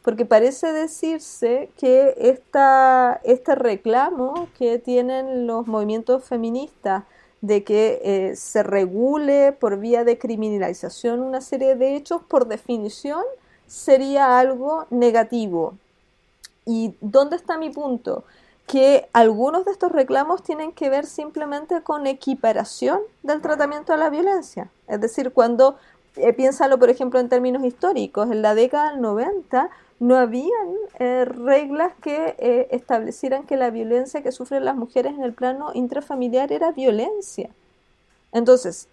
[0.03, 7.05] Porque parece decirse que esta, este reclamo que tienen los movimientos feministas
[7.41, 13.23] de que eh, se regule por vía de criminalización una serie de hechos, por definición
[13.67, 15.75] sería algo negativo.
[16.69, 18.25] ¿Y dónde está mi punto?
[18.67, 24.11] Que algunos de estos reclamos tienen que ver simplemente con equiparación del tratamiento a la
[24.11, 24.71] violencia.
[24.87, 25.79] Es decir, cuando,
[26.17, 30.69] eh, piénsalo por ejemplo en términos históricos, en la década del 90 no habían
[30.99, 35.71] eh, reglas que eh, establecieran que la violencia que sufren las mujeres en el plano
[35.73, 37.49] intrafamiliar era violencia.
[38.33, 38.89] Entonces,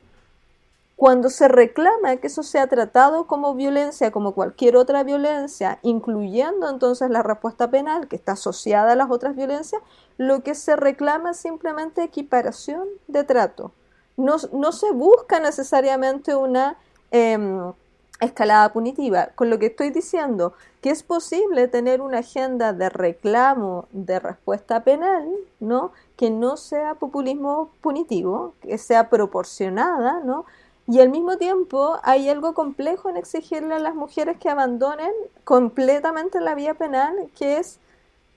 [0.96, 7.10] cuando se reclama que eso sea tratado como violencia, como cualquier otra violencia, incluyendo entonces
[7.10, 9.82] la respuesta penal que está asociada a las otras violencias,
[10.18, 13.72] lo que se reclama es simplemente equiparación de trato.
[14.16, 16.78] No, se busca necesariamente una
[17.12, 17.74] em,
[18.22, 19.30] escalada punitiva.
[19.36, 24.86] Con lo que estoy diciendo, que es posible tener una agenda de reclamo de respuesta
[24.86, 25.28] penal,
[25.60, 25.92] ¿no?
[26.16, 30.46] Que no sea populismo punitivo, que sea proporcionada, ¿no?
[30.88, 35.12] Y al mismo tiempo hay algo complejo en exigirle a las mujeres que abandonen
[35.44, 37.80] completamente la vía penal, que es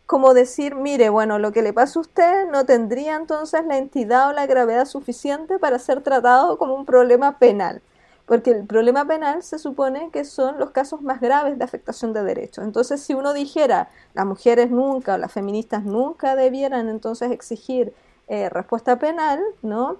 [0.06, 4.30] como decir, mire, bueno, lo que le pasa a usted no tendría entonces la entidad
[4.30, 7.82] o la gravedad suficiente para ser tratado como un problema penal
[8.28, 12.22] porque el problema penal se supone que son los casos más graves de afectación de
[12.22, 12.62] derechos.
[12.62, 17.94] Entonces, si uno dijera, las mujeres nunca o las feministas nunca debieran entonces exigir
[18.28, 19.96] eh, respuesta penal, ¿no?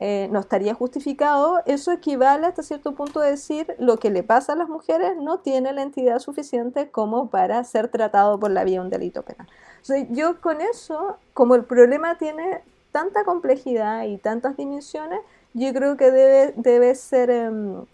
[0.00, 4.52] Eh, no estaría justificado, eso equivale hasta cierto punto a decir lo que le pasa
[4.52, 8.78] a las mujeres no tiene la entidad suficiente como para ser tratado por la vía
[8.78, 9.48] de un delito penal.
[10.10, 12.62] yo con eso, como el problema tiene
[12.92, 15.18] tanta complejidad y tantas dimensiones,
[15.52, 17.84] yo creo que debe, debe ser em,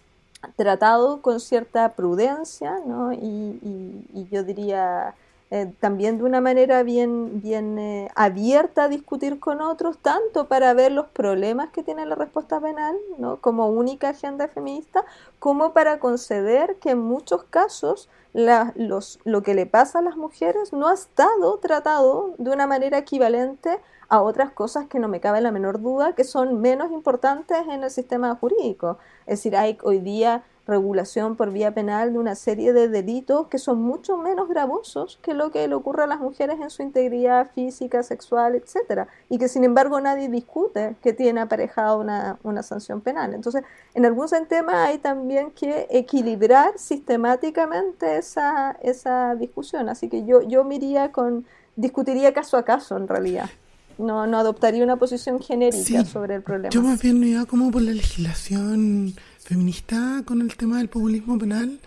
[0.57, 3.13] tratado con cierta prudencia, ¿no?
[3.13, 5.15] Y, yo diría
[5.55, 10.75] eh, también de una manera bien, bien eh, abierta a discutir con otros, tanto para
[10.75, 13.41] ver los problemas que tiene la respuesta penal, ¿no?
[13.41, 15.05] Como única agenda feminista,
[15.39, 20.73] como para conceder que en muchos casos los, lo que le pasa a las mujeres
[20.73, 23.79] no ha estado tratado de una manera equivalente
[24.09, 27.85] a otras cosas que no me cabe la menor duda que son menos importantes en
[27.85, 28.99] el sistema jurídico.
[29.25, 33.59] Es decir, hay hoy día regulación por vía penal de una serie de delitos que
[33.59, 37.51] son mucho menos gravosos que lo que le ocurre a las mujeres en su integridad
[37.55, 43.01] física, sexual, etcétera, y que sin embargo nadie discute que tiene aparejado una, una sanción
[43.01, 43.35] penal.
[43.35, 43.63] Entonces,
[43.95, 49.89] en algún tema hay también que equilibrar sistemáticamente esa, esa discusión.
[49.89, 50.79] Así que yo, yo me
[51.13, 51.45] con,
[51.77, 53.49] discutiría caso a caso en realidad
[53.97, 56.71] no, no adoptaría una posición genérica sobre el problema.
[56.71, 59.15] Yo más bien me iba como por la legislación
[59.45, 61.79] feminista con el tema del populismo penal,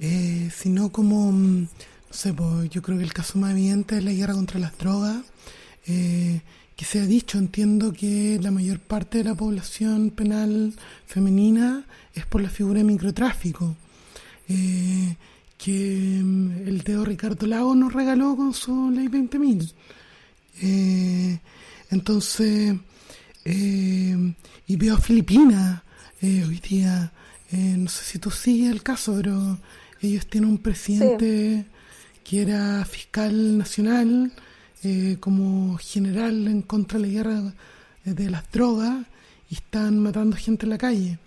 [0.00, 1.68] eh, sino como, mm, no
[2.10, 5.18] sé, pues, yo creo que el caso más evidente es la guerra contra las drogas.
[5.86, 6.40] Eh,
[6.74, 10.74] que se ha dicho, entiendo que la mayor parte de la población penal
[11.06, 13.76] femenina es por la figura de microtráfico.
[14.48, 15.16] Eh,
[15.58, 19.72] que mm, el Teo Ricardo Lago nos regaló con su ley 20.000.
[20.62, 21.38] Eh,
[21.90, 22.74] entonces,
[23.44, 25.82] y veo a Filipinas
[26.26, 27.12] eh, hoy día,
[27.52, 29.58] no sé si tú sigues el caso, pero
[30.00, 31.64] ellos tienen un presidente
[32.24, 34.32] que era fiscal nacional,
[35.20, 37.52] como general en contra de la guerra
[38.04, 39.06] de las drogas,
[39.48, 41.18] y están matando gente en la calle.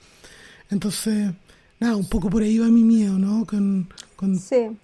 [0.69, 1.31] Entonces,
[1.79, 3.45] nada, un poco por ahí va mi miedo, ¿no?
[3.45, 4.77] Con, con sí.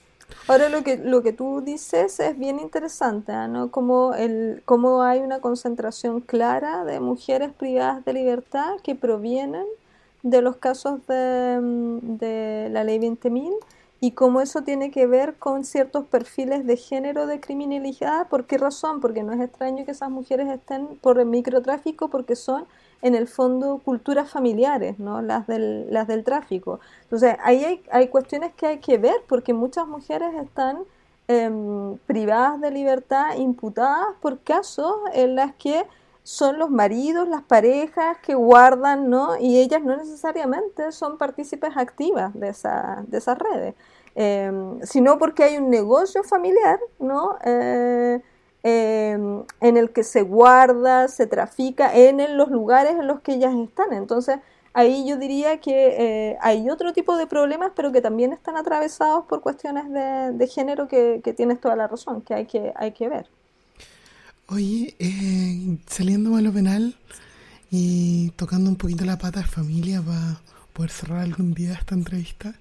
[0.47, 3.47] Ahora lo que, lo que tú dices es bien interesante, ¿ah?
[3.47, 3.71] ¿no?
[3.71, 9.65] Como, el, como hay una concentración clara de mujeres privadas de libertad que provienen
[10.25, 13.53] de los casos de, mm, de la ley 20.000
[14.01, 18.27] y cómo eso tiene que ver con ciertos perfiles de género de criminalidad.
[18.27, 19.01] ¿Por qué razón?
[19.01, 22.65] Porque no es extraño que esas mujeres estén por el microtráfico porque son
[23.03, 25.21] en el fondo culturas familiares, ¿no?
[25.21, 26.79] las, del, las del tráfico.
[27.03, 30.79] Entonces, ahí hay, hay cuestiones que hay que ver porque muchas mujeres están
[31.27, 35.85] em, privadas de libertad, imputadas por casos en las que
[36.25, 39.37] son los maridos, las parejas que guardan, ¿no?
[39.39, 43.75] Y ellas no necesariamente son partícipes activas de, esa, de esas redes,
[44.15, 47.37] em, sino porque hay un negocio familiar, ¿no?
[47.45, 48.21] Eh,
[48.67, 53.53] Em, en el que se guarda, se trafica en, los lugares en los que ellas
[53.53, 53.93] están.
[53.93, 54.39] Entonces,
[54.73, 59.25] ahí yo diría que eh, hay otro tipo de problemas, pero que también están atravesados
[59.27, 63.29] por cuestiones de, género que, tienes toda la razón, que hay que, hay que ver.
[64.47, 66.95] Oye, eh, saliendo a lo penal
[67.71, 70.39] y tocando un poquito la pata de familia para
[70.73, 72.53] poder cerrar algún día esta entrevista.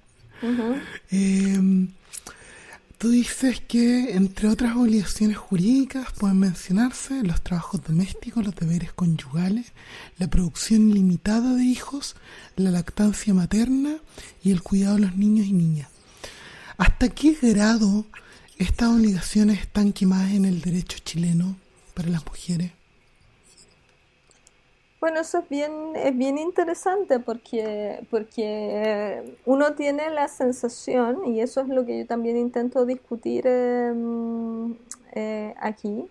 [3.04, 9.72] Tú dices que, entre otras obligaciones jurídicas, pueden mencionarse los trabajos domésticos, los deberes conyugales,
[10.16, 12.16] la producción ilimitada de hijos,
[12.56, 13.96] la lactancia materna
[14.42, 15.88] y el cuidado de los niños y niñas.
[16.78, 18.06] ¿Hasta qué grado
[18.56, 21.56] estas obligaciones están quemadas en el derecho chileno
[21.94, 22.72] para las mujeres?
[25.04, 31.60] Bueno, eso es bien, es bien interesante porque, porque uno tiene la sensación, y eso
[31.60, 34.74] es lo que yo también intento discutir em,
[35.12, 36.08] eh, aquí,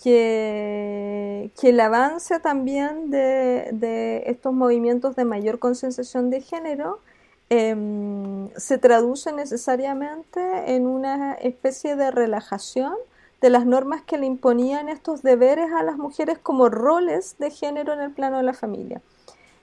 [0.00, 7.00] que, que, el avance también de, de, estos movimientos de mayor concienciación de género
[7.48, 12.94] em, se traduce necesariamente en una especie de relajación
[13.40, 17.92] de las normas que le imponían estos deberes a las mujeres como roles de género
[17.92, 19.00] en el plano de la familia.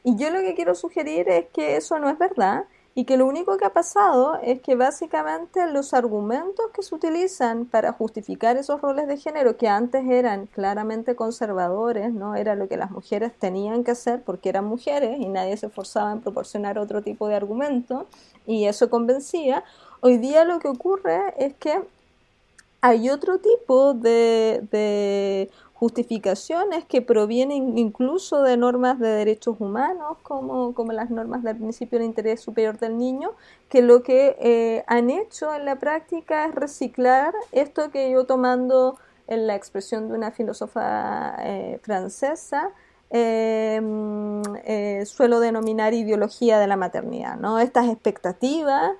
[0.04, 2.66] Y yo lo que quiero sugerir es que eso no es verdad
[2.98, 7.66] y que lo único que ha pasado es que básicamente los argumentos que se utilizan
[7.66, 12.76] para justificar esos roles de género que antes eran claramente conservadores, no era lo que
[12.76, 17.04] las mujeres tenían que hacer porque eran mujeres y nadie se esforzaba en proporcionar otro
[17.04, 18.08] tipo de argumento
[18.48, 19.64] y eso convencía,
[20.00, 21.84] hoy día lo que ocurre es que
[22.82, 30.92] hay otro tipo de, justificaciones que provienen incluso de normas de derechos humanos, como, como
[30.92, 33.34] las normas del principio del interés superior del niño,
[33.70, 38.98] que lo que eh, han hecho en la práctica es reciclar esto que yo tomando
[39.28, 42.72] en la expresión de una filósofa eh, francesa,
[43.12, 47.60] em, eh, suelo denominar ideología de la maternidad, ¿no?
[47.60, 48.94] Estas expectativas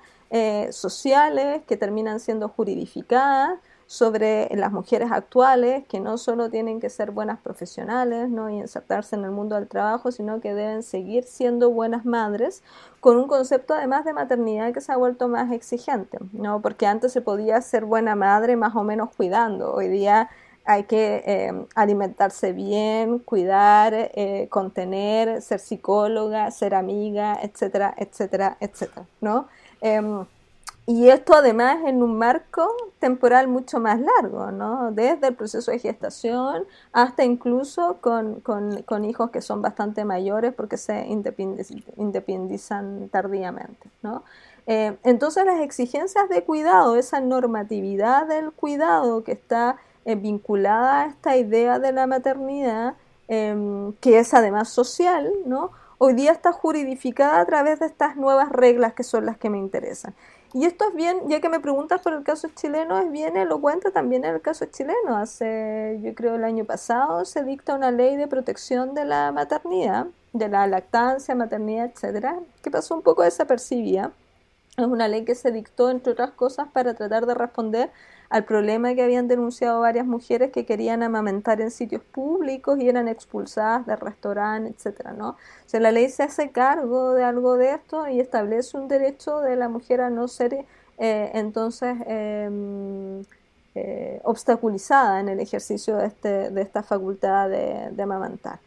[0.70, 7.10] sociales que terminan siendo juridificadas sobre las mujeres actuales, que no solo tienen que ser
[7.10, 8.50] buenas profesionales ¿no?
[8.50, 12.62] y insertarse en el mundo del trabajo, sino que deben seguir siendo buenas madres,
[13.00, 16.60] con un concepto además de maternidad que se ha vuelto más exigente, ¿no?
[16.60, 20.28] porque antes se podía ser buena madre más o menos cuidando, hoy día
[20.66, 29.06] hay que eh, alimentarse bien, cuidar, eh, contener, ser psicóloga, ser amiga, etcétera, etcétera, etcétera,
[29.22, 29.48] ¿no?
[29.80, 30.24] Em,
[30.86, 34.90] y esto además en un marco temporal mucho más largo, ¿no?
[34.90, 36.64] Desde el proceso de gestación
[36.94, 41.06] hasta incluso con, con, hijos que son bastante mayores porque se
[41.96, 44.24] independizan tardíamente, ¿no?
[44.66, 49.76] Eh, entonces las exigencias de cuidado, esa normatividad del cuidado que está
[50.06, 52.94] eh, vinculada a esta idea de la maternidad,
[53.28, 55.70] em, que es además social, ¿no?
[56.00, 59.58] Hoy día está juridificada a través de estas nuevas reglas que son las que me
[59.58, 60.14] interesan.
[60.54, 63.90] Y esto es bien, ya que me preguntas por el caso chileno, es bien elocuente
[63.90, 65.16] también en el caso chileno.
[65.16, 70.06] Hace, yo creo, el año pasado se dicta una ley de protección de la maternidad,
[70.32, 74.12] de la lactancia, maternidad, etcétera, que pasó un poco desapercibida.
[74.76, 77.90] Es una ley que se dictó, entre otras cosas, para tratar de responder
[78.30, 83.08] al problema que habían denunciado varias mujeres que querían amamentar en sitios públicos y eran
[83.08, 85.30] expulsadas de restaurantes, etcétera, ¿no?
[85.30, 89.56] O la ley se hace cargo de algo de esto y establece un derecho de
[89.56, 90.66] la mujer a no ser
[90.98, 93.22] eh, entonces em,
[93.74, 98.58] eh, obstaculizada en el ejercicio de, este, de esta facultad de, de, amamantar.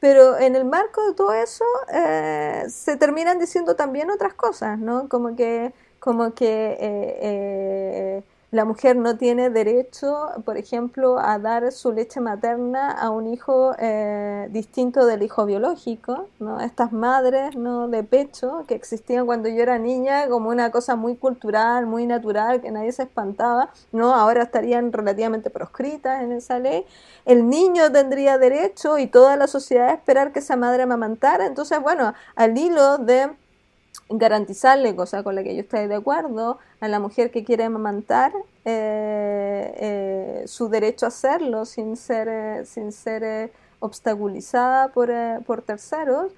[0.00, 5.08] Pero en el marco de todo eso eh, se terminan diciendo también otras cosas, ¿no?
[5.08, 12.18] Como que, como que la mujer no tiene derecho, por ejemplo, a dar su leche
[12.20, 16.58] materna a un hijo eh, distinto del hijo biológico, ¿no?
[16.60, 17.88] Estas madres ¿no?
[17.88, 22.62] de pecho que existían cuando yo era niña como una cosa muy cultural, muy natural,
[22.62, 24.14] que nadie se espantaba, ¿no?
[24.14, 26.86] Ahora estarían relativamente proscritas en esa ley.
[27.26, 31.44] El niño tendría derecho y toda la sociedad a esperar que esa madre amamantara.
[31.44, 33.30] Entonces, bueno, al hilo de
[34.08, 38.32] garantizarle, cosa con la que yo estoy de acuerdo, a la mujer que quiere amamantar
[38.64, 45.10] eh, eh, su derecho a hacerlo sin ser, eh, sin ser obstaculizada por,
[45.46, 46.32] por terceros,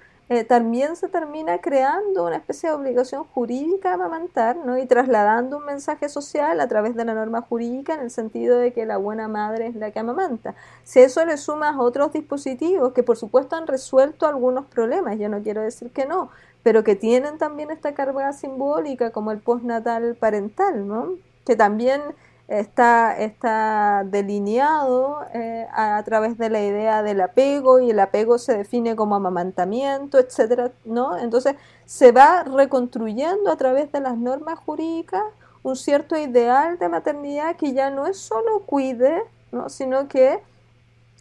[0.47, 4.77] también se termina creando una especie de obligación jurídica a amamantar ¿no?
[4.77, 8.71] y trasladando un mensaje social a través de la norma jurídica en el sentido de
[8.71, 10.55] que la buena madre es la que amamanta.
[10.85, 15.41] Si eso le sumas otros dispositivos que por supuesto han resuelto algunos problemas, yo no
[15.41, 16.29] quiero decir que no,
[16.63, 21.09] pero que tienen también esta carga simbólica como el postnatal parental, ¿no?
[21.45, 22.01] que también
[22.47, 28.57] está, está delineado eh, a, través de la idea del apego y el apego se
[28.57, 31.17] define como amamantamiento, etcétera, ¿no?
[31.17, 31.55] Entonces
[31.85, 35.23] se va reconstruyendo a través de las normas jurídicas
[35.63, 39.69] un cierto ideal de maternidad que ya no es solo cuide, ¿no?
[39.69, 40.39] sino que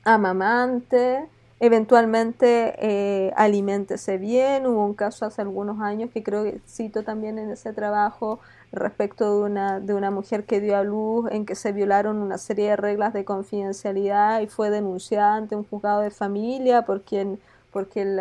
[0.04, 1.28] amamante,
[1.60, 4.66] eventualmente eh, aliméntese bien.
[4.66, 8.40] Hubo un caso hace algunos años que creo que cito también en ese trabajo
[8.72, 12.38] respecto de una, de una mujer que dio a luz en que se violaron una
[12.38, 17.38] serie de reglas de confidencialidad y fue denunciada ante un juzgado de familia porque,
[17.72, 18.16] porque en,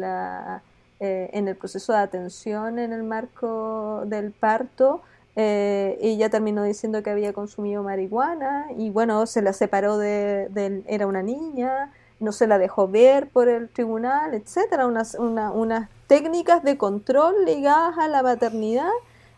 [0.00, 0.62] la,
[1.00, 5.02] eh, en el proceso de atención en el marco del parto
[5.34, 11.06] eh, ella terminó diciendo que había consumido marihuana y bueno, se la separó de, era
[11.06, 16.76] una niña, no se la dejó ver por el tribunal, etcétera, unas, unas técnicas de
[16.76, 18.90] control ligadas a la maternidad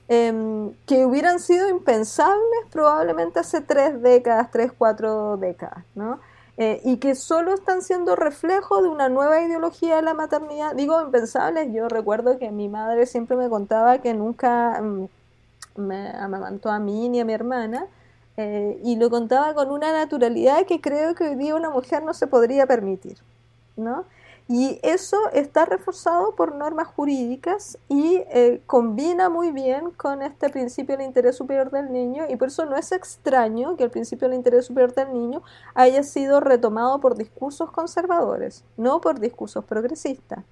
[0.09, 6.21] Em, que hubieran sido impensables probablemente hace tres décadas, tres, cuatro décadas, ¿no?
[6.59, 10.75] Eh, y que solo están siendo reflejo de una nueva ideología de la maternidad.
[10.75, 15.07] Digo impensables, yo recuerdo que mi madre siempre me contaba que nunca mm,
[15.77, 17.87] me amamantó a mí ni a mi hermana,
[18.37, 22.13] eh, y lo contaba con una naturalidad que creo que hoy día una mujer no
[22.15, 23.19] se podría permitir,
[23.77, 24.05] ¿no?
[24.55, 30.95] Y eso está reforzado por normas jurídicas y eh, combina muy bien con este principio
[30.95, 34.37] del interés superior del niño y por eso no es extraño que el principio del
[34.37, 35.43] interés superior del niño
[35.73, 40.45] haya sido retomado por discursos conservadores, no por discursos progresistas.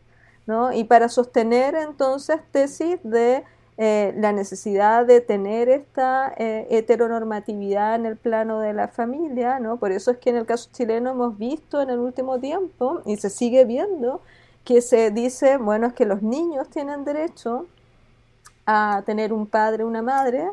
[0.46, 0.72] ¿no?
[0.72, 3.44] Y para sostener entonces tesis de
[3.82, 9.78] eh, la necesidad de tener esta eh, heteronormatividad en el plano de la familia, ¿no?
[9.78, 13.16] Por eso es que en el caso chileno hemos visto en el último tiempo, y
[13.16, 14.20] se sigue viendo,
[14.64, 17.68] que se dice, bueno, es que los niños tienen derecho
[18.66, 20.50] a tener un padre, una madre,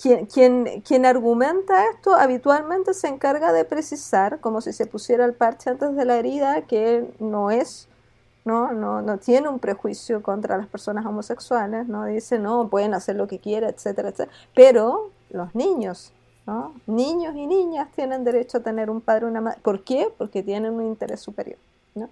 [0.00, 5.34] quien, quien, quien, argumenta esto habitualmente se encarga de precisar, como si se pusiera el
[5.34, 7.88] parche antes de la herida, que no es
[8.44, 8.72] ¿no?
[8.72, 12.04] No, no tiene un prejuicio contra las personas homosexuales, ¿no?
[12.04, 14.36] Dice, no, pueden hacer lo que quieran, etcétera, etcétera.
[14.54, 16.12] Pero los niños,
[16.46, 16.74] ¿no?
[16.86, 19.58] Niños y niñas tienen derecho a tener un padre o una madre.
[19.62, 20.08] ¿Por qué?
[20.16, 21.58] Porque tienen un interés superior,
[21.94, 22.10] ¿no?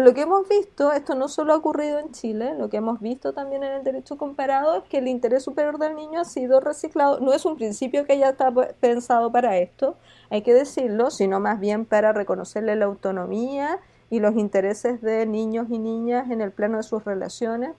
[0.00, 3.32] lo que hemos visto, esto no solo ha ocurrido en Chile, lo que hemos visto
[3.32, 7.20] también en el derecho comparado es que el interés superior del niño ha sido reciclado.
[7.20, 8.50] No es un principio que ya está
[8.80, 9.96] pensado para esto,
[10.30, 13.80] hay que decirlo, sino más bien para reconocerle la autonomía
[14.12, 17.70] y los intereses de niños y niñas en el plano de sus relaciones,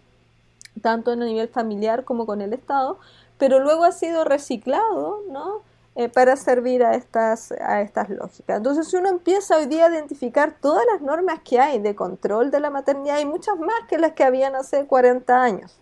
[0.81, 2.97] tanto en el nivel familiar como con el Estado,
[3.37, 5.61] pero luego ha sido reciclado, ¿no?
[5.95, 8.57] Eh, para servir a estas, a estas lógicas.
[8.57, 12.49] Entonces, si uno empieza hoy día a identificar todas las normas que hay de control
[12.49, 15.77] de la maternidad, hay muchas más que las que habían hace 40 años.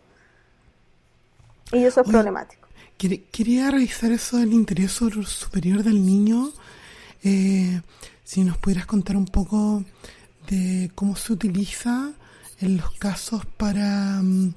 [1.71, 2.67] Y eso es problemático.
[2.97, 6.49] Quería revisar eso del interés superior del niño.
[7.23, 7.79] Eh,
[8.25, 9.85] si nos pudieras contar un poco
[10.51, 12.11] de cómo se utiliza
[12.59, 14.53] en los casos para mm,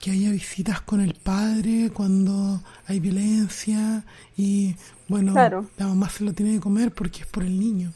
[0.00, 4.04] que haya visitas con el padre cuando hay violencia
[4.36, 4.76] y
[5.08, 7.92] bueno, la mamá se lo tiene que comer porque es por el niño.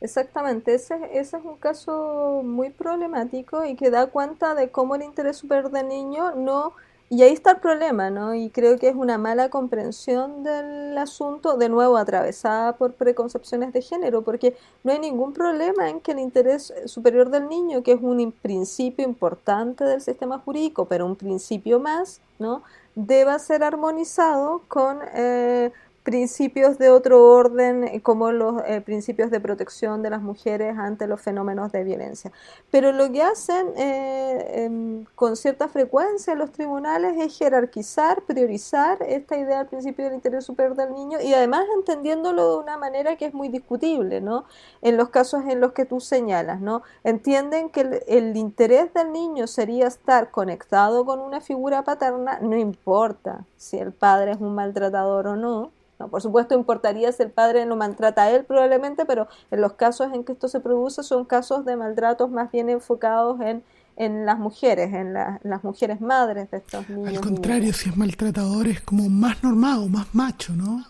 [0.00, 5.02] Exactamente, ese, ese es un caso muy problemático y que da cuenta de cómo el
[5.02, 6.74] interés superior del niño no
[7.12, 8.34] y ahí está el problema, ¿no?
[8.34, 13.82] Y creo que es una mala comprensión del asunto, de nuevo atravesada por preconcepciones de
[13.82, 18.00] género, porque no hay ningún problema en que el interés superior del niño, que es
[18.00, 22.62] un principio importante del sistema jurídico, pero un principio más, ¿no?
[22.94, 25.70] Deba ser armonizado con eh,
[26.02, 31.06] principios de otro orden eh, como los eh, principios de protección de las mujeres ante
[31.06, 32.32] los fenómenos de violencia.
[32.70, 39.36] Pero lo que hacen eh, em, con cierta frecuencia los tribunales es jerarquizar, priorizar esta
[39.36, 43.26] idea del principio del interés superior del niño y además entendiéndolo de una manera que
[43.26, 44.44] es muy discutible, ¿no?
[44.80, 46.82] En los casos en los que tú señalas, ¿no?
[47.04, 52.56] Entienden que el, el interés del niño sería estar conectado con una figura paterna, no
[52.56, 55.70] importa si el padre es un maltratador o no,
[56.08, 60.12] por supuesto, importaría si el padre lo maltrata a él probablemente, pero en los casos
[60.12, 63.62] en que esto se produce son casos de maltratos más bien enfocados en,
[63.96, 67.16] en las mujeres, en, las mujeres madres de estos niños.
[67.16, 70.84] Al contrario, si es maltratador es como más normado, más macho, ¿no?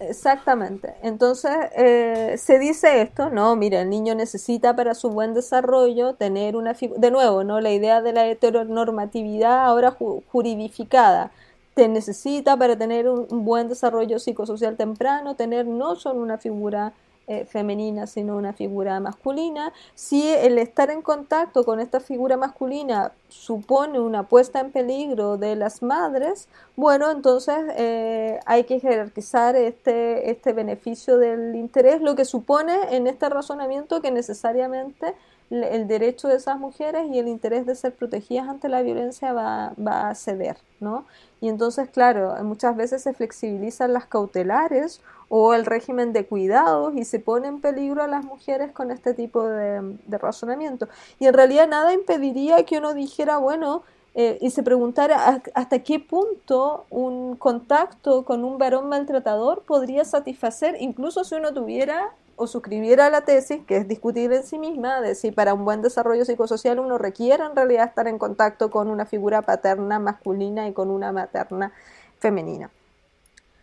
[0.00, 0.94] Exactamente.
[1.02, 6.56] Entonces eh, se dice esto, no, mira, el niño necesita para su buen desarrollo tener
[6.56, 9.96] una de nuevo, no, la idea de la heteronormatividad ahora
[10.30, 11.30] juridificada
[11.74, 16.92] te necesita para tener un, buen desarrollo psicosocial temprano, tener no solo una figura
[17.28, 19.72] eh, femenina, sino una figura masculina.
[19.94, 25.54] Si el estar en contacto con esta figura masculina supone una puesta en peligro de
[25.56, 32.24] las madres, bueno, entonces eh, hay que jerarquizar este, este beneficio del interés, lo que
[32.24, 35.14] supone en este razonamiento que necesariamente
[35.52, 39.74] el derecho de esas mujeres y el interés de ser protegidas ante la violencia va,
[39.78, 41.04] va a ceder, ¿no?
[41.40, 45.00] Y entonces, claro, muchas veces se flexibilizan las cautelares
[45.34, 49.14] o el régimen de cuidados y se pone en peligro a las mujeres con este
[49.14, 50.88] tipo de, razonamiento.
[51.18, 53.82] Y en realidad nada impediría que uno dijera, bueno,
[54.14, 60.76] eh, y se preguntara hasta qué punto un contacto con un varón maltratador podría satisfacer,
[60.80, 62.12] incluso si uno tuviera
[62.42, 65.80] o suscribiera la tesis, que es discutible en sí misma, de si para un buen
[65.80, 70.72] desarrollo psicosocial uno requiere en realidad estar en contacto con una figura paterna masculina y
[70.72, 71.72] con una materna
[72.18, 72.70] femenina.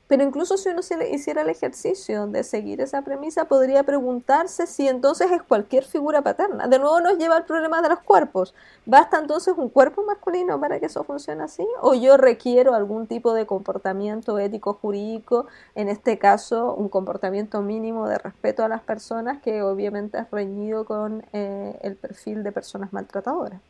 [0.10, 4.88] Pero incluso si uno se hiciera el ejercicio de seguir esa premisa, podría preguntarse si
[4.88, 6.68] entonces es cualquier figura paterna.
[6.68, 8.56] De nuevo nos lleva al problema de los cuerpos.
[8.88, 11.64] ¿Basta entonces un cuerpo masculino para que eso funcione así?
[11.82, 15.46] ¿O yo requiero algún tipo de comportamiento ético jurídico,
[15.76, 20.86] en este caso un comportamiento mínimo de respeto a las personas que obviamente es reñido
[20.86, 23.62] con eh, el perfil de personas maltratadoras?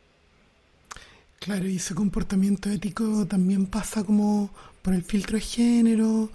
[1.42, 4.50] Claro, y ese comportamiento ético también pasa como
[4.82, 6.28] por el filtro de género,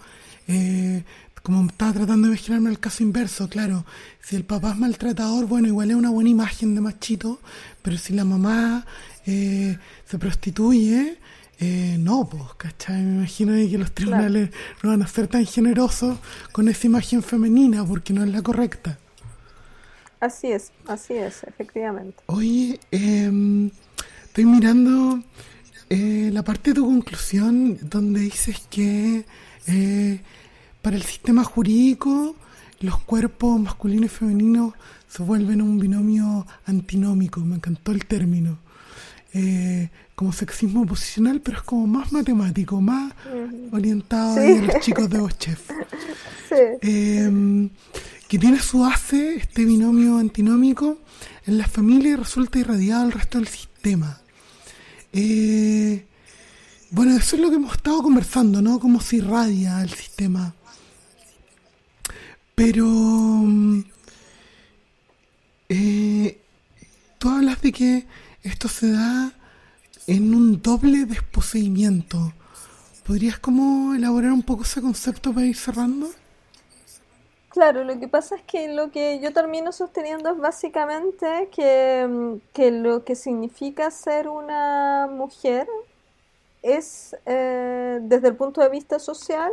[0.48, 1.04] eh,
[1.44, 3.86] como estaba tratando de imaginarme el caso inverso, claro,
[4.20, 7.38] si el papá es maltratador, bueno, igual es una buena imagen de machito,
[7.82, 8.84] pero si la mamá
[9.26, 11.18] eh, se prostituye,
[11.60, 13.00] eh, no, pues, ¿cachai?
[13.00, 14.50] Me imagino que los tribunales
[14.82, 16.18] no van a ser tan generosos
[16.50, 18.98] con esa imagen femenina porque no es la correcta.
[20.18, 22.24] Así es, así es, efectivamente.
[22.26, 23.70] Oye, eh,
[24.36, 25.22] Estoy mirando
[25.88, 29.24] eh, la parte de tu conclusión donde dices que
[29.66, 30.20] eh,
[30.82, 32.36] para el sistema jurídico
[32.80, 34.74] los cuerpos masculinos y femeninos
[35.08, 38.58] se vuelven un binomio antinómico, me encantó el término.
[39.32, 43.14] Eh, como sexismo posicional, pero es como más matemático, más
[43.72, 45.70] orientado a los chicos de Ochef.
[46.82, 47.70] Em,
[48.28, 50.98] que tiene su base, este binomio antinómico,
[51.46, 54.20] en la familia y resulta irradiado al resto del sistema.
[55.18, 56.04] Eh,
[56.90, 58.78] bueno, eso es lo que hemos estado conversando, ¿no?
[58.78, 60.54] Cómo se irradia el sistema.
[62.54, 63.80] Pero mm,
[65.70, 66.38] eh,
[67.16, 68.06] tú hablas de que
[68.42, 69.32] esto se da
[70.06, 72.34] en un doble desposeimiento.
[73.06, 76.10] ¿Podrías como elaborar un poco ese concepto para ir cerrando?
[77.56, 82.82] Claro, lo que pasa es que lo que yo termino sosteniendo es básicamente que, mm,
[82.82, 85.66] lo que significa ser una mujer
[86.62, 89.50] es, eh, desde el punto de vista social,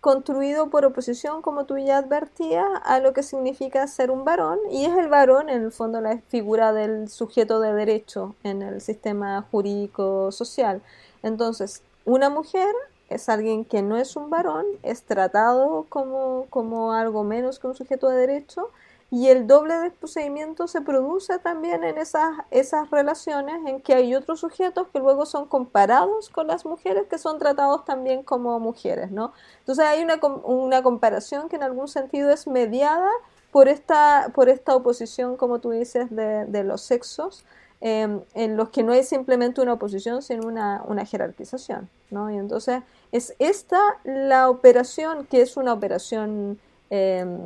[0.00, 4.86] construido por oposición, como tú ya advertías, a lo que significa ser un varón, y
[4.86, 9.42] es el varón, en el fondo, la figura del sujeto de derecho en el sistema
[9.50, 10.82] jurídico social.
[11.22, 12.74] Entonces, una mujer
[13.14, 17.74] es alguien que no es un varón, es tratado como, como algo menos que un
[17.74, 18.70] sujeto de derecho
[19.10, 24.40] y el doble desposeimiento se produce también en esas, esas relaciones en que hay otros
[24.40, 29.32] sujetos que luego son comparados con las mujeres que son tratados también como mujeres, ¿no?
[29.60, 33.10] Entonces hay una, una comparación que en algún sentido es mediada
[33.52, 37.44] por esta, por esta oposición, como tú dices, de, de los sexos
[37.86, 41.90] Em, en los que no es simplemente una oposición, sino una, una jerarquización.
[42.10, 42.30] ¿no?
[42.30, 42.82] Y entonces
[43.14, 46.58] es esta la operación, que es una operación
[46.90, 47.38] em,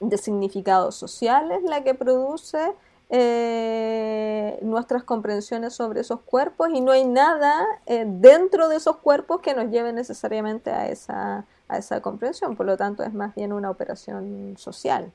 [0.00, 2.72] de significados sociales, la que produce
[3.10, 9.42] eh, nuestras comprensiones sobre esos cuerpos y no hay nada eh, dentro de esos cuerpos
[9.42, 12.56] que nos lleve necesariamente a esa, a esa comprensión.
[12.56, 15.12] Por lo tanto, es más bien una operación social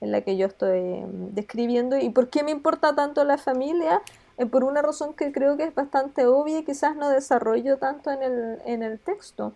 [0.00, 1.98] en la que yo estoy mm, describiendo.
[1.98, 4.02] ¿Y por qué me importa tanto la familia?
[4.40, 8.10] Eh, por una razón que creo que es bastante obvia y quizás no desarrollo tanto
[8.10, 9.52] en el, en el texto,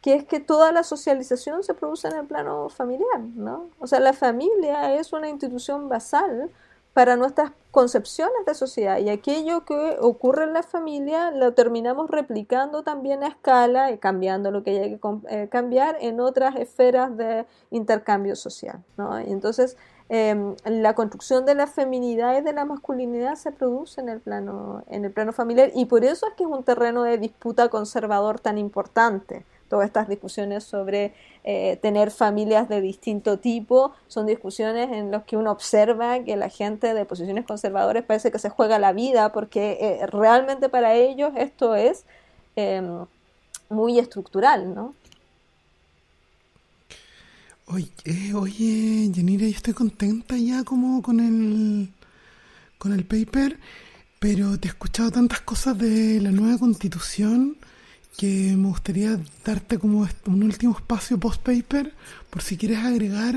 [0.00, 3.68] que es que toda la socialización se produce en el plano familiar, ¿no?
[3.78, 6.50] O sea, la familia es una institución basal
[6.94, 12.82] para nuestras concepciones de sociedad y aquello que ocurre en la familia lo terminamos replicando
[12.82, 17.44] también a escala y cambiando lo que hay que eh, cambiar en otras esferas de
[17.70, 18.82] intercambio social.
[18.96, 19.20] ¿no?
[19.20, 19.76] Y entonces
[20.08, 24.84] em, la construcción de la feminidad y de la masculinidad se produce en el, plano,
[24.88, 28.40] en el plano familiar y por eso es que es un terreno de disputa conservador
[28.40, 31.14] tan importante todas estas discusiones sobre
[31.44, 36.50] eh, tener familias de distinto tipo, son discusiones en las que uno observa que la
[36.50, 41.32] gente de posiciones conservadoras parece que se juega la vida porque eh, realmente para ellos
[41.38, 42.04] esto es
[42.54, 43.06] em,
[43.70, 44.94] muy estructural, ¿no?
[47.72, 51.88] Oye, oye, Yanira, yo estoy contenta ya como con el
[52.76, 53.58] con el paper,
[54.18, 57.56] pero te he escuchado tantas cosas de la nueva constitución
[58.18, 61.94] que me gustaría darte como un último espacio post-paper
[62.28, 63.36] por si quieres agregar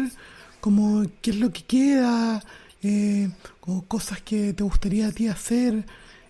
[0.59, 2.43] como qué es lo que queda
[2.83, 3.29] eh,
[3.61, 5.85] o cosas que te gustaría a ti hacer,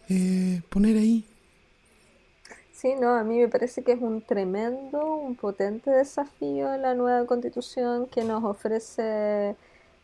[0.10, 1.26] eh, poner ahí.
[2.86, 7.26] Sí, no, a mí me parece que es un tremendo, un potente desafío la nueva
[7.26, 9.56] constitución que nos ofrece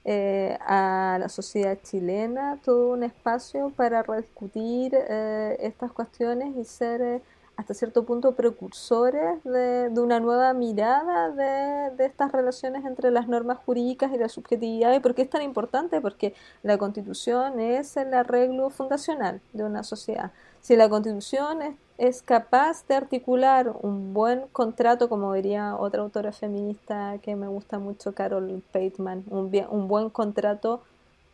[0.03, 7.01] eh, a la sociedad chilena todo un espacio para rediscutir eh, estas cuestiones y ser
[7.03, 7.21] eh,
[7.55, 13.59] hasta cierto punto precursores de, una nueva mirada de, de, estas relaciones entre las normas
[13.63, 14.91] jurídicas y la subjetividad.
[14.95, 16.01] ¿Y por qué es tan importante?
[16.01, 16.33] Porque
[16.63, 20.31] la constitución es el arreglo fundacional de una sociedad.
[20.61, 26.31] Si la constitución es, es capaz de articular un buen contrato, como diría otra autora
[26.31, 30.81] feminista que me gusta mucho, Carol Pateman, un, buen contrato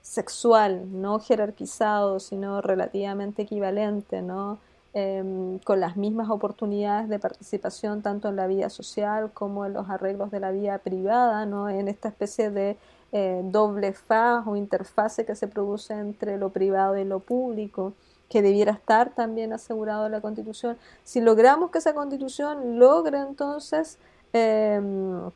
[0.02, 4.60] sexual, no jerarquizado, sino relativamente equivalente, ¿no?
[4.94, 9.90] Em, con las mismas oportunidades de participación tanto en la vida social como en los
[9.90, 11.70] arreglos de la vida privada, ¿no?
[11.70, 12.78] en esta especie de
[13.12, 17.94] eh, doble faz o interfase que se produce entre lo privado y lo público,
[18.30, 20.78] que debiera estar también asegurado en la Constitución.
[21.04, 23.98] Si logramos que esa Constitución logre entonces
[24.34, 25.30] em,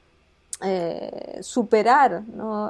[0.64, 2.24] eh, superar.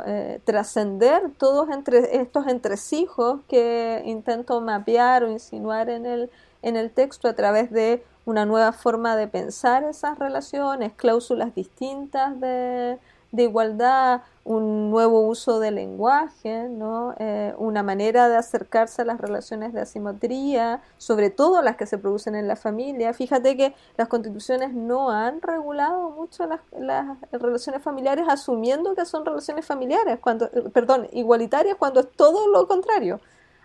[0.06, 6.30] Eh, trascender todos entre, estos entresijos que intento mapear o insinuar en el
[6.62, 12.40] en el texto a través de una nueva forma de pensar esas relaciones, cláusulas distintas
[12.40, 13.00] de,
[13.32, 17.14] igualdad, un nuevo uso del lenguaje, ¿no?
[17.20, 21.98] Eh, una manera de acercarse a las relaciones de asimetría, sobre todo las que se
[21.98, 23.14] producen en la familia.
[23.14, 29.26] Fíjate que las constituciones no han regulado mucho las, las relaciones familiares asumiendo que son
[29.26, 33.20] relaciones familiares, cuando, perdón, igualitarias, cuando es todo lo contrario.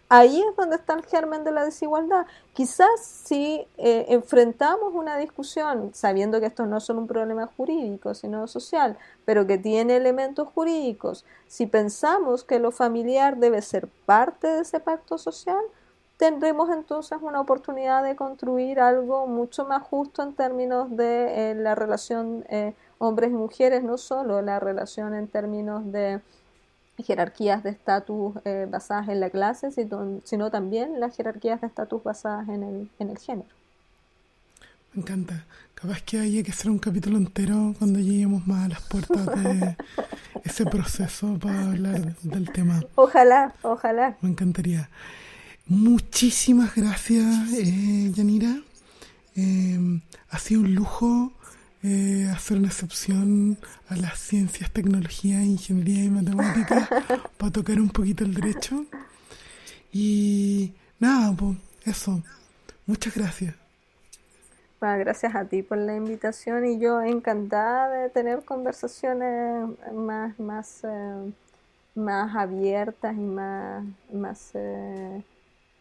[0.09, 2.27] Ahí es donde está el germen de la desigualdad.
[2.53, 8.47] Quizás si eh, enfrentamos una discusión, sabiendo que esto no son un problema jurídico, sino
[8.47, 14.61] social, pero que tiene elementos jurídicos, si pensamos que lo familiar debe ser parte de
[14.61, 15.61] ese pacto social,
[16.19, 21.75] tendremos entonces una oportunidad de construir algo mucho más justo en términos de eh, la
[21.75, 26.21] relación eh, hombres y mujeres, no solo la relación en términos de
[27.05, 32.49] jerarquías de estatus eh, basadas en la clase, sino, también las jerarquías de estatus basadas
[32.49, 33.49] en el, en el género.
[34.93, 35.45] Me encanta.
[35.75, 39.77] Capaz que haya que hacer un capítulo entero cuando lleguemos más a las puertas de
[40.45, 42.83] ese proceso para hablar del tema.
[42.95, 44.17] Ojalá, ojalá.
[44.23, 44.89] Me encantaría.
[45.67, 48.57] Muchísimas gracias, eh, Yanira.
[49.35, 50.01] Eh,
[50.31, 51.33] ha sido un lujo
[51.89, 53.59] eh, hacer una excepción
[53.89, 56.89] a las ciencias, tecnología, ingeniería y matemáticas
[57.39, 58.85] para tocar un poquito el derecho.
[59.93, 62.21] Y nada, pues eso.
[62.87, 63.55] Muchas gracias.
[64.81, 71.33] gracias a ti por la invitación y yo encantada de tener conversaciones más, más, eh,
[71.95, 75.23] más abiertas y más, más eh,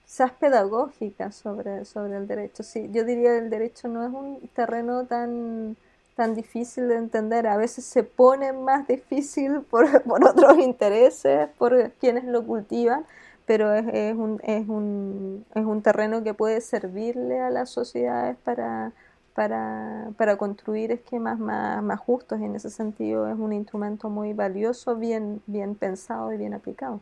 [0.06, 2.62] quizás pedagógicas sobre, sobre el derecho.
[2.62, 5.76] Sí, yo diría que el derecho no es un terreno tan
[6.16, 7.48] tan difícil de entender.
[7.48, 13.06] A veces se pone más difícil por, por otros intereses, por quienes lo cultivan,
[13.46, 18.38] pero es, es, un, es, un, es un terreno que puede servirle a las sociedades
[18.44, 18.94] para,
[19.36, 24.34] para, para construir esquemas más, más justos y en ese sentido es un instrumento muy
[24.34, 27.02] valioso, bien, bien pensado y bien aplicado.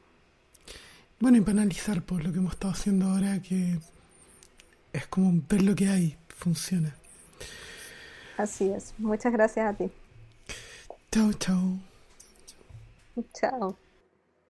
[1.20, 3.80] Bueno, y para analizar por lo que hemos estado haciendo ahora, que
[4.92, 6.94] es como ver lo que hay, funciona.
[8.38, 8.94] Así es.
[8.98, 9.92] Muchas gracias a ti.
[11.12, 11.78] Chao, chao.
[13.34, 13.78] Chao.